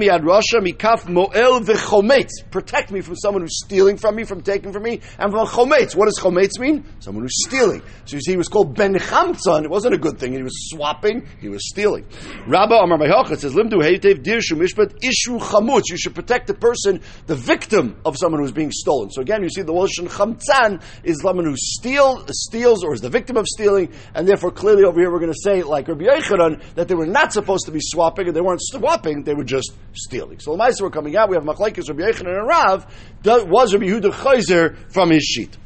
Protect 2.52 2.92
me 2.92 3.02
from 3.02 3.16
someone 3.16 3.42
who's 3.44 3.64
stealing 3.64 3.98
from 3.98 4.16
me, 4.16 4.24
from 4.24 4.42
taking 4.42 4.72
from 4.72 4.84
me, 4.84 5.02
and 5.20 5.32
from 5.32 5.46
chometz. 5.46 5.96
What 5.96 6.06
does 6.06 6.20
chometz 6.20 6.60
mean? 6.60 6.86
Someone 7.00 7.24
who's 7.24 7.46
stealing. 7.46 7.82
So 8.06 8.16
you 8.16 8.22
see, 8.22 8.32
he 8.32 8.38
was 8.38 8.48
called 8.48 8.76
Ben 8.76 8.96
Chamtzon. 8.96 9.64
It 9.64 9.70
wasn't 9.70 9.94
a 9.94 9.98
good 9.98 10.20
thing. 10.20 10.34
He 10.34 10.44
was 10.44 10.70
swapping. 10.70 11.28
He 11.40 11.50
was 11.50 11.68
stealing. 11.70 12.06
Rabba 12.48 12.76
Amar 12.76 12.98
Mayhocha 12.98 13.38
says, 13.38 13.54
Limdu 13.54 13.82
Heitev 13.82 14.24
Dirshu 14.24 14.58
Mishpat 14.58 15.00
Ishu 15.02 15.40
Chamutz. 15.40 15.90
You 15.90 15.98
should 15.98 16.16
protect 16.16 16.48
the 16.48 16.54
person, 16.54 17.02
the 17.28 17.36
victim 17.36 18.00
of 18.06 18.18
someone 18.18 18.42
who's 18.42 18.52
being 18.52 18.72
stolen. 18.72 19.10
So 19.12 19.22
again, 19.22 19.44
you 19.44 19.50
see 19.50 19.62
the 19.62 19.74
Lashon 19.74 20.08
Chamtzan 20.08 20.82
is 21.04 21.22
someone 21.22 21.46
who 21.46 21.56
steal, 21.58 22.26
steals 22.32 22.84
or 22.84 22.94
is 22.94 23.02
the 23.02 23.10
victim 23.10 23.38
of 23.38 23.48
stealing, 23.48 23.94
and 24.14 24.28
therefore 24.28 24.52
clearly 24.52 24.84
over 24.84 25.00
here 25.00 25.12
we're 25.12 25.20
going 25.20 25.34
to 25.34 25.40
say, 25.42 25.64
like 25.64 25.88
Rabbi 25.88 26.06
Yechanan, 26.06 26.62
that 26.76 26.88
they 26.88 26.96
were 26.96 27.06
not 27.06 27.34
supposed 27.34 27.66
to 27.66 27.72
be 27.72 27.80
swapping, 27.82 28.28
and 28.28 28.36
they 28.36 28.42
weren't 28.42 28.62
swapping, 28.62 29.24
they 29.24 29.34
were 29.34 29.44
just 29.44 29.74
stealing. 29.94 30.40
So 30.40 30.56
the 30.56 30.80
were 30.82 30.90
coming 30.90 31.16
out, 31.16 31.30
we 31.30 31.36
have 31.36 31.44
Machlaikis, 31.44 31.90
Rabbi 31.90 32.04
Yechanan 32.04 32.40
and 32.40 32.48
Rav, 32.48 32.86
was 33.26 33.74
Rabbi 33.74 33.86
Yehuda 33.86 34.12
Chayzer 34.12 34.92
from 34.92 35.12
his 35.12 35.24
sheet. 35.24 35.58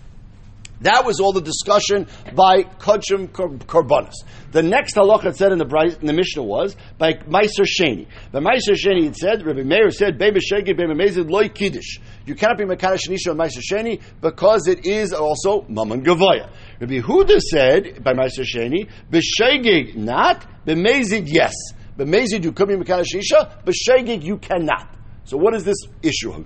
That 0.81 1.05
was 1.05 1.19
all 1.19 1.34
the 1.34 1.41
discussion 1.41 2.07
by 2.36 2.63
Kodshim 2.63 3.29
Korbanis. 3.29 4.13
The 4.51 4.62
next 4.62 4.96
halacha 4.96 5.36
said 5.36 5.51
in 5.51 5.57
the, 5.57 5.98
in 6.00 6.05
the 6.05 6.13
Mishnah 6.13 6.43
was 6.43 6.75
by 6.98 7.13
Meiser 7.13 7.66
Sheni. 7.66 8.07
By 8.31 8.40
Meiser 8.40 8.75
Sheni, 8.75 9.07
it 9.07 9.16
said, 9.16 9.44
Rabbi 9.44 9.63
Meir 9.63 9.90
said, 9.90 10.20
Bebe 10.20 10.40
Shegi, 10.40 10.77
Bebe 10.77 10.94
Mezid, 10.94 11.29
Loi 11.29 11.50
Kiddush. 11.50 11.98
You 12.25 12.35
cannot 12.35 12.59
be 12.59 12.66
Mekadosh 12.66 13.09
Nisha 13.09 13.31
on 13.31 13.37
Meiser 13.37 13.61
Sheni 13.61 14.01
because 14.22 14.68
it 14.68 14.85
is 14.85 15.13
also 15.13 15.66
Mammon 15.68 16.03
Gavoya. 16.03 16.51
Rabbi 16.79 17.00
Huda 17.00 17.40
said, 17.40 18.03
by 18.03 18.13
Meiser 18.13 18.46
Sheni, 18.46 18.87
Beshegig 19.11 19.96
not, 19.96 20.46
Bemezid 20.66 21.24
yes. 21.25 21.53
Bemezid 21.98 22.44
you 22.44 22.51
could 22.51 22.68
be 22.68 22.75
Mekadosh 22.75 23.16
Nisha, 23.16 23.63
Beshegig 23.63 24.24
you 24.24 24.37
cannot. 24.37 24.94
So 25.24 25.37
what 25.37 25.55
is 25.55 25.63
this 25.63 25.77
issue? 26.03 26.46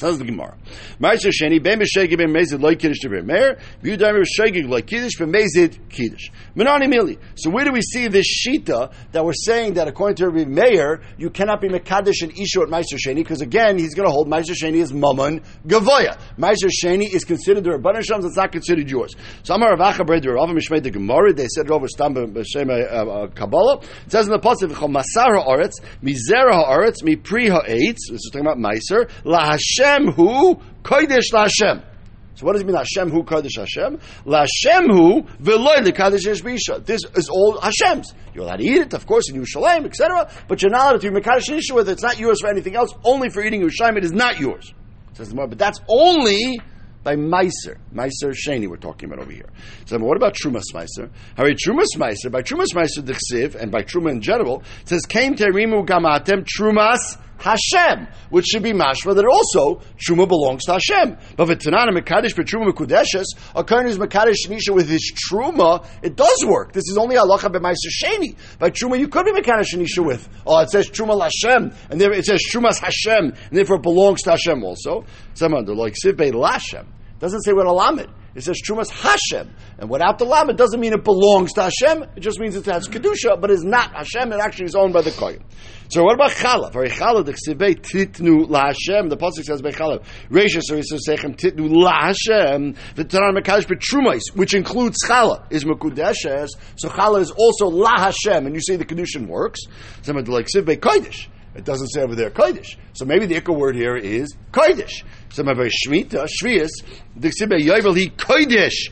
Says 0.00 0.16
the 0.16 0.24
Gemara. 0.24 0.56
Ma'aser 0.98 1.30
Sheni, 1.30 1.62
Ben 1.62 1.78
B'Shegig 1.78 2.16
Ben 2.16 2.32
Mezid 2.32 2.62
Loy 2.62 2.74
Kiddush 2.74 3.00
Devar 3.00 3.20
Meir, 3.20 3.58
B'Yudayim 3.82 4.24
B'Shegig 4.24 4.66
Loy 4.66 4.80
Kiddush 4.80 5.18
Ben 5.18 5.30
Mezid 5.30 5.90
Kiddush. 5.90 6.30
Menani 6.56 6.90
Mili. 6.90 7.18
So 7.34 7.50
where 7.50 7.66
do 7.66 7.72
we 7.72 7.82
see 7.82 8.08
this 8.08 8.24
Shita 8.26 8.90
that 9.12 9.22
we're 9.22 9.34
saying 9.34 9.74
that 9.74 9.88
according 9.88 10.16
to 10.16 10.30
Rabbi 10.30 10.48
Meir, 10.48 11.02
you 11.18 11.28
cannot 11.28 11.60
be 11.60 11.68
Mekadosh 11.68 12.22
and 12.22 12.32
Ishu 12.32 12.62
at 12.62 12.70
Ma'aser 12.70 12.96
Sheni, 12.96 13.16
because 13.16 13.42
again, 13.42 13.76
he's 13.76 13.94
going 13.94 14.08
to 14.08 14.10
hold 14.10 14.26
Ma'aser 14.26 14.54
Sheni 14.54 14.80
as 14.80 14.90
Mammon 14.90 15.42
Gavoya. 15.66 16.18
Ma'aser 16.38 16.70
Sheni 16.82 17.12
is 17.12 17.24
considered 17.24 17.64
the 17.64 17.70
Rabbanan 17.72 18.02
Shams, 18.02 18.24
it's 18.24 18.38
not 18.38 18.52
considered 18.52 18.88
yours. 18.88 19.14
So 19.42 19.54
Amar 19.54 19.76
Ravacha 19.76 20.06
Bred 20.06 20.24
Rav 20.24 20.48
Mishmei 20.48 20.82
the 20.82 20.90
Gemara, 20.90 21.34
they 21.34 21.46
said 21.48 21.66
it 21.66 21.70
over 21.70 21.86
Stam 21.88 22.14
B'Shem 22.14 22.70
uh, 22.70 22.94
uh, 22.94 23.26
Kabbalah. 23.26 23.82
It 24.06 24.12
says 24.12 24.24
in 24.24 24.32
the 24.32 24.38
Pasuk, 24.38 24.70
Masar 24.70 25.36
Ha'aretz, 25.36 25.74
Mizera 26.02 26.54
Ha'aretz, 26.54 27.02
Mi 27.02 27.16
Pri 27.16 27.50
this 27.50 27.96
is 28.10 28.30
talking 28.32 28.46
about 28.46 28.56
Meiser, 28.56 29.10
La 29.24 29.50
Hashem 29.50 29.89
Hashem 29.90 30.12
hu 30.12 30.56
kodesh 30.82 31.32
laHashem. 31.32 31.84
So 32.34 32.46
what 32.46 32.52
does 32.52 32.62
it 32.62 32.66
mean 32.66 32.76
Hashem 32.76 33.10
hu 33.10 33.22
kodesh 33.22 33.56
Hashem? 33.56 33.98
LaHashem 34.24 34.86
hu 34.86 35.22
v'loy 35.42 35.76
lekadesh 35.76 36.42
bisha. 36.42 36.84
This 36.84 37.02
is 37.14 37.28
all 37.28 37.60
Hashem's. 37.60 38.14
You're 38.34 38.44
allowed 38.44 38.56
to 38.56 38.64
eat 38.64 38.78
it, 38.78 38.94
of 38.94 39.06
course, 39.06 39.28
in 39.28 39.40
Yerushalayim, 39.40 39.86
etc. 39.86 40.30
But 40.48 40.62
you're 40.62 40.70
not 40.70 40.92
allowed 40.92 41.00
to 41.00 41.10
be 41.10 41.20
mekadesh 41.20 41.50
isha 41.50 41.74
with 41.74 41.88
it. 41.88 41.92
It's 41.92 42.02
not 42.02 42.18
yours 42.18 42.40
for 42.40 42.48
anything 42.48 42.76
else. 42.76 42.92
Only 43.04 43.30
for 43.30 43.42
eating 43.42 43.62
Yerushalayim, 43.62 43.96
it 43.98 44.04
is 44.04 44.12
not 44.12 44.38
yours. 44.38 44.72
Says 45.14 45.30
the 45.30 45.34
But 45.34 45.58
that's 45.58 45.80
only 45.88 46.60
by 47.02 47.16
Meiser. 47.16 47.78
Meiser 47.94 48.32
Sheni 48.32 48.68
we're 48.68 48.76
talking 48.76 49.10
about 49.10 49.22
over 49.22 49.32
here. 49.32 49.48
So 49.86 49.98
what 49.98 50.16
about 50.16 50.34
Trumas 50.34 50.64
Meiser? 50.74 51.10
Harry 51.36 51.54
Trumas 51.54 51.96
Meiser, 51.96 52.30
by 52.30 52.42
Trumas 52.42 52.74
Meiser 52.74 53.04
the 53.04 53.14
Chsiv, 53.14 53.54
and 53.54 53.70
by 53.70 53.82
Truma 53.82 54.10
in 54.10 54.20
general, 54.20 54.62
says, 54.84 55.06
Came 55.06 55.34
terimu 55.34 55.86
gamatem 55.86 56.46
Trumas 56.46 57.18
Hashem, 57.40 58.06
which 58.30 58.46
should 58.46 58.62
be 58.62 58.72
mashma 58.72 59.14
that 59.14 59.24
also 59.26 59.82
truma 59.96 60.28
belongs 60.28 60.64
to 60.64 60.72
Hashem. 60.72 61.16
But 61.36 61.48
v'tanana 61.48 61.96
mekadesh 61.96 62.36
but 62.36 62.46
truma 62.46 62.70
mekudeshes, 62.70 63.24
a 63.54 63.64
kohen 63.64 63.86
who's 63.86 63.98
mekadesh 63.98 64.48
nisha 64.48 64.74
with 64.74 64.88
his 64.88 65.12
truma, 65.28 65.86
it 66.02 66.16
does 66.16 66.44
work. 66.46 66.72
This 66.72 66.88
is 66.88 66.98
only 66.98 67.16
halacha 67.16 67.52
b'maiser 67.52 67.90
sheni. 68.02 68.36
By 68.58 68.70
truma, 68.70 68.98
you 68.98 69.08
could 69.08 69.24
be 69.24 69.32
mekadesh 69.32 69.74
nisha 69.74 70.04
with. 70.04 70.28
Oh, 70.46 70.58
it 70.60 70.70
says 70.70 70.90
truma 70.90 71.20
Hashem, 71.20 71.72
and 71.90 72.00
there 72.00 72.12
it 72.12 72.24
says 72.24 72.42
trumas 72.52 72.78
Hashem, 72.78 73.24
and 73.24 73.34
therefore 73.50 73.76
it 73.76 73.82
belongs 73.82 74.22
to 74.22 74.30
Hashem 74.30 74.62
also. 74.62 75.04
Some 75.34 75.54
under 75.54 75.74
like 75.74 75.94
sivbe 75.94 76.32
lashem. 77.20 77.30
Doesn't 77.30 77.42
say 77.42 77.52
what 77.52 77.66
a 77.66 77.72
lamed. 77.72 78.08
It 78.34 78.44
says 78.44 78.60
Trumas 78.62 78.90
Hashem. 78.90 79.50
And 79.78 79.90
without 79.90 80.18
the 80.18 80.24
Lam, 80.24 80.50
it 80.50 80.56
doesn't 80.56 80.78
mean 80.78 80.92
it 80.92 81.02
belongs 81.02 81.52
to 81.54 81.62
Hashem. 81.62 82.04
It 82.16 82.20
just 82.20 82.38
means 82.38 82.54
it 82.54 82.64
has 82.66 82.86
Kedusha, 82.86 83.40
but 83.40 83.50
it's 83.50 83.64
not 83.64 83.92
Hashem. 83.92 84.32
It 84.32 84.40
actually 84.40 84.66
is 84.66 84.76
owned 84.76 84.92
by 84.92 85.02
the 85.02 85.10
Kohen. 85.10 85.44
So 85.88 86.04
what 86.04 86.14
about 86.14 86.30
Chala? 86.30 86.72
Very 86.72 86.90
Chala, 86.90 87.24
the 87.24 87.32
Ksibei 87.32 87.80
Titnu 87.80 88.48
La 88.48 88.66
Hashem. 88.66 89.08
The 89.08 89.16
Pasuk 89.16 89.44
says 89.44 89.62
by 89.62 89.70
Chala. 89.70 90.04
Reisha, 90.30 90.62
says 90.62 91.08
Sechem 91.08 91.36
Titnu 91.36 91.68
La 91.70 92.06
Hashem. 92.06 92.76
The 92.94 93.04
Taran 93.04 93.36
Mekadosh 93.36 93.66
Petrumais, 93.66 94.22
which 94.34 94.54
includes 94.54 94.98
Chala, 95.04 95.44
is 95.50 95.64
Mekudeshes. 95.64 96.50
So 96.76 96.88
Chala 96.88 97.20
is 97.20 97.32
also 97.32 97.66
La 97.66 97.98
Hashem. 97.98 98.46
And 98.46 98.54
you 98.54 98.60
see 98.60 98.76
the 98.76 98.84
Kedushin 98.84 99.26
works. 99.26 99.60
Somebody 100.02 100.30
like 100.30 100.46
Ksibei 100.46 100.78
Kodesh. 100.78 101.26
It 101.54 101.64
doesn't 101.64 101.88
say 101.88 102.02
over 102.02 102.14
there 102.14 102.30
Kodesh. 102.30 102.76
So 102.92 103.04
maybe 103.04 103.26
the 103.26 103.40
Ikka 103.40 103.56
word 103.56 103.74
here 103.76 103.96
is 103.96 104.34
Kodesh. 104.52 105.02
Some 105.30 105.48
of 105.48 105.58
our 105.58 105.66
Shemitah, 105.66 106.28
Shvius, 106.42 106.70
the 107.16 107.28
Ksibe 107.28 107.60
Yovel, 107.60 107.96
he 107.96 108.10
Kodesh. 108.10 108.90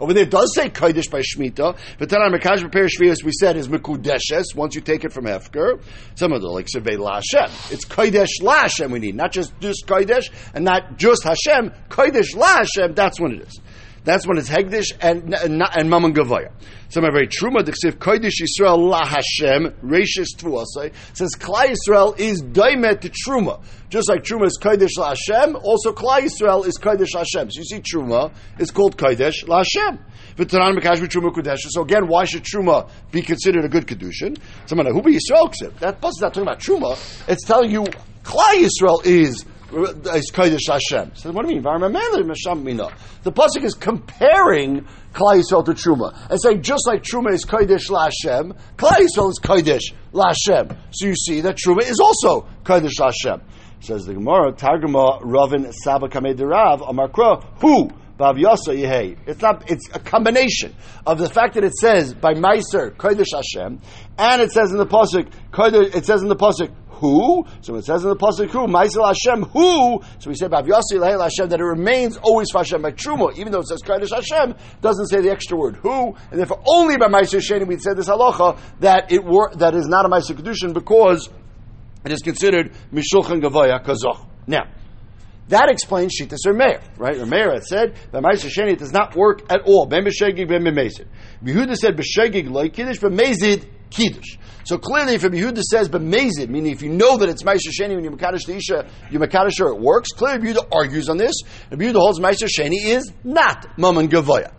Over 0.00 0.14
there, 0.14 0.24
does 0.24 0.54
say 0.54 0.70
Kodesh 0.70 1.10
by 1.10 1.20
Shemitah. 1.20 1.76
But 1.98 2.08
then 2.08 2.22
on 2.22 2.32
Mekash 2.32 2.60
Prepare 2.60 2.86
Shvius, 2.86 3.22
we 3.22 3.32
said 3.32 3.58
is 3.58 3.68
Mekudeshes, 3.68 4.54
once 4.54 4.74
you 4.74 4.80
take 4.80 5.04
it 5.04 5.12
from 5.12 5.26
Hefker. 5.26 5.82
Some 6.14 6.32
of 6.32 6.40
the 6.40 6.48
like 6.48 6.66
Sivei 6.74 6.96
Lashem. 6.96 7.70
It's 7.70 7.84
Kodesh 7.84 8.40
Lashem 8.40 8.90
we 8.90 9.00
need, 9.00 9.14
not 9.14 9.30
just 9.30 9.52
just 9.60 9.86
Kodesh, 9.86 10.30
and 10.54 10.64
not 10.64 10.96
just 10.96 11.24
Hashem. 11.24 11.72
Kodesh 11.90 12.34
Lashem, 12.34 12.94
that's 12.94 13.20
what 13.20 13.32
it 13.32 13.42
is. 13.42 13.60
That's 14.04 14.26
when 14.26 14.36
it's 14.36 14.48
Hegdish 14.48 14.92
and 15.00 15.32
and, 15.34 15.62
and 15.62 15.90
Mammon 15.90 16.12
Gavaya. 16.12 16.50
So 16.88 17.00
my 17.00 17.10
very 17.10 17.28
Truma 17.28 17.62
Dixiv 17.62 17.98
Kodesh 17.98 18.42
Yisrael 18.42 18.78
La 18.78 19.06
Hashem 19.06 19.70
Reishis 19.82 20.34
Tvuasai 20.36 20.92
says 21.14 21.36
Klai 21.36 21.74
Yisrael 21.74 22.18
is 22.18 22.42
Daimet 22.42 23.00
to 23.02 23.10
Truma. 23.10 23.62
Just 23.90 24.08
like 24.08 24.24
Truma 24.24 24.46
is 24.46 24.58
Kodesh 24.60 24.98
La 24.98 25.14
Hashem, 25.14 25.56
also 25.56 25.92
Klai 25.92 26.22
Yisrael 26.22 26.66
is 26.66 26.76
Kodesh 26.78 27.14
Hashem. 27.14 27.50
So 27.50 27.60
you 27.60 27.64
see 27.64 27.80
Truma 27.80 28.32
is 28.58 28.72
called 28.72 28.96
Kodesh 28.96 29.46
La 29.46 29.58
Hashem. 29.58 30.00
So 30.36 31.82
again, 31.82 32.08
why 32.08 32.24
should 32.24 32.42
Truma 32.42 32.90
be 33.10 33.22
considered 33.22 33.64
a 33.64 33.68
good 33.68 33.86
Kedushin? 33.86 34.38
Someone 34.66 34.86
who 34.86 35.02
be 35.02 35.16
Yisrael 35.16 35.78
That 35.78 36.00
bus 36.00 36.14
is 36.16 36.22
not 36.22 36.34
talking 36.34 36.48
about 36.48 36.58
Truma. 36.58 37.28
It's 37.28 37.44
telling 37.44 37.70
you 37.70 37.84
Klai 38.24 38.66
Yisrael 38.66 39.04
is 39.04 39.44
is 39.72 40.30
Kodesh 40.32 40.68
Hashem. 40.68 41.12
So 41.14 41.32
what 41.32 41.46
do 41.46 41.54
you 41.54 41.60
mean? 41.60 41.64
The 41.64 43.32
pasuk 43.32 43.64
is 43.64 43.74
comparing 43.74 44.86
Klai 45.12 45.42
Yisrael 45.42 45.64
to 45.64 45.72
Truma 45.72 46.14
and 46.30 46.40
saying 46.42 46.62
just 46.62 46.86
like 46.86 47.02
Truma 47.02 47.32
is 47.32 47.44
Kodesh 47.44 47.88
Hashem, 47.88 48.54
Klai 48.76 49.06
Yisrael 49.06 49.30
is 49.30 49.40
Kodesh 49.42 49.92
Hashem. 50.14 50.76
So 50.92 51.06
you 51.06 51.14
see 51.14 51.40
that 51.42 51.56
Truma 51.56 51.82
is 51.82 51.98
also 52.00 52.46
Kodesh 52.64 52.98
Hashem. 52.98 53.40
Says 53.80 54.04
the 54.04 54.14
Gemara, 54.14 54.52
Targuma 54.52 55.20
Ravin 55.22 55.72
Saba 55.72 56.08
Kamedirav 56.08 56.80
Amarkro 56.80 57.44
who. 57.60 57.90
It's 58.24 59.42
not. 59.42 59.68
It's 59.68 59.88
a 59.92 59.98
combination 59.98 60.76
of 61.04 61.18
the 61.18 61.28
fact 61.28 61.54
that 61.54 61.64
it 61.64 61.72
says 61.74 62.14
by 62.14 62.34
Meiser 62.34 62.94
Kodesh 62.94 63.32
Hashem, 63.34 63.80
and 64.16 64.42
it 64.42 64.52
says 64.52 64.70
in 64.70 64.76
the 64.76 64.86
pasuk. 64.86 65.26
It 65.96 66.06
says 66.06 66.22
in 66.22 66.28
the 66.28 66.36
pasuk 66.36 66.70
who? 67.02 67.44
So 67.60 67.74
it 67.74 67.84
says 67.84 68.04
in 68.04 68.10
the 68.10 68.16
pasuk 68.16 68.48
who, 68.50 68.66
Ma'isel 68.66 69.04
Hashem 69.04 69.42
who? 69.50 70.00
So 70.20 70.30
we 70.30 70.36
say 70.36 70.46
Bav 70.46 70.66
Yossi 70.66 70.94
Lahel 70.94 71.20
Hashem 71.20 71.48
that 71.48 71.60
it 71.60 71.64
remains 71.64 72.16
always 72.16 72.50
for 72.50 72.58
Hashem 72.58 72.80
by 72.80 72.92
Truma, 72.92 73.36
even 73.36 73.52
though 73.52 73.58
it 73.58 73.66
says 73.66 73.82
Kodesh 73.82 74.14
Hashem, 74.14 74.54
doesn't 74.80 75.08
say 75.08 75.20
the 75.20 75.30
extra 75.30 75.58
word 75.58 75.76
who, 75.76 76.14
and 76.30 76.38
therefore 76.38 76.62
only 76.66 76.96
by 76.96 77.08
Ma'isel 77.08 77.40
Sheni 77.40 77.66
we'd 77.66 77.82
say 77.82 77.92
this 77.94 78.08
halacha 78.08 78.58
that 78.80 79.10
it 79.10 79.24
were, 79.24 79.50
that 79.56 79.74
is 79.74 79.86
not 79.88 80.06
a 80.06 80.08
Ma'isel 80.08 80.36
Kedushin 80.36 80.72
because 80.72 81.28
it 82.04 82.12
is 82.12 82.22
considered 82.22 82.72
Mishulchan 82.92 83.42
Gavaya 83.42 83.84
Kazach. 83.84 84.26
Now. 84.46 84.70
That 85.48 85.68
explains 85.70 86.14
Shitas 86.18 86.46
or 86.46 86.54
Meir, 86.54 86.80
right? 86.96 87.18
Meir 87.26 87.52
had 87.52 87.64
said 87.64 87.96
that 88.12 88.22
Ma'aser 88.22 88.48
Sheni 88.48 88.78
does 88.78 88.92
not 88.92 89.16
work 89.16 89.42
at 89.50 89.62
all. 89.66 89.86
Ben 89.86 90.04
b'shegig, 90.04 90.48
ben 90.48 90.62
b'mezid. 90.62 91.08
Yehuda 91.44 91.74
said 91.74 91.96
b'shegig 91.96 92.48
like 92.48 92.72
kiddush, 92.72 93.00
b'mezid 93.00 93.68
kiddush. 93.92 94.38
So 94.64 94.78
clearly, 94.78 95.14
if 95.14 95.22
Yehuda 95.22 95.60
says 95.62 95.88
b'mezid, 95.88 96.48
meaning 96.48 96.72
if 96.72 96.82
you 96.82 96.88
know 96.88 97.16
that 97.18 97.28
it's 97.28 97.42
Ma'aser 97.42 97.72
Sheni 97.78 97.94
when 97.94 98.04
you 98.04 98.10
makadosh 98.10 98.46
the 98.46 98.56
isha, 98.56 98.88
you 99.10 99.18
makadosh 99.18 99.58
her, 99.58 99.68
it 99.68 99.80
works. 99.80 100.10
Clearly, 100.10 100.52
Yehuda 100.52 100.68
argues 100.72 101.08
on 101.08 101.16
this. 101.16 101.34
And 101.70 101.80
Yehuda 101.80 101.96
holds 101.96 102.20
Ma'aser 102.20 102.48
Sheni 102.48 102.84
is 102.84 103.12
not 103.24 103.78
Mammon 103.78 104.08
Gavoya. 104.08 104.52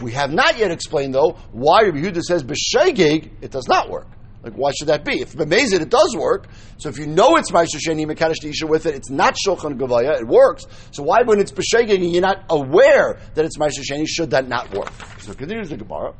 We 0.00 0.12
have 0.12 0.32
not 0.32 0.58
yet 0.58 0.70
explained 0.70 1.14
though 1.14 1.36
why 1.52 1.84
Yehuda 1.84 2.22
says 2.22 2.42
b'shegig, 2.42 3.30
it 3.42 3.50
does 3.50 3.68
not 3.68 3.90
work. 3.90 4.08
Like, 4.42 4.54
why 4.54 4.72
should 4.72 4.88
that 4.88 5.04
be? 5.04 5.20
If 5.20 5.38
amazing, 5.38 5.82
it 5.82 5.90
does 5.90 6.16
work. 6.16 6.48
So 6.78 6.88
if 6.88 6.98
you 6.98 7.06
know 7.06 7.36
it's 7.36 7.50
Ma'aser 7.50 7.78
Sheni 7.78 8.06
Mekadosh 8.06 8.42
Isha 8.42 8.66
with 8.66 8.86
it, 8.86 8.94
it's 8.94 9.10
not 9.10 9.36
Shulchan 9.36 9.78
Gavaya, 9.78 10.18
it 10.18 10.26
works. 10.26 10.64
So 10.92 11.02
why, 11.02 11.22
when 11.22 11.40
it's 11.40 11.52
B'Shegig 11.52 11.94
and 11.94 12.10
you're 12.10 12.22
not 12.22 12.44
aware 12.48 13.20
that 13.34 13.44
it's 13.44 13.58
Ma'aser 13.58 13.84
Sheni, 13.88 14.06
should 14.06 14.30
that 14.30 14.48
not 14.48 14.74
work? 14.74 14.90
So 15.18 15.34
continues 15.34 15.68
the 15.68 15.76
Gemara. 15.76 16.14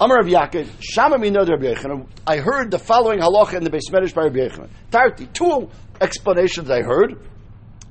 Amar 0.00 0.20
of 0.20 0.26
Yaakov, 0.26 0.68
Shama 0.80 1.16
Rabbi. 1.16 1.74
I 2.26 2.36
heard 2.36 2.70
the 2.70 2.78
following 2.78 3.20
halacha 3.20 3.54
in 3.54 3.64
the 3.64 3.70
Beis 3.70 3.90
Medrash 3.90 4.14
by 4.14 4.24
Rabbi 4.24 4.40
Yechanan. 4.40 4.68
Tarti, 4.90 5.26
two 5.32 5.70
explanations 6.00 6.70
I 6.70 6.82
heard 6.82 7.18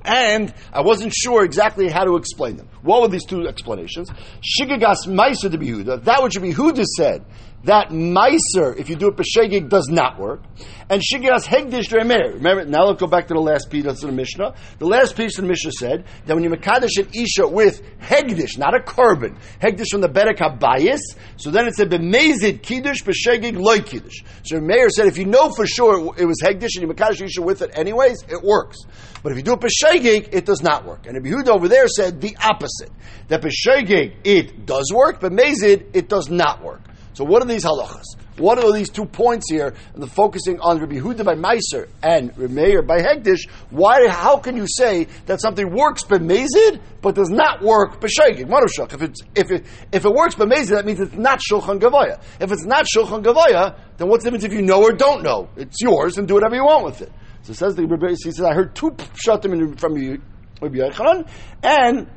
and 0.06 0.54
I 0.72 0.82
wasn't 0.82 1.12
sure 1.12 1.44
exactly 1.44 1.88
how 1.88 2.04
to 2.04 2.16
explain 2.16 2.56
them. 2.56 2.68
What 2.82 3.02
were 3.02 3.08
these 3.08 3.24
two 3.24 3.46
explanations? 3.48 4.08
Shigagas 4.40 5.06
Meiser 5.06 5.50
de 5.50 5.58
Behuda, 5.58 6.04
that 6.04 6.22
which 6.22 6.34
Behuda 6.34 6.84
said, 6.84 7.24
that 7.66 7.88
Meiser, 7.88 8.76
if 8.78 8.88
you 8.88 8.94
do 8.94 9.08
it 9.08 9.16
B'Shegig, 9.16 9.68
does 9.68 9.88
not 9.88 10.20
work. 10.20 10.40
And 10.88 11.02
Shigas 11.02 11.44
Hegdish 11.46 11.88
Remer. 11.88 12.34
Remember, 12.34 12.64
now 12.64 12.84
let's 12.84 13.00
go 13.00 13.08
back 13.08 13.26
to 13.26 13.34
the 13.34 13.40
last 13.40 13.70
piece 13.70 13.84
of 13.84 13.98
the 13.98 14.12
Mishnah. 14.12 14.54
The 14.78 14.86
last 14.86 15.16
piece 15.16 15.36
of 15.36 15.42
the 15.42 15.48
Mishnah 15.48 15.72
said 15.72 16.04
that 16.26 16.34
when 16.34 16.44
you 16.44 16.50
Mekadosh 16.50 16.96
an 16.98 17.08
Isha 17.12 17.48
with 17.48 17.82
Hegdish, 17.98 18.56
not 18.56 18.76
a 18.76 18.80
carbon, 18.80 19.36
Hegdish 19.60 19.90
from 19.90 20.00
the 20.00 20.08
Berek 20.08 20.38
HaBayis, 20.38 21.00
so 21.38 21.50
then 21.50 21.66
it 21.66 21.74
said 21.74 21.90
B'Mezid 21.90 22.62
Kiddush 22.62 23.02
B'Shegig 23.02 23.58
Loy 23.58 23.80
Kiddush. 23.80 24.22
So 24.44 24.60
Meir 24.60 24.88
said 24.88 25.06
if 25.06 25.18
you 25.18 25.24
know 25.24 25.50
for 25.50 25.66
sure 25.66 26.14
it 26.16 26.24
was 26.24 26.40
Hegdish 26.40 26.76
and 26.76 26.82
you 26.82 26.88
Mekadosh 26.88 27.20
Isha 27.20 27.42
with 27.42 27.62
it 27.62 27.72
anyways, 27.74 28.22
it 28.28 28.44
works. 28.44 28.78
But 29.24 29.32
if 29.32 29.38
you 29.38 29.42
do 29.42 29.54
it 29.54 29.60
B'Shegig, 29.60 30.28
it 30.32 30.46
does 30.46 30.62
not 30.62 30.84
work. 30.84 31.06
And 31.08 31.20
Yehuda 31.20 31.48
over 31.48 31.66
there 31.66 31.88
said 31.88 32.20
the 32.20 32.36
opposite. 32.40 32.92
That 33.26 33.42
B'Shegig, 33.42 34.18
it 34.22 34.66
does 34.66 34.92
work, 34.94 35.20
but 35.20 35.32
Mezid, 35.32 35.86
it 35.94 36.08
does 36.08 36.30
not 36.30 36.62
work. 36.62 36.82
So 37.16 37.24
what 37.24 37.42
are 37.42 37.46
these 37.46 37.64
halachas? 37.64 38.04
What 38.36 38.62
are 38.62 38.70
these 38.74 38.90
two 38.90 39.06
points 39.06 39.50
here? 39.50 39.72
And 39.94 40.02
the 40.02 40.06
focusing 40.06 40.60
on 40.60 40.78
Rabbi 40.78 40.96
Huda 40.96 41.24
by 41.24 41.34
Meiser 41.34 41.88
and 42.02 42.36
Meir 42.36 42.82
by 42.82 42.98
Hegdish. 42.98 43.48
Why? 43.70 44.06
How 44.06 44.36
can 44.36 44.54
you 44.54 44.66
say 44.68 45.06
that 45.24 45.40
something 45.40 45.74
works 45.74 46.04
b'mezid 46.04 46.78
but 47.00 47.14
does 47.14 47.30
not 47.30 47.62
work? 47.62 48.02
Manushach. 48.02 48.92
If 48.92 49.00
it's 49.00 49.22
if 49.34 49.50
it 49.50 49.64
if 49.92 50.04
it 50.04 50.12
works 50.12 50.34
b'mezid, 50.34 50.72
that 50.72 50.84
means 50.84 51.00
it's 51.00 51.14
not 51.14 51.40
shulchan 51.40 51.80
gavaya. 51.80 52.20
If 52.38 52.52
it's 52.52 52.66
not 52.66 52.84
shulchan 52.94 53.24
gavaya, 53.24 53.80
then 53.96 54.08
what's 54.08 54.22
the 54.22 54.30
difference 54.30 54.44
if 54.44 54.52
you 54.52 54.60
know 54.60 54.82
or 54.82 54.92
don't 54.92 55.22
know? 55.22 55.48
It's 55.56 55.80
yours 55.80 56.18
and 56.18 56.28
do 56.28 56.34
whatever 56.34 56.54
you 56.54 56.66
want 56.66 56.84
with 56.84 57.00
it. 57.00 57.10
So 57.44 57.52
it 57.52 57.56
says 57.56 57.76
the 57.76 57.86
Rabbi. 57.86 58.08
He 58.10 58.16
says 58.16 58.42
I 58.42 58.52
heard 58.52 58.74
two 58.74 58.90
shatim 59.26 59.80
from 59.80 59.94
Rabbi 59.94 60.76
Yochanan 60.76 61.26
and. 61.62 62.10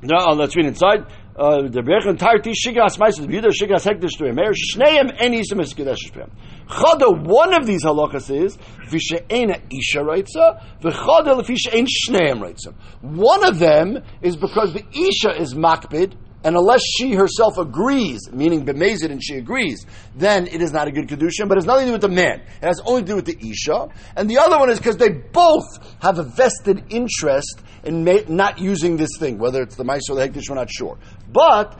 No, 0.00 0.32
let's 0.34 0.54
read 0.54 0.66
inside 0.66 1.06
the 1.38 1.82
Berech 1.82 2.06
entirety 2.06 2.50
Shigas 2.50 2.98
Meister 2.98 3.22
the 3.22 3.28
Yehuda 3.28 3.52
Shigas 3.52 3.86
Hekdesh 3.86 4.18
to 4.18 4.32
Meir 4.32 4.52
Shneim 4.52 5.14
and 5.20 5.34
Isim 5.34 5.60
Eskedesh 5.60 6.12
Pem. 6.12 6.30
Chada 6.68 7.16
one 7.16 7.54
of 7.54 7.64
these 7.64 7.84
halachas 7.84 8.28
is 8.34 8.56
Vishe'ena 8.90 9.60
Isha 9.70 10.00
Reitza 10.00 10.60
V'chada 10.80 11.40
Lefishe'en 11.40 11.86
Shneim 11.86 12.40
Reitza. 12.40 12.74
One 13.02 13.44
of 13.44 13.60
them 13.60 14.02
is 14.20 14.34
because 14.34 14.72
the 14.72 14.84
Isha 14.92 15.40
is 15.40 15.54
makbid 15.54 16.14
and 16.44 16.56
unless 16.56 16.82
she 16.82 17.14
herself 17.14 17.58
agrees, 17.58 18.20
meaning 18.32 18.64
bemazed 18.64 19.04
and 19.04 19.22
she 19.22 19.36
agrees, 19.36 19.84
then 20.14 20.46
it 20.46 20.62
is 20.62 20.72
not 20.72 20.86
a 20.86 20.92
good 20.92 21.08
kedushin. 21.08 21.48
But 21.48 21.58
it 21.58 21.62
has 21.62 21.66
nothing 21.66 21.86
to 21.86 21.88
do 21.88 21.92
with 21.92 22.02
the 22.02 22.08
man; 22.08 22.40
it 22.40 22.66
has 22.66 22.80
only 22.84 23.02
to 23.02 23.06
do 23.06 23.16
with 23.16 23.24
the 23.24 23.36
isha. 23.38 23.88
And 24.16 24.30
the 24.30 24.38
other 24.38 24.58
one 24.58 24.70
is 24.70 24.78
because 24.78 24.96
they 24.96 25.08
both 25.08 25.64
have 26.00 26.18
a 26.18 26.22
vested 26.22 26.84
interest 26.90 27.62
in 27.84 28.04
not 28.28 28.58
using 28.58 28.96
this 28.96 29.10
thing, 29.18 29.38
whether 29.38 29.62
it's 29.62 29.76
the 29.76 29.84
ma'aser 29.84 30.10
or 30.10 30.14
the 30.16 30.28
hektish. 30.28 30.48
We're 30.48 30.56
not 30.56 30.70
sure. 30.70 30.98
But 31.30 31.78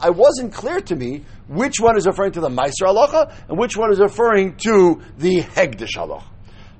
I 0.00 0.10
wasn't 0.10 0.52
clear 0.52 0.80
to 0.80 0.96
me 0.96 1.24
which 1.48 1.80
one 1.80 1.96
is 1.96 2.06
referring 2.06 2.32
to 2.32 2.40
the 2.40 2.48
ma'aser 2.48 2.84
halacha 2.84 3.32
and 3.48 3.58
which 3.58 3.76
one 3.76 3.92
is 3.92 3.98
referring 3.98 4.56
to 4.64 5.00
the 5.18 5.42
hektish 5.42 5.96
halacha. 5.96 6.24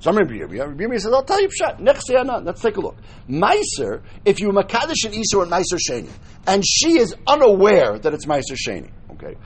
So 0.00 0.12
I'm 0.12 0.26
be 0.28 0.42
Rabbi 0.42 0.96
says, 0.96 1.12
I'll 1.12 1.24
tell 1.24 1.40
you 1.40 1.48
pshat. 1.48 1.80
Next 1.80 2.08
Let's 2.08 2.60
take 2.60 2.76
a 2.76 2.80
look. 2.80 2.96
Meiser, 3.28 4.02
if 4.24 4.40
you 4.40 4.48
Makadish 4.50 5.04
and 5.04 5.14
Isur 5.14 5.42
and 5.42 5.50
Meiser 5.50 5.78
Sheni, 5.78 6.10
and 6.46 6.62
she 6.64 6.98
is 6.98 7.16
unaware 7.26 7.98
that 7.98 8.14
it's 8.14 8.24
Meiser 8.26 8.56
Sheni, 8.56 8.90
okay? 9.12 9.36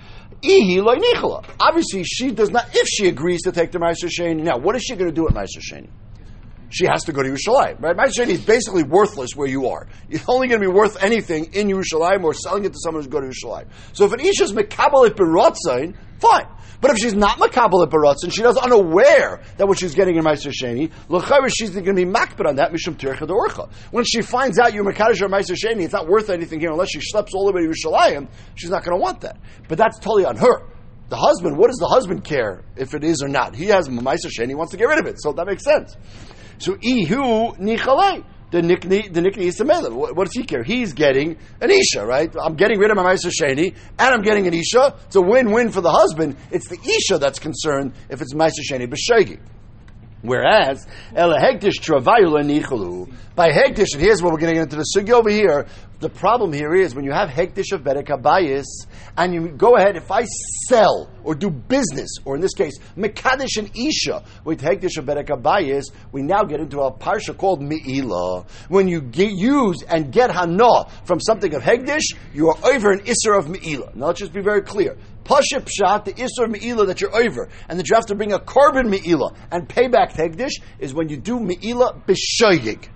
Ihi 0.43 0.83
loy 0.83 0.97
Obviously, 1.59 2.05
she 2.05 2.33
does 2.33 2.51
not, 2.51 2.69
if 2.75 2.87
she 2.87 3.09
agrees 3.09 3.43
to 3.43 3.53
take 3.53 3.73
the 3.73 3.79
Meiser 3.79 4.11
Sheni, 4.11 4.43
now, 4.43 4.59
what 4.59 4.77
is 4.77 4.83
she 4.83 4.95
going 4.95 5.11
to 5.11 5.15
do 5.15 5.27
at 5.27 5.35
Meiser 5.35 5.61
Sheni? 5.61 5.89
She 6.73 6.87
has 6.87 7.05
to 7.05 7.13
go 7.13 7.23
to 7.23 7.29
Yerushalayim, 7.29 7.81
right? 7.83 7.95
Meiser 7.95 8.25
Sheni 8.25 8.31
is 8.31 8.41
basically 8.41 8.83
worthless 8.83 9.37
where 9.37 9.47
you 9.47 9.69
are. 9.69 9.87
It's 10.09 10.25
only 10.27 10.49
going 10.49 10.61
to 10.61 10.67
be 10.67 10.73
worth 10.73 11.03
anything 11.03 11.53
in 11.53 11.69
Yerushalayim 11.69 12.25
or 12.25 12.33
selling 12.33 12.65
it 12.65 12.73
to 12.73 12.79
someone 12.83 13.03
who's 13.03 13.13
going 13.13 13.31
to 13.31 13.31
Yerushalayim. 13.31 13.69
So 13.93 14.07
if 14.07 14.13
an 14.13 14.21
Isha 14.21 14.45
is 14.45 14.53
Mekabal 14.55 15.11
Berotzain, 15.11 15.95
fine. 16.19 16.47
But 16.81 16.91
if 16.91 16.99
she's 16.99 17.15
not 17.15 17.39
makabel 17.39 17.87
at 17.87 18.17
and 18.25 18.35
she 18.35 18.43
does 18.43 18.57
unaware 18.57 19.43
that 19.57 19.69
what 19.69 19.79
she's 19.79 19.95
getting 19.95 20.17
in 20.17 20.25
Meiser 20.25 20.53
Sheni, 20.53 20.91
l'chayr 21.09 21.49
she's 21.57 21.71
going 21.71 21.85
to 21.85 21.95
be 21.95 22.05
makbid 22.05 22.45
on 22.45 22.57
that 22.57 22.73
mishum 22.73 22.97
tircha 22.97 23.29
orcha. 23.29 23.71
When 23.93 24.05
she 24.05 24.21
finds 24.21 24.59
out 24.59 24.75
you're 24.75 24.85
mekadosh 24.85 25.21
or 25.23 25.29
Meiser 25.29 25.55
Sheni, 25.55 25.83
it's 25.83 25.93
not 25.93 26.09
worth 26.09 26.29
anything 26.29 26.59
here 26.59 26.73
unless 26.73 26.91
she 26.91 26.99
schleps 26.99 27.35
all 27.35 27.47
the 27.47 27.53
way 27.53 27.63
to 27.63 27.69
Yerushalayim. 27.69 28.29
She's 28.57 28.71
not 28.71 28.83
going 28.83 28.99
to 28.99 29.01
want 29.01 29.21
that. 29.21 29.39
But 29.69 29.79
that's 29.79 30.01
totally 30.01 30.25
on 30.25 30.37
her. 30.37 30.67
The 31.09 31.17
husband, 31.17 31.57
what 31.57 31.69
does 31.69 31.77
the 31.77 31.87
husband 31.87 32.25
care 32.25 32.65
if 32.75 32.95
it 32.95 33.05
is 33.05 33.23
or 33.23 33.29
not? 33.29 33.55
He 33.55 33.67
has 33.67 33.89
Meiser 33.89 34.31
Sheni, 34.37 34.49
he 34.49 34.55
wants 34.57 34.73
to 34.73 34.77
get 34.77 34.89
rid 34.89 34.99
of 34.99 35.07
it, 35.07 35.23
so 35.23 35.33
that 35.35 35.47
makes 35.47 35.63
sense. 35.63 35.97
So 36.63 36.77
ihu 36.81 37.57
nichalei 37.59 38.25
the 38.53 38.61
Nikni, 38.61 39.13
the 39.13 39.21
Nikni 39.21 39.47
Yisamela. 39.47 39.91
What, 39.91 40.15
what 40.15 40.25
does 40.27 40.35
he 40.35 40.45
care? 40.45 40.63
He's 40.63 40.93
getting 40.93 41.39
an 41.61 41.71
Isha, 41.71 42.05
right? 42.05 42.33
I'm 42.41 42.55
getting 42.55 42.79
rid 42.79 42.91
of 42.91 42.97
my 42.99 43.03
Meiser 43.03 43.33
Sheni, 43.33 43.75
and 43.99 44.15
I'm 44.15 44.23
getting 44.23 44.47
an 44.47 44.55
Isha. 44.55 44.95
It's 45.07 45.17
a 45.17 45.23
win-win 45.23 45.71
for 45.71 45.81
the 45.81 45.91
husband. 45.91 46.37
It's 46.51 46.69
the 46.69 46.79
Isha 46.79 47.19
that's 47.19 47.39
concerned 47.39 47.95
if 48.11 48.21
it's 48.21 48.35
Meiser 48.35 48.61
Sheni 48.71 48.87
B'Shegi. 48.87 49.41
Whereas, 50.23 50.87
Ela 51.15 51.39
Hektish 51.39 51.81
Travayula 51.81 52.45
Nichalu. 52.45 53.13
By 53.35 53.51
Hektish, 53.51 53.95
and 53.95 54.03
here's 54.03 54.23
what 54.23 54.33
we're 54.33 54.39
going 54.39 54.55
to 54.55 54.61
get 54.61 54.73
into 54.73 54.77
the 54.77 54.87
sugi 54.97 55.11
over 55.11 55.31
here. 55.31 55.67
The 55.99 56.09
problem 56.09 56.53
here 56.53 56.75
is 56.75 56.95
when 56.95 57.05
you 57.05 57.13
have 57.13 57.29
Hektish 57.29 57.73
of 57.73 57.83
Bedek 57.83 58.09
Abayis, 58.09 58.67
and 59.17 59.33
you 59.33 59.49
go 59.49 59.77
ahead, 59.77 59.97
if 59.97 60.11
I 60.11 60.25
sell 60.69 61.09
or 61.25 61.35
do 61.35 61.49
business, 61.49 62.11
or 62.25 62.35
in 62.35 62.41
this 62.41 62.55
case, 62.55 62.79
Mekadesh 62.97 63.57
and 63.57 63.71
Isha 63.77 64.23
with 64.45 64.61
Hektish 64.61 64.99
of 64.99 65.07
Bedek 65.07 65.29
Abayis, 65.29 65.85
we 66.13 66.23
now 66.23 66.43
get 66.43 66.61
into 66.61 66.81
a 66.81 66.93
parsha 66.93 67.37
called 67.37 67.61
Me'ilah. 67.61 68.47
When 68.69 68.89
you 68.89 69.01
get, 69.01 69.31
use 69.33 69.83
and 69.83 70.13
get 70.13 70.31
Hana 70.31 70.89
from 71.05 71.21
something 71.21 71.55
of 71.55 71.63
Hektish, 71.63 72.17
you 72.35 72.49
are 72.49 72.59
over 72.65 72.93
an 72.93 73.01
Isser 73.01 73.39
of 73.39 73.49
Me'ilah. 73.49 73.95
Now 73.95 74.07
let's 74.07 74.21
just 74.21 74.33
be 74.33 74.43
very 74.43 74.63
clear. 74.63 74.97
Pasha 75.25 75.61
Pshat, 75.61 76.05
the 76.05 76.13
Isser 76.15 76.51
Me'ilah 76.51 76.87
that 76.87 77.01
you're 77.01 77.15
over, 77.15 77.49
and 77.69 77.79
that 77.79 77.89
you 77.89 77.95
have 77.95 78.07
to 78.07 78.15
bring 78.15 78.33
a 78.33 78.41
carbon 78.41 78.91
Me'ilah 78.91 79.35
and 79.51 79.69
pay 79.69 79.89
back 79.89 80.13
Hegdish 80.13 80.61
is 80.79 80.95
when 80.95 81.09
you 81.09 81.17
do 81.17 81.39
Me'ilah 81.39 82.05
B'shoigig. 82.07 82.89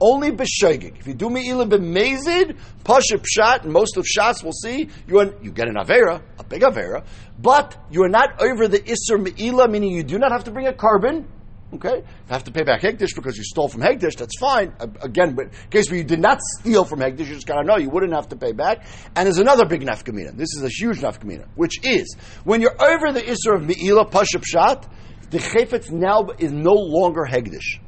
Only 0.00 0.32
B'shoigig. 0.32 0.98
If 0.98 1.06
you 1.06 1.14
do 1.14 1.30
Me'ilah 1.30 1.68
B'mezid, 1.68 2.58
Pasha 2.84 3.18
Pshat, 3.18 3.64
and 3.64 3.72
most 3.72 3.96
of 3.96 4.04
Shas 4.04 4.44
will 4.44 4.52
see, 4.52 4.88
you, 5.06 5.34
you 5.42 5.52
get 5.52 5.68
an 5.68 5.76
Avera, 5.76 6.20
a 6.38 6.44
big 6.44 6.62
Avera, 6.62 7.04
but 7.38 7.76
you 7.90 8.02
are 8.02 8.08
not 8.08 8.42
over 8.42 8.68
the 8.68 8.80
Isser 8.80 9.18
Me'ilah, 9.18 9.70
meaning 9.70 9.92
you 9.92 10.02
do 10.02 10.18
not 10.18 10.32
have 10.32 10.44
to 10.44 10.50
bring 10.50 10.66
a 10.66 10.74
carbon, 10.74 11.28
Okay, 11.72 11.96
you 11.96 12.04
have 12.28 12.44
to 12.44 12.52
pay 12.52 12.62
back 12.62 12.82
Hegdish 12.82 13.16
because 13.16 13.36
you 13.36 13.42
stole 13.42 13.68
from 13.68 13.80
Hegdish. 13.80 14.16
That's 14.16 14.38
fine. 14.38 14.72
Again, 15.00 15.34
but 15.34 15.46
in 15.46 15.70
case 15.70 15.90
where 15.90 15.98
you 15.98 16.04
did 16.04 16.20
not 16.20 16.40
steal 16.40 16.84
from 16.84 17.00
Hegdish, 17.00 17.26
you 17.26 17.34
just 17.34 17.46
got 17.46 17.60
to 17.60 17.64
know 17.64 17.78
you 17.78 17.90
wouldn't 17.90 18.12
have 18.12 18.28
to 18.28 18.36
pay 18.36 18.52
back. 18.52 18.86
And 19.16 19.26
there's 19.26 19.38
another 19.38 19.64
big 19.66 19.80
nafkamina. 19.80 20.36
This 20.36 20.54
is 20.56 20.62
a 20.62 20.68
huge 20.68 21.00
nafkamina, 21.00 21.48
which 21.56 21.84
is 21.84 22.14
when 22.44 22.60
you're 22.60 22.80
over 22.80 23.12
the 23.12 23.22
isra 23.22 23.56
of 23.56 23.62
Meila 23.62 24.08
Pashup 24.08 24.44
Shat, 24.44 24.86
the 25.30 25.38
chayfetz 25.38 25.90
now 25.90 26.28
is 26.38 26.52
no 26.52 26.74
longer 26.74 27.26
Hegdish. 27.28 27.80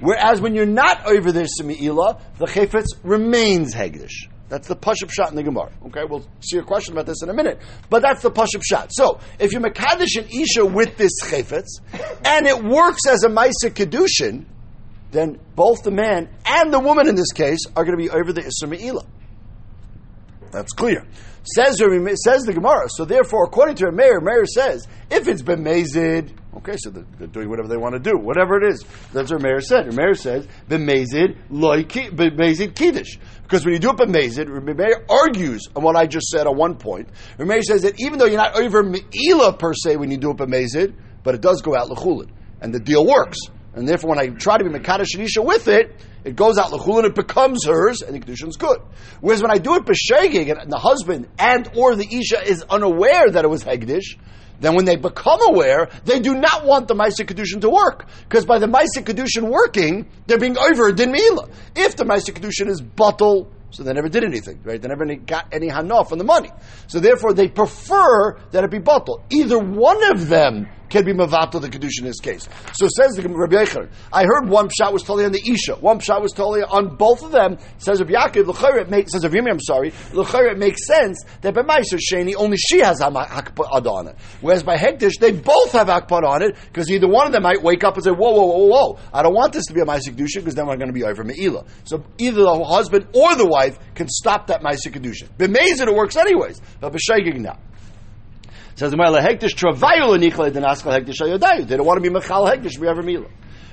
Whereas 0.00 0.40
when 0.40 0.54
you're 0.54 0.66
not 0.66 1.06
over 1.06 1.30
this 1.30 1.50
Meila, 1.60 2.20
the 2.38 2.46
chayfetz 2.46 2.86
remains 3.04 3.74
Hegdish. 3.74 4.28
That's 4.54 4.68
the 4.68 4.76
Pashup 4.76 5.10
shot 5.10 5.30
in 5.30 5.34
the 5.34 5.42
Gemara. 5.42 5.72
Okay, 5.86 6.04
we'll 6.08 6.24
see 6.38 6.58
a 6.58 6.62
question 6.62 6.92
about 6.94 7.06
this 7.06 7.24
in 7.24 7.28
a 7.28 7.34
minute. 7.34 7.58
But 7.90 8.02
that's 8.02 8.22
the 8.22 8.30
Pashup 8.30 8.62
shot. 8.64 8.90
So, 8.92 9.18
if 9.40 9.50
you're 9.50 9.60
Makadish 9.60 10.16
and 10.16 10.32
Isha 10.32 10.64
with 10.64 10.96
this 10.96 11.10
chayfetz, 11.24 11.80
and 12.24 12.46
it 12.46 12.62
works 12.62 13.00
as 13.08 13.24
a 13.24 13.28
Maisa 13.28 13.70
Kedushin, 13.70 14.44
then 15.10 15.40
both 15.56 15.82
the 15.82 15.90
man 15.90 16.28
and 16.46 16.72
the 16.72 16.78
woman 16.78 17.08
in 17.08 17.16
this 17.16 17.32
case 17.32 17.58
are 17.74 17.84
going 17.84 17.98
to 17.98 18.04
be 18.04 18.10
over 18.10 18.32
the 18.32 18.42
Isra 18.42 18.68
Me'ilah. 18.68 19.04
That's 20.54 20.72
clear. 20.72 21.04
Says, 21.42 21.78
says 21.78 22.42
the 22.44 22.52
Gemara. 22.54 22.86
So 22.88 23.04
therefore, 23.04 23.44
according 23.44 23.74
to 23.76 23.90
Meir, 23.90 24.20
Meir 24.20 24.46
says, 24.46 24.86
if 25.10 25.26
it's 25.26 25.42
been 25.42 25.64
mazid, 25.64 26.30
okay, 26.58 26.76
so 26.76 26.90
they're, 26.90 27.26
doing 27.26 27.50
whatever 27.50 27.66
they 27.66 27.76
want 27.76 27.94
to 27.94 27.98
do, 27.98 28.16
whatever 28.16 28.56
it 28.62 28.72
is. 28.72 28.84
That's 29.12 29.32
what 29.32 29.42
Meir 29.42 29.60
said. 29.60 29.92
Meir 29.92 30.14
says, 30.14 30.46
b'mezid 30.68 31.36
loy 31.50 31.82
b'mezid 31.82 32.76
kiddush. 32.76 33.18
Because 33.42 33.64
when 33.64 33.74
you 33.74 33.80
do 33.80 33.90
it 33.90 33.96
b'mezid, 33.96 34.48
Meir 34.48 35.04
argues 35.10 35.66
on 35.74 35.82
what 35.82 35.96
I 35.96 36.06
just 36.06 36.28
said 36.28 36.46
at 36.46 36.54
one 36.54 36.76
point. 36.76 37.08
Meir 37.36 37.62
says 37.62 37.82
that 37.82 38.00
even 38.00 38.20
though 38.20 38.26
you're 38.26 38.38
not 38.38 38.56
over 38.56 38.84
me'ila 38.84 39.58
per 39.58 39.74
se 39.74 39.96
when 39.96 40.12
you 40.12 40.18
do 40.18 40.30
it 40.30 40.36
b'mezid, 40.36 40.94
but 41.24 41.34
it 41.34 41.40
does 41.40 41.62
go 41.62 41.74
out 41.76 41.90
l'chulin, 41.90 42.30
and 42.60 42.72
the 42.72 42.78
deal 42.78 43.04
works. 43.04 43.38
And 43.74 43.88
therefore, 43.88 44.10
when 44.10 44.18
I 44.18 44.28
try 44.28 44.56
to 44.56 44.64
be 44.64 44.70
Mekadosh 44.70 45.08
Shanisha 45.16 45.44
with 45.44 45.68
it, 45.68 46.00
it 46.24 46.36
goes 46.36 46.58
out 46.58 46.72
l'chul 46.72 46.98
and 46.98 47.06
it 47.06 47.14
becomes 47.14 47.66
hers, 47.66 48.00
and 48.02 48.14
the 48.14 48.20
kedushin's 48.20 48.56
good. 48.56 48.78
Whereas 49.20 49.42
when 49.42 49.50
I 49.50 49.58
do 49.58 49.74
it 49.74 49.84
b'shegig, 49.84 50.50
and 50.50 50.70
the 50.72 50.78
husband 50.78 51.28
and 51.38 51.70
or 51.76 51.96
the 51.96 52.06
isha 52.06 52.42
is 52.48 52.62
unaware 52.62 53.30
that 53.30 53.44
it 53.44 53.48
was 53.48 53.64
hegdish, 53.64 54.16
then 54.60 54.76
when 54.76 54.84
they 54.84 54.96
become 54.96 55.40
aware, 55.42 55.88
they 56.04 56.20
do 56.20 56.34
not 56.34 56.64
want 56.64 56.88
the 56.88 56.94
Maisa 56.94 57.26
Kedushin 57.26 57.60
to 57.62 57.68
work. 57.68 58.06
Because 58.28 58.46
by 58.46 58.58
the 58.58 58.66
Maisa 58.66 59.02
Kedushin 59.04 59.50
working, 59.50 60.08
they're 60.26 60.38
being 60.38 60.56
over 60.56 60.92
din 60.92 61.12
Mila. 61.12 61.48
If 61.74 61.96
the 61.96 62.04
Maisa 62.04 62.32
Kedushin 62.32 62.68
is 62.68 62.80
bottle, 62.80 63.50
so 63.70 63.82
they 63.82 63.92
never 63.92 64.08
did 64.08 64.22
anything, 64.24 64.60
right? 64.62 64.80
They 64.80 64.88
never 64.88 65.04
got 65.16 65.48
any 65.52 65.68
hana 65.68 66.04
from 66.04 66.18
the 66.18 66.24
money. 66.24 66.50
So 66.86 67.00
therefore, 67.00 67.34
they 67.34 67.48
prefer 67.48 68.38
that 68.52 68.62
it 68.62 68.70
be 68.70 68.78
bottle. 68.78 69.24
Either 69.30 69.58
one 69.58 70.02
of 70.12 70.28
them 70.28 70.68
can 70.94 71.04
be 71.04 71.12
mavato 71.12 71.60
the 71.60 71.68
kedusha 71.68 71.98
in 71.98 72.04
this 72.04 72.20
case. 72.20 72.48
So 72.74 72.86
says 72.86 73.16
the 73.16 73.28
Rabbi 73.28 73.56
Yecher. 73.56 73.90
I 74.12 74.22
heard 74.24 74.48
one 74.48 74.68
shot 74.68 74.92
was 74.92 75.02
totally 75.02 75.24
on 75.24 75.32
the 75.32 75.42
isha, 75.44 75.74
one 75.74 75.98
shot 75.98 76.22
was 76.22 76.32
totally 76.32 76.62
on 76.62 76.94
both 76.94 77.24
of 77.24 77.32
them. 77.32 77.58
Says 77.78 78.00
Rabbi 78.00 78.12
Yaakov, 78.12 78.46
l'chayr 78.46 78.88
makes 78.88 79.10
says 79.10 79.24
Rabbi 79.24 79.36
Yimi, 79.36 79.50
I'm 79.50 79.60
sorry, 79.60 79.88
it 79.88 80.58
makes 80.58 80.86
sense 80.86 81.24
that 81.40 81.52
by 81.52 81.62
Meiser 81.62 81.98
Sheni 81.98 82.36
only 82.36 82.56
she 82.56 82.78
has 82.78 83.00
hakpad 83.00 83.86
on 83.86 84.06
it, 84.06 84.16
whereas 84.40 84.62
by 84.62 84.76
Hektish 84.76 85.18
they 85.18 85.32
both 85.32 85.72
have 85.72 85.88
hakpad 85.88 86.22
on 86.22 86.42
it 86.42 86.56
because 86.66 86.88
either 86.88 87.08
one 87.08 87.26
of 87.26 87.32
them 87.32 87.42
might 87.42 87.60
wake 87.60 87.82
up 87.82 87.94
and 87.94 88.04
say, 88.04 88.12
whoa, 88.12 88.30
whoa, 88.30 88.46
whoa, 88.46 88.66
whoa, 88.66 88.98
I 89.12 89.22
don't 89.22 89.34
want 89.34 89.52
this 89.52 89.66
to 89.66 89.74
be 89.74 89.80
a 89.80 89.84
Meiser 89.84 90.14
kedusha 90.14 90.36
because 90.36 90.54
then 90.54 90.68
we're 90.68 90.76
going 90.76 90.88
to 90.88 90.94
be 90.94 91.02
over 91.02 91.24
meila. 91.24 91.66
So 91.84 92.04
either 92.18 92.40
the 92.40 92.64
husband 92.64 93.08
or 93.14 93.34
the 93.34 93.46
wife 93.46 93.78
can 93.96 94.08
stop 94.08 94.46
that 94.46 94.62
Meiser 94.62 94.92
kedusha. 94.92 95.28
B'mezid 95.38 95.88
it 95.88 95.94
works 95.94 96.14
anyways, 96.16 96.60
but 96.80 96.92
b'shaygig 96.92 97.40
not. 97.40 97.58
Says 98.76 98.90
the 98.90 98.96
Mela 98.96 99.20
Hektish 99.20 99.54
Travayu 99.54 100.18
Lenichle 100.18 100.50
Denaskal 100.50 101.00
Hektish 101.00 101.20
Ayodayu. 101.20 101.66
They 101.66 101.76
don't 101.76 101.86
want 101.86 102.02
to 102.02 102.10
be 102.10 102.12
Mechal 102.12 102.52
Hektish 102.52 102.82
Ever 102.84 103.02
Mila. 103.02 103.26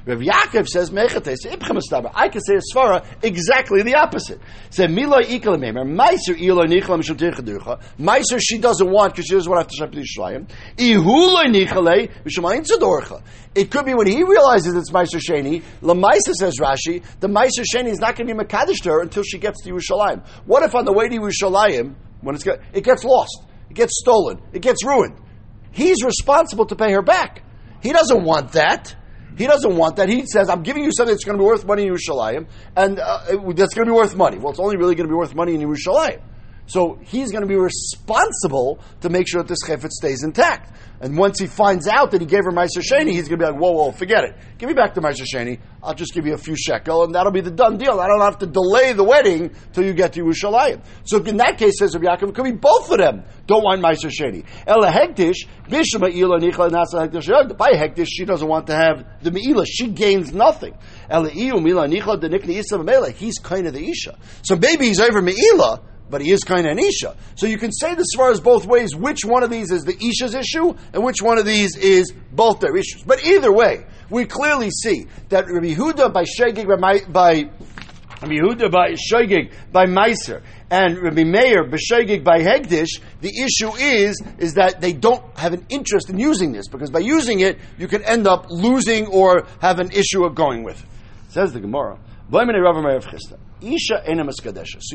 Rav 0.06 0.20
Yaakov 0.20 0.68
says 0.68 0.92
Mechates 0.92 1.46
Ibchem 1.46 2.12
I 2.14 2.30
can 2.30 2.42
say 2.42 2.56
a 2.56 2.60
svara 2.60 3.04
exactly 3.24 3.82
the 3.84 3.96
opposite. 3.96 4.40
Say 4.70 4.86
Mila 4.88 5.24
Ikal 5.24 5.58
Memer 5.58 5.86
Meiser 5.86 6.40
Ilo 6.40 6.66
Nichla 6.66 7.00
Mishul 7.00 7.16
Tirchaducha. 7.16 7.82
Meiser 8.00 8.40
she 8.40 8.60
doesn't 8.60 8.92
want 8.92 9.14
because 9.14 9.26
she 9.26 9.34
doesn't 9.34 9.52
want 9.52 9.70
to 9.70 9.84
have 9.84 9.92
to 9.92 10.04
Shep 10.04 10.20
Yishlayim. 10.20 10.48
Ihuloi 10.78 11.46
Nichale 11.54 12.12
Mishamayim 12.24 12.68
Tzadorcha. 12.68 13.24
It 13.56 13.72
could 13.72 13.86
be 13.86 13.96
when 13.96 14.08
he 14.08 14.24
realizes 14.24 14.76
it's 14.76 14.92
Meiser 14.92 15.20
Sheni. 15.20 15.64
Lamaisa 15.82 16.34
says 16.34 16.58
Rashi. 16.60 17.04
The 17.20 17.28
Meiser 17.28 17.64
Sheni 17.64 17.90
is 17.90 18.00
not 18.00 18.16
going 18.16 18.28
to 18.28 18.36
be 18.36 18.40
Mekadosh 18.40 18.82
to 18.84 18.90
her 18.90 19.02
until 19.02 19.24
she 19.24 19.40
gets 19.40 19.64
to 19.64 19.72
Yerushalayim. 19.72 20.26
What 20.46 20.62
if 20.64 20.76
on 20.76 20.86
the 20.86 20.94
way 20.94 21.10
to 21.10 21.16
Yerushalayim 21.16 21.96
when 22.22 22.36
it's 22.36 22.46
it 22.46 22.84
gets 22.84 23.04
lost? 23.04 23.46
It 23.72 23.76
gets 23.76 23.98
stolen. 24.02 24.42
It 24.52 24.62
gets 24.62 24.84
ruined. 24.86 25.16
He's 25.72 26.04
responsible 26.04 26.66
to 26.66 26.76
pay 26.76 26.92
her 26.92 27.02
back. 27.02 27.42
He 27.82 27.94
doesn't 27.94 28.26
want 28.26 28.52
that. 28.52 28.94
He 29.38 29.48
doesn't 29.48 29.78
want 29.78 29.96
that. 29.96 30.10
He 30.10 30.26
says, 30.26 30.50
I'm 30.50 30.62
giving 30.62 30.84
you 30.84 30.92
something 30.92 31.14
that's 31.16 31.24
going 31.24 31.38
to 31.38 31.42
be 31.42 31.46
worth 31.46 31.66
money 31.66 31.88
in 31.88 31.94
Yerushalayim, 31.94 32.50
and 32.76 33.00
uh, 33.00 33.20
that's 33.56 33.74
going 33.74 33.86
to 33.88 33.94
be 33.94 33.96
worth 33.96 34.14
money. 34.14 34.40
Well, 34.40 34.50
it's 34.50 34.60
only 34.60 34.76
really 34.76 34.96
going 34.96 35.08
to 35.08 35.12
be 35.12 35.16
worth 35.16 35.34
money 35.34 35.56
in 35.56 35.62
Yerushalayim. 35.62 36.22
So 36.72 36.98
he's 37.02 37.32
going 37.32 37.42
to 37.42 37.48
be 37.48 37.58
responsible 37.58 38.80
to 39.02 39.10
make 39.10 39.28
sure 39.28 39.44
that 39.44 39.50
this 39.50 39.62
chayfet 39.68 39.92
stays 39.92 40.24
intact. 40.24 40.74
And 41.02 41.18
once 41.18 41.38
he 41.38 41.48
finds 41.48 41.86
out 41.86 42.12
that 42.12 42.22
he 42.22 42.28
gave 42.28 42.46
her 42.46 42.52
Meiser 42.52 42.80
Sheni, 42.80 43.12
he's 43.12 43.28
going 43.28 43.40
to 43.40 43.46
be 43.46 43.52
like, 43.52 43.60
whoa, 43.60 43.72
whoa, 43.72 43.92
forget 43.92 44.24
it. 44.24 44.38
Give 44.58 44.70
me 44.70 44.74
back 44.74 44.94
the 44.94 45.02
Meiser 45.02 45.26
Sheni. 45.26 45.60
I'll 45.84 45.96
just 45.96 46.14
give 46.14 46.26
you 46.26 46.34
a 46.34 46.38
few 46.38 46.56
shekel, 46.56 47.04
and 47.04 47.16
that'll 47.16 47.34
be 47.34 47.42
the 47.42 47.52
done 47.52 47.78
deal. 47.78 48.00
I 48.00 48.08
don't 48.08 48.22
have 48.22 48.38
to 48.38 48.46
delay 48.46 48.94
the 48.94 49.04
wedding 49.04 49.54
till 49.74 49.84
you 49.84 49.94
get 49.94 50.14
to 50.14 50.22
Yerushalayim. 50.22 50.82
So 51.04 51.22
in 51.24 51.38
that 51.38 51.58
case, 51.58 51.74
says 51.80 51.94
Rabbi 51.94 52.06
Yaakov, 52.06 52.30
it 52.30 52.36
could 52.36 52.46
be 52.46 52.52
both 52.52 52.90
of 52.90 53.00
them 53.00 53.26
don't 53.48 53.64
want 53.64 53.82
Meiser 53.82 54.10
Sheni. 54.10 54.46
Ela 54.66 54.92
Hektish, 54.92 55.48
Bishma 55.68 56.14
Ila 56.14 56.40
Nichla 56.40 56.70
Nasa 56.70 57.10
Hektish. 57.10 57.58
By 57.58 57.72
Hektish, 57.72 58.08
she 58.08 58.24
doesn't 58.24 58.48
want 58.48 58.68
to 58.68 58.76
have 58.76 59.06
the 59.22 59.32
Me'ila. 59.32 59.66
She 59.66 59.88
gains 59.88 60.32
nothing. 60.34 60.78
Ela 61.10 61.32
Iu 61.32 61.60
Mila 61.60 61.88
Nichla, 61.88 62.22
the 62.22 62.30
Nikni 62.30 62.60
Isa 62.60 63.12
He's 63.12 63.40
kind 63.40 63.68
of 63.68 63.74
the 63.74 63.90
Isha. 63.90 64.18
So 64.44 64.56
maybe 64.56 64.86
he's 64.86 65.02
over 65.02 65.22
Me'ila, 65.22 65.82
but 66.12 66.22
he 66.22 66.32
is 66.32 66.44
kind 66.44 66.68
of 66.68 66.74
an 66.74 66.80
Isha. 66.80 67.16
So 67.36 67.48
you 67.48 67.58
can 67.58 67.72
say 67.72 67.96
the 67.96 68.06
is 68.32 68.40
both 68.40 68.66
ways. 68.66 68.96
Which 68.96 69.26
one 69.26 69.44
of 69.44 69.50
these 69.50 69.72
is 69.72 69.84
the 69.84 69.96
Isha's 69.96 70.36
issue, 70.36 70.76
and 70.94 71.04
which 71.04 71.22
one 71.22 71.38
of 71.38 71.46
these 71.46 71.76
is 71.78 72.14
both 72.32 72.60
their 72.60 72.76
issues. 72.76 73.04
But 73.04 73.26
either 73.26 73.52
way, 73.52 73.86
we 74.10 74.26
clearly 74.26 74.70
see 74.70 75.08
that 75.30 75.48
Rabbi 75.48 75.74
Huda 75.74 76.14
by 76.14 76.26
Shegig 76.26 76.68
by, 76.80 77.00
by 77.10 77.50
Rabbi 78.22 78.36
Yehuda 78.36 78.72
by 78.72 78.92
Shogig 78.92 79.52
by 79.72 79.86
Meiser 79.86 80.44
and 80.70 81.00
Rabbi 81.00 81.24
Meir 81.24 81.64
b'Shogig 81.64 82.24
by 82.24 82.40
Hegdish, 82.40 83.02
the 83.20 83.30
issue 83.30 83.76
is 83.78 84.22
is 84.38 84.54
that 84.54 84.80
they 84.80 84.94
don't 84.94 85.24
have 85.38 85.54
an 85.54 85.66
interest 85.70 86.10
in 86.10 86.20
using 86.20 86.52
this 86.52 86.68
because 86.68 86.92
by 86.92 87.00
using 87.00 87.40
it 87.40 87.58
you 87.80 87.88
can 87.88 88.04
end 88.04 88.28
up 88.28 88.46
losing 88.50 89.08
or 89.08 89.48
have 89.60 89.80
an 89.80 89.92
issue 89.92 90.24
of 90.24 90.36
going 90.36 90.64
with. 90.64 90.80
It. 90.80 90.90
Says 91.30 91.52
the 91.54 91.60
Gemara. 91.60 91.98
So 92.32 92.40
you 92.40 92.48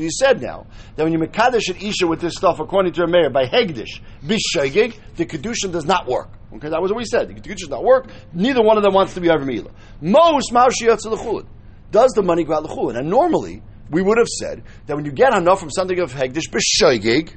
said 0.09 0.41
now 0.41 0.65
that 0.95 1.03
when 1.03 1.13
you 1.13 1.19
mekadesh 1.19 1.69
an 1.69 1.75
isha 1.75 2.07
with 2.07 2.19
this 2.19 2.33
stuff, 2.33 2.59
according 2.59 2.93
to 2.93 3.03
a 3.03 3.07
mayor 3.07 3.29
by 3.29 3.45
hegdish 3.45 4.01
bishegig, 4.25 4.97
the 5.17 5.25
kedushin 5.27 5.71
does 5.71 5.85
not 5.85 6.07
work. 6.07 6.29
Okay, 6.55 6.69
that 6.69 6.81
was 6.81 6.91
what 6.91 6.97
we 6.97 7.05
said. 7.05 7.29
The 7.29 7.35
kedushin 7.35 7.59
does 7.59 7.69
not 7.69 7.83
work. 7.83 8.07
Neither 8.33 8.63
one 8.63 8.77
of 8.77 8.83
them 8.83 8.95
wants 8.95 9.13
to 9.13 9.21
be 9.21 9.29
over 9.29 9.45
mila. 9.45 9.69
Most 10.01 10.51
maushiyat 10.51 11.05
l'chulin. 11.05 11.45
Does 11.91 12.11
the 12.13 12.23
money 12.23 12.43
go 12.43 12.55
out 12.55 12.63
l'chulin? 12.63 12.97
And 12.97 13.07
normally 13.07 13.61
we 13.91 14.01
would 14.01 14.17
have 14.17 14.27
said 14.27 14.63
that 14.87 14.95
when 14.95 15.05
you 15.05 15.11
get 15.11 15.35
enough 15.35 15.59
from 15.59 15.69
something 15.69 15.99
of 15.99 16.11
hegdish 16.11 16.49
bishegig, 16.49 17.35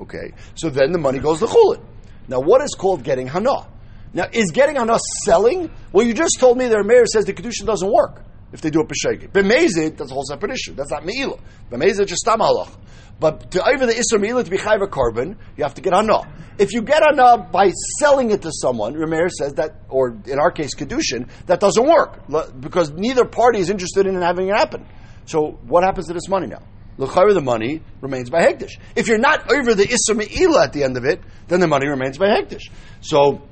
okay, 0.00 0.30
so 0.54 0.70
then 0.70 0.92
the 0.92 0.98
money 0.98 1.18
goes 1.18 1.42
l'chulin. 1.42 1.82
Now, 2.28 2.38
what 2.38 2.62
is 2.62 2.76
called 2.78 3.02
getting 3.02 3.26
hana? 3.26 3.66
Now, 4.14 4.28
is 4.32 4.52
getting 4.52 4.76
hana 4.76 4.96
selling? 5.24 5.72
Well, 5.90 6.06
you 6.06 6.14
just 6.14 6.38
told 6.38 6.56
me 6.56 6.68
that 6.68 6.84
mayor 6.86 7.06
says 7.06 7.24
the 7.24 7.32
kedushin 7.32 7.66
doesn't 7.66 7.92
work. 7.92 8.22
If 8.52 8.60
they 8.60 8.70
do 8.70 8.80
it 8.80 8.88
b'shegeg. 8.88 9.30
B'mezid, 9.32 9.96
that's 9.96 10.10
a 10.10 10.14
whole 10.14 10.24
separate 10.24 10.52
issue. 10.52 10.74
That's 10.74 10.90
not 10.90 11.04
meila. 11.04 11.40
B'mezid 11.70 12.06
just 12.06 12.24
tam 12.24 12.40
halach. 12.40 12.76
But 13.20 13.50
to 13.50 13.62
over 13.62 13.84
the 13.86 13.92
isra 13.92 14.18
meila 14.18 14.42
to 14.44 14.50
be 14.50 14.56
chayv 14.56 14.82
a 14.82 14.88
carbon, 14.88 15.36
you 15.56 15.64
have 15.64 15.74
to 15.74 15.82
get 15.82 15.92
hana. 15.92 16.22
If 16.58 16.72
you 16.72 16.82
get 16.82 17.02
hana 17.02 17.48
by 17.52 17.70
selling 17.98 18.30
it 18.30 18.42
to 18.42 18.50
someone, 18.50 18.94
Rameir 18.94 19.30
says 19.30 19.54
that, 19.54 19.76
or 19.88 20.16
in 20.26 20.38
our 20.38 20.50
case, 20.50 20.74
kedushin, 20.74 21.28
that 21.46 21.60
doesn't 21.60 21.86
work 21.86 22.20
because 22.58 22.90
neither 22.90 23.24
party 23.26 23.60
is 23.60 23.68
interested 23.70 24.06
in 24.06 24.20
having 24.20 24.48
it 24.48 24.56
happen. 24.56 24.86
So 25.26 25.58
what 25.66 25.84
happens 25.84 26.06
to 26.08 26.14
this 26.14 26.28
money 26.28 26.46
now? 26.46 26.62
L'chayr, 26.96 27.32
the 27.32 27.40
money 27.40 27.82
remains 28.00 28.30
by 28.30 28.40
hektish. 28.40 28.72
If 28.96 29.08
you're 29.08 29.18
not 29.18 29.50
over 29.52 29.74
the 29.74 29.84
isra 29.84 30.18
meila 30.18 30.64
at 30.64 30.72
the 30.72 30.82
end 30.84 30.96
of 30.96 31.04
it, 31.04 31.20
then 31.48 31.60
the 31.60 31.68
money 31.68 31.88
remains 31.88 32.18
by 32.18 32.26
hektish. 32.26 32.70
So 33.00 33.42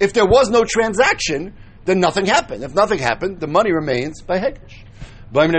if 0.00 0.12
there 0.12 0.26
was 0.26 0.50
no 0.50 0.64
transaction, 0.64 1.54
then 1.84 1.98
nothing 2.00 2.26
happened. 2.26 2.62
If 2.62 2.74
nothing 2.74 2.98
happened, 2.98 3.40
the 3.40 3.46
money 3.48 3.72
remains 3.72 4.22
by 4.22 4.38
Hekdesh. 4.38 4.84
What 5.32 5.52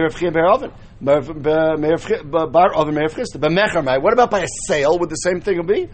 about 4.14 4.32
by 4.32 4.40
a 4.42 4.48
sale? 4.68 5.00
Would 5.00 5.10
the 5.10 5.16
same 5.16 5.42
thing 5.42 5.66
be? 5.66 5.90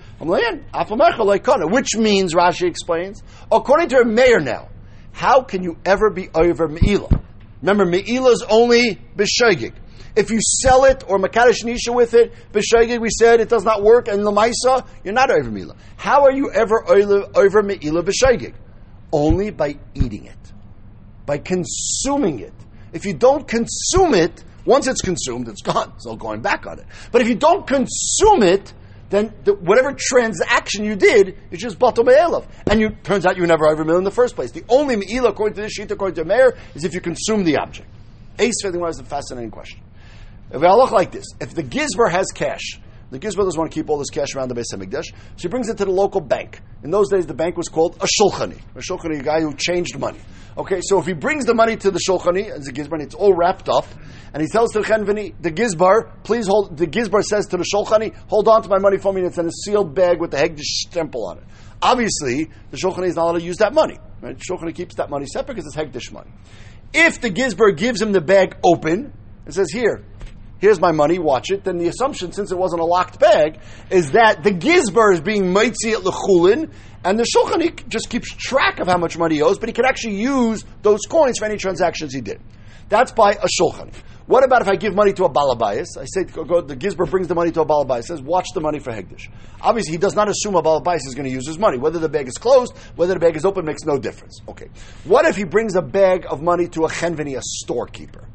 Which 1.71 1.95
means, 1.95 2.33
Rashi 2.33 2.67
explains, 2.67 3.23
according 3.51 3.89
to 3.89 3.99
a 3.99 4.05
mayor 4.05 4.39
now, 4.39 4.69
how 5.11 5.41
can 5.41 5.63
you 5.63 5.77
ever 5.85 6.09
be 6.11 6.29
over 6.33 6.67
Me'ilah? 6.67 7.23
Remember, 7.61 7.85
Me'ilah 7.85 8.31
is 8.31 8.43
only 8.49 8.99
B'shegig. 9.15 9.73
If 10.17 10.31
you 10.31 10.39
sell 10.41 10.85
it 10.85 11.03
or 11.07 11.19
Makadish 11.19 11.63
Nisha 11.63 11.93
with 11.93 12.15
it, 12.15 12.33
B'shegig, 12.51 12.99
we 12.99 13.09
said 13.09 13.39
it 13.39 13.49
does 13.49 13.63
not 13.63 13.83
work, 13.83 14.07
and 14.07 14.21
Lamaisa, 14.21 14.87
you're 15.03 15.13
not 15.13 15.29
over 15.29 15.51
Me'ilah. 15.51 15.77
How 15.95 16.23
are 16.23 16.31
you 16.31 16.51
ever 16.51 16.83
over 16.89 17.61
Me'ilah 17.61 18.03
B'shegig? 18.03 18.55
Only 19.13 19.51
by 19.51 19.77
eating 19.93 20.25
it, 20.25 20.53
by 21.27 21.37
consuming 21.37 22.39
it. 22.39 22.53
If 22.93 23.05
you 23.05 23.13
don't 23.13 23.47
consume 23.47 24.15
it, 24.15 24.43
once 24.65 24.87
it's 24.87 25.01
consumed, 25.01 25.49
it's 25.49 25.61
gone. 25.61 25.93
It's 25.95 26.07
no 26.07 26.15
going 26.15 26.41
back 26.41 26.65
on 26.65 26.79
it. 26.79 26.87
But 27.11 27.21
if 27.21 27.27
you 27.27 27.35
don't 27.35 27.67
consume 27.67 28.41
it, 28.41 28.73
then 29.11 29.33
the, 29.43 29.53
whatever 29.53 29.95
transaction 29.95 30.83
you 30.83 30.95
did 30.95 31.37
is 31.51 31.59
just 31.59 31.77
batal 31.77 32.05
me'elav. 32.05 32.47
And 32.69 32.81
you 32.81 32.89
turns 33.03 33.27
out 33.27 33.35
you 33.35 33.43
were 33.43 33.47
never 33.47 33.67
over 33.67 33.83
in 33.95 34.03
the 34.03 34.09
first 34.09 34.35
place. 34.35 34.49
The 34.49 34.65
only 34.67 34.95
me'ilah, 34.95 35.29
according 35.29 35.57
to 35.57 35.61
this 35.61 35.73
sheet, 35.73 35.91
according 35.91 36.15
to 36.15 36.25
Meir, 36.25 36.57
is 36.73 36.83
if 36.83 36.95
you 36.95 37.01
consume 37.01 37.43
the 37.43 37.57
object. 37.57 37.87
Ace, 38.39 38.65
I 38.65 38.71
think, 38.71 38.83
was 38.83 38.99
a 38.99 39.03
fascinating 39.03 39.51
question. 39.51 39.79
If 40.51 40.63
I 40.63 40.73
look 40.73 40.91
like 40.91 41.11
this, 41.11 41.25
if 41.41 41.53
the 41.53 41.63
gizber 41.63 42.09
has 42.09 42.27
cash, 42.33 42.79
the 43.09 43.19
Gizbar 43.19 43.45
doesn't 43.45 43.57
want 43.57 43.71
to 43.71 43.75
keep 43.75 43.89
all 43.89 43.97
this 43.97 44.09
cash 44.09 44.35
around 44.35 44.49
the 44.49 44.55
Beis 44.55 44.65
Hamikdash, 44.73 45.05
so 45.05 45.13
he 45.37 45.47
brings 45.47 45.69
it 45.69 45.77
to 45.77 45.85
the 45.85 45.91
local 45.91 46.19
bank. 46.19 46.59
In 46.83 46.91
those 46.91 47.09
days, 47.09 47.25
the 47.25 47.33
bank 47.33 47.55
was 47.55 47.69
called 47.69 47.95
a 48.01 48.05
shulchani. 48.05 48.59
A 48.75 48.79
shulchani, 48.79 49.21
a 49.21 49.23
guy 49.23 49.39
who 49.39 49.53
changed 49.55 49.97
money. 49.97 50.19
Okay, 50.57 50.81
so 50.81 50.99
if 50.99 51.05
he 51.05 51.13
brings 51.13 51.45
the 51.45 51.53
money 51.53 51.77
to 51.77 51.89
the 51.89 51.99
shulchani, 52.05 52.49
as 52.49 52.65
the 52.65 52.73
Gizbar, 52.73 53.01
it's 53.01 53.15
all 53.15 53.33
wrapped 53.33 53.69
up, 53.69 53.85
and 54.33 54.41
he 54.41 54.49
tells 54.49 54.71
the 54.71 54.81
Chenveni, 54.81 55.35
the 55.39 55.51
Gizbar, 55.51 56.11
please 56.23 56.47
hold, 56.47 56.75
the 56.75 56.85
Gizbar 56.85 57.23
says 57.23 57.45
to 57.47 57.57
the 57.57 57.63
shulchani, 57.63 58.13
hold 58.27 58.49
on 58.49 58.61
to 58.63 58.69
my 58.69 58.77
money 58.77 58.97
for 58.97 59.13
me, 59.13 59.21
and 59.21 59.29
it's 59.29 59.37
in 59.37 59.45
a 59.45 59.51
sealed 59.51 59.95
bag 59.95 60.19
with 60.19 60.31
the 60.31 60.37
Hegdish 60.37 60.87
stempel 60.89 61.29
on 61.29 61.37
it. 61.37 61.43
Obviously, 61.81 62.49
the 62.71 62.77
shulchani 62.77 63.07
is 63.07 63.15
not 63.15 63.23
allowed 63.23 63.39
to 63.39 63.41
use 63.41 63.57
that 63.57 63.73
money. 63.73 63.99
Right? 64.19 64.37
Shulchani 64.37 64.75
keeps 64.75 64.95
that 64.95 65.09
money 65.09 65.27
separate 65.27 65.55
because 65.55 65.73
it's 65.73 65.77
Hegdish 65.77 66.11
money. 66.11 66.31
If 66.93 67.21
the 67.21 67.29
Gizbar 67.29 67.77
gives 67.77 68.01
him 68.01 68.11
the 68.11 68.21
bag 68.21 68.57
open, 68.63 69.13
and 69.45 69.53
says, 69.53 69.71
here, 69.71 70.03
here's 70.59 70.79
my 70.79 70.91
money, 70.91 71.19
watch 71.19 71.51
it, 71.51 71.63
then 71.63 71.77
the 71.77 71.87
assumption, 71.87 72.31
since 72.31 72.51
it 72.51 72.57
wasn't 72.57 72.81
a 72.81 72.85
locked 72.85 73.19
bag, 73.19 73.59
is 73.89 74.11
that 74.11 74.43
the 74.43 74.51
gizbar 74.51 75.13
is 75.13 75.21
being 75.21 75.53
mitzi 75.53 75.91
at 75.91 75.99
lechulin, 75.99 76.71
and 77.03 77.19
the 77.19 77.23
shulchan 77.23 77.87
just 77.87 78.09
keeps 78.09 78.33
track 78.33 78.79
of 78.79 78.87
how 78.87 78.97
much 78.97 79.17
money 79.17 79.35
he 79.35 79.41
owes, 79.41 79.59
but 79.59 79.69
he 79.69 79.73
can 79.73 79.85
actually 79.85 80.15
use 80.15 80.65
those 80.81 81.01
coins 81.07 81.39
for 81.39 81.45
any 81.45 81.57
transactions 81.57 82.13
he 82.13 82.21
did. 82.21 82.41
That's 82.89 83.11
by 83.11 83.31
a 83.31 83.47
shulchan. 83.47 83.93
What 84.27 84.43
about 84.43 84.61
if 84.61 84.67
I 84.67 84.75
give 84.75 84.93
money 84.93 85.13
to 85.13 85.23
a 85.23 85.29
balabayas? 85.29 85.97
I 85.97 86.03
say 86.05 86.25
go, 86.25 86.59
the 86.59 86.75
gizbar 86.75 87.09
brings 87.09 87.29
the 87.29 87.35
money 87.35 87.51
to 87.51 87.61
a 87.61 87.65
balabayas, 87.65 88.03
says 88.03 88.21
watch 88.21 88.47
the 88.53 88.59
money 88.59 88.79
for 88.79 88.91
hegdish. 88.91 89.29
Obviously, 89.61 89.93
he 89.93 89.97
does 89.97 90.15
not 90.15 90.27
assume 90.27 90.55
a 90.55 90.61
balabayas 90.61 91.07
is 91.07 91.15
going 91.15 91.25
to 91.25 91.31
use 91.31 91.47
his 91.47 91.57
money. 91.57 91.77
Whether 91.77 91.99
the 91.99 92.09
bag 92.09 92.27
is 92.27 92.37
closed, 92.37 92.75
whether 92.97 93.13
the 93.13 93.21
bag 93.21 93.37
is 93.37 93.45
open, 93.45 93.63
makes 93.63 93.83
no 93.83 93.97
difference. 93.97 94.41
Okay. 94.49 94.67
What 95.05 95.25
if 95.25 95.37
he 95.37 95.45
brings 95.45 95.75
a 95.75 95.81
bag 95.81 96.25
of 96.29 96.41
money 96.41 96.67
to 96.69 96.83
a 96.83 96.89
chenveni, 96.89 97.37
a 97.37 97.41
storekeeper? 97.41 98.27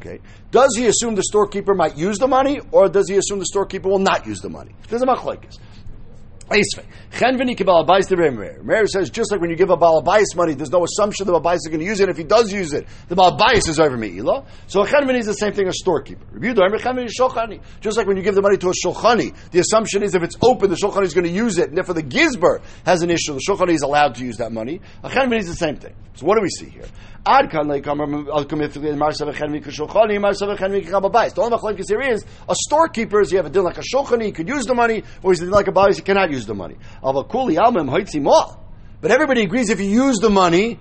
Okay. 0.00 0.20
Does 0.50 0.74
he 0.76 0.86
assume 0.86 1.16
the 1.16 1.24
storekeeper 1.24 1.74
might 1.74 1.96
use 1.96 2.18
the 2.18 2.28
money, 2.28 2.60
or 2.70 2.88
does 2.88 3.08
he 3.08 3.16
assume 3.16 3.40
the 3.40 3.46
storekeeper 3.46 3.88
will 3.88 3.98
not 3.98 4.26
use 4.26 4.40
the 4.40 4.48
money? 4.48 4.74
There's 4.88 5.02
a 5.02 5.06
machlekes. 5.06 5.58
Meir 8.64 8.86
says 8.86 9.10
just 9.10 9.30
like 9.30 9.40
when 9.40 9.50
you 9.50 9.56
give 9.56 9.68
a 9.68 9.76
balabais 9.76 10.34
money, 10.34 10.54
there's 10.54 10.70
no 10.70 10.82
assumption 10.82 11.26
the 11.26 11.32
balabais 11.32 11.56
is 11.56 11.66
going 11.66 11.80
to 11.80 11.84
use 11.84 12.00
it. 12.00 12.08
If 12.08 12.16
he 12.16 12.24
does 12.24 12.50
use 12.50 12.72
it, 12.72 12.86
the 13.08 13.16
balabais 13.16 13.68
is 13.68 13.78
over 13.78 13.98
meila. 13.98 14.46
So 14.66 14.80
a 14.82 14.86
chenveni 14.86 15.18
is 15.18 15.26
the 15.26 15.34
same 15.34 15.52
thing 15.52 15.68
as 15.68 15.78
storekeeper. 15.78 16.24
Just 17.80 17.98
like 17.98 18.06
when 18.06 18.16
you 18.16 18.22
give 18.22 18.34
the 18.34 18.40
money 18.40 18.56
to 18.56 18.70
a 18.70 18.72
shulchani, 18.72 19.34
the 19.50 19.58
assumption 19.58 20.02
is 20.02 20.14
if 20.14 20.22
it's 20.22 20.36
open, 20.40 20.70
the 20.70 20.76
shulchani 20.76 21.02
is 21.02 21.12
going 21.12 21.26
to 21.26 21.32
use 21.32 21.58
it, 21.58 21.68
and 21.68 21.76
therefore 21.76 21.94
the 21.94 22.02
gizber 22.02 22.62
has 22.86 23.02
an 23.02 23.10
issue. 23.10 23.34
The 23.34 23.42
shulchani 23.46 23.74
is 23.74 23.82
allowed 23.82 24.14
to 24.14 24.24
use 24.24 24.38
that 24.38 24.50
money. 24.50 24.80
A 25.02 25.10
chenveni 25.10 25.40
is 25.40 25.48
the 25.48 25.54
same 25.54 25.76
thing. 25.76 25.94
So 26.14 26.24
what 26.24 26.36
do 26.36 26.42
we 26.42 26.48
see 26.48 26.70
here? 26.70 26.86
Ad 27.26 27.50
kan 27.50 27.68
The 27.68 27.90
only 27.90 28.44
machlekes 31.56 31.88
here 31.88 32.00
is 32.00 32.24
a 32.48 32.54
storekeeper 32.54 33.20
is 33.20 33.32
you 33.32 33.38
have 33.38 33.46
a 33.46 33.50
deal 33.50 33.64
like 33.64 33.78
a 33.78 33.82
shulchani, 33.82 34.26
he 34.26 34.32
could 34.32 34.48
use 34.48 34.64
the 34.64 34.74
money, 34.74 35.02
or 35.22 35.32
he's 35.32 35.42
a 35.42 35.46
like 35.46 35.68
a 35.68 35.72
bayis, 35.72 35.96
he 35.96 36.02
cannot 36.02 36.30
use 36.30 36.46
the 36.46 36.54
money. 36.54 36.76
But 39.00 39.10
everybody 39.10 39.42
agrees 39.42 39.70
if 39.70 39.80
you 39.80 39.86
use 39.86 40.18
the 40.18 40.30
money, 40.30 40.78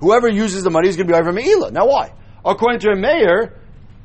whoever 0.00 0.28
uses 0.28 0.62
the 0.62 0.70
money 0.70 0.88
is 0.88 0.96
going 0.96 1.06
to 1.06 1.12
be 1.12 1.18
over 1.18 1.32
meila. 1.32 1.72
Now 1.72 1.86
why? 1.86 2.12
According 2.44 2.80
to 2.80 2.90
a 2.90 2.96
mayor, 2.96 3.58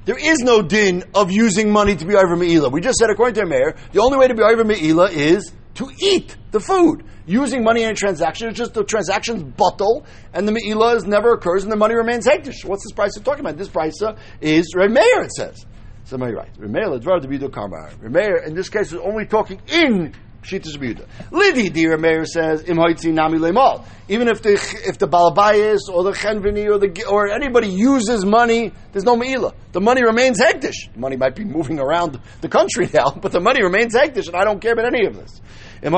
there 0.06 0.17
is 0.17 0.39
no 0.39 0.62
din 0.62 1.03
of 1.13 1.32
using 1.32 1.71
money 1.71 1.95
to 1.95 2.06
be 2.06 2.15
over 2.15 2.36
meila. 2.36 2.71
We 2.71 2.82
just 2.82 2.97
said 2.97 3.10
according 3.10 3.36
to 3.36 3.41
a 3.41 3.45
mayor, 3.45 3.75
the 3.91 4.01
only 4.01 4.17
way 4.17 4.27
to 4.27 4.36
be 4.36 4.41
over 4.41 4.63
meila 4.63 5.12
is 5.12 5.51
to 5.77 5.89
eat 6.01 6.35
the 6.51 6.59
food. 6.59 7.03
Using 7.25 7.63
money 7.63 7.83
in 7.83 7.89
a 7.89 7.93
transaction, 7.93 8.49
it's 8.49 8.57
just 8.57 8.73
the 8.73 8.83
transaction's 8.83 9.43
bottle, 9.43 10.05
and 10.33 10.47
the 10.47 10.51
me'ilah 10.51 11.05
never 11.05 11.33
occurs, 11.33 11.63
and 11.63 11.71
the 11.71 11.77
money 11.77 11.95
remains 11.95 12.25
hektish. 12.25 12.63
What's 12.65 12.83
this 12.83 12.93
price 12.93 13.13
talking 13.15 13.41
about? 13.41 13.57
This 13.57 13.67
price 13.67 14.01
is 14.41 14.73
Remeir, 14.75 15.25
it 15.25 15.31
says. 15.33 15.65
Somebody 16.05 16.33
right. 16.33 16.53
Remeir, 16.57 16.97
Ledvar, 16.97 17.21
the 17.21 17.27
Bidu 17.27 17.49
Karmar. 17.49 17.93
Remeir, 17.99 18.47
in 18.47 18.55
this 18.55 18.69
case, 18.69 18.93
is 18.93 18.99
only 18.99 19.25
talking 19.25 19.61
in 19.67 20.13
Shitas 20.47 20.77
Rebuda. 20.77 21.05
Lidi, 21.31 21.67
the 21.67 21.85
Remeir 21.85 22.25
says, 22.25 22.63
Im 22.63 22.77
Nami 22.77 23.37
Lemal. 23.37 23.85
Even 24.07 24.29
if 24.29 24.41
the, 24.41 24.53
if 24.85 24.97
the 24.97 25.07
Balabayas 25.07 25.89
or 25.91 26.03
the 26.03 26.11
Chenvini 26.11 26.65
or 26.69 26.77
the, 26.77 27.05
or 27.05 27.27
anybody 27.27 27.67
uses 27.67 28.23
money, 28.25 28.71
there's 28.93 29.03
no 29.03 29.17
Me'ilah. 29.17 29.53
The 29.73 29.81
money 29.81 30.03
remains 30.03 30.39
hektish. 30.39 30.93
The 30.93 30.99
money 30.99 31.17
might 31.17 31.35
be 31.35 31.43
moving 31.43 31.79
around 31.79 32.19
the 32.39 32.47
country 32.47 32.89
now, 32.93 33.11
but 33.11 33.33
the 33.33 33.41
money 33.41 33.61
remains 33.61 33.93
hektish, 33.93 34.27
and 34.27 34.35
I 34.35 34.45
don't 34.45 34.61
care 34.61 34.71
about 34.71 34.85
any 34.85 35.05
of 35.05 35.15
this. 35.15 35.41
And 35.81 35.93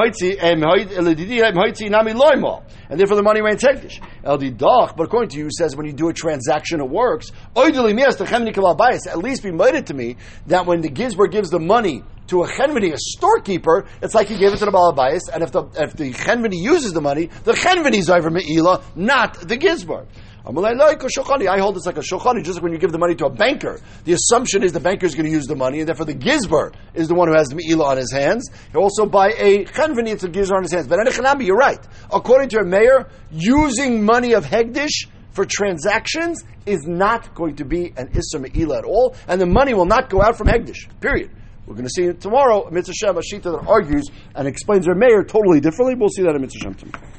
therefore 3.00 3.18
the 3.18 3.24
money 3.24 3.42
remains 3.42 3.64
hektish. 3.64 4.00
But 4.24 5.04
according 5.04 5.30
to 5.30 5.38
you, 5.38 5.50
says 5.52 5.76
when 5.76 5.86
you 5.86 5.94
do 5.94 6.10
a 6.10 6.14
transaction, 6.14 6.80
it 6.82 6.90
works. 6.90 7.32
At 7.56 9.18
least 9.18 9.44
be 9.44 9.52
minded 9.52 9.88
to 9.88 9.94
me 9.94 10.18
that 10.48 10.66
when 10.66 10.82
the 10.82 10.90
Gizber 10.90 11.32
gives 11.32 11.50
the 11.50 11.60
money 11.60 12.04
to 12.28 12.44
a 12.44 12.48
chenvini, 12.48 12.94
a 12.94 12.98
storekeeper, 12.98 13.88
it's 14.04 14.14
like 14.14 14.28
he 14.28 14.38
gave 14.38 14.54
it 14.54 14.58
to 14.58 14.66
the 14.66 14.72
balabayas, 14.72 15.30
and 15.34 15.42
if 15.42 15.52
the 15.52 15.64
if 15.76 15.94
the 15.94 16.12
chenvini 16.14 16.58
uses 16.62 16.94
the 16.94 17.02
money, 17.02 17.26
the 17.44 17.54
chenvini 17.54 17.98
is 17.98 18.10
over 18.10 18.30
meila, 18.30 18.84
not 18.96 19.34
the 19.36 19.58
gizbar. 19.58 20.06
I 20.50 21.60
hold 21.60 21.76
this 21.76 21.86
like 21.86 21.98
a 21.98 22.02
shochani, 22.02 22.44
just 22.44 22.56
like 22.56 22.64
when 22.64 22.72
you 22.72 22.80
give 22.80 22.92
the 22.92 22.98
money 22.98 23.16
to 23.16 23.26
a 23.26 23.30
banker. 23.30 23.80
The 24.06 24.14
assumption 24.14 24.64
is 24.64 24.74
the 24.74 24.80
banker 24.80 25.06
is 25.06 25.14
going 25.14 25.26
to 25.26 25.32
use 25.32 25.46
the 25.46 25.56
money, 25.56 25.80
and 25.80 25.88
therefore 25.88 26.06
the 26.06 26.16
gizbar 26.16 26.74
is 26.94 27.08
the 27.08 27.16
one 27.16 27.28
who 27.28 27.36
has 27.36 27.50
the 27.50 27.56
me'ilah 27.56 27.86
on 27.86 27.98
his 27.98 28.12
hands. 28.12 28.50
Also 28.74 29.06
by 29.06 29.30
a 29.38 29.66
chenveni, 29.66 30.10
it's 30.10 30.24
a 30.24 30.30
gizbar 30.30 30.58
on 30.58 30.64
his 30.64 30.72
hands. 30.72 30.88
But 30.88 31.00
Anechanami, 31.00 31.46
you're 31.46 31.56
right. 31.56 31.80
According 32.12 32.50
to 32.50 32.60
a 32.60 32.66
mayor, 32.66 33.08
using 33.32 34.04
money 34.04 34.34
of 34.34 34.46
Hegdish 34.46 35.08
for 35.32 35.46
transactions 35.46 36.44
is 36.66 36.86
not 36.88 37.36
going 37.36 37.56
to 37.58 37.66
be 37.66 37.94
an 37.96 38.10
Issa 38.16 38.40
Me'ilah 38.40 38.80
at 38.80 38.86
all, 38.86 39.16
and 39.28 39.40
the 39.40 39.46
money 39.46 39.74
will 39.74 39.86
not 39.86 40.10
go 40.10 40.22
out 40.22 40.38
from 40.38 40.48
Hegdish. 40.48 40.88
Period. 41.00 41.32
We're 41.68 41.76
going 41.76 41.88
to 41.88 41.92
see 41.92 42.12
tomorrow, 42.14 42.68
Mitzvah 42.72 42.94
Shem, 42.94 43.18
a 43.18 43.22
Shita 43.22 43.44
that 43.44 43.68
argues 43.68 44.08
and 44.34 44.48
explains 44.48 44.86
their 44.86 44.96
mayor 44.96 45.24
totally 45.24 45.60
differently. 45.60 45.94
We'll 45.94 46.10
see 46.10 46.24
that 46.24 46.36
in 46.36 46.42
Mitzvah 46.42 46.60
Shem 46.60 46.74
tomorrow. 46.74 47.19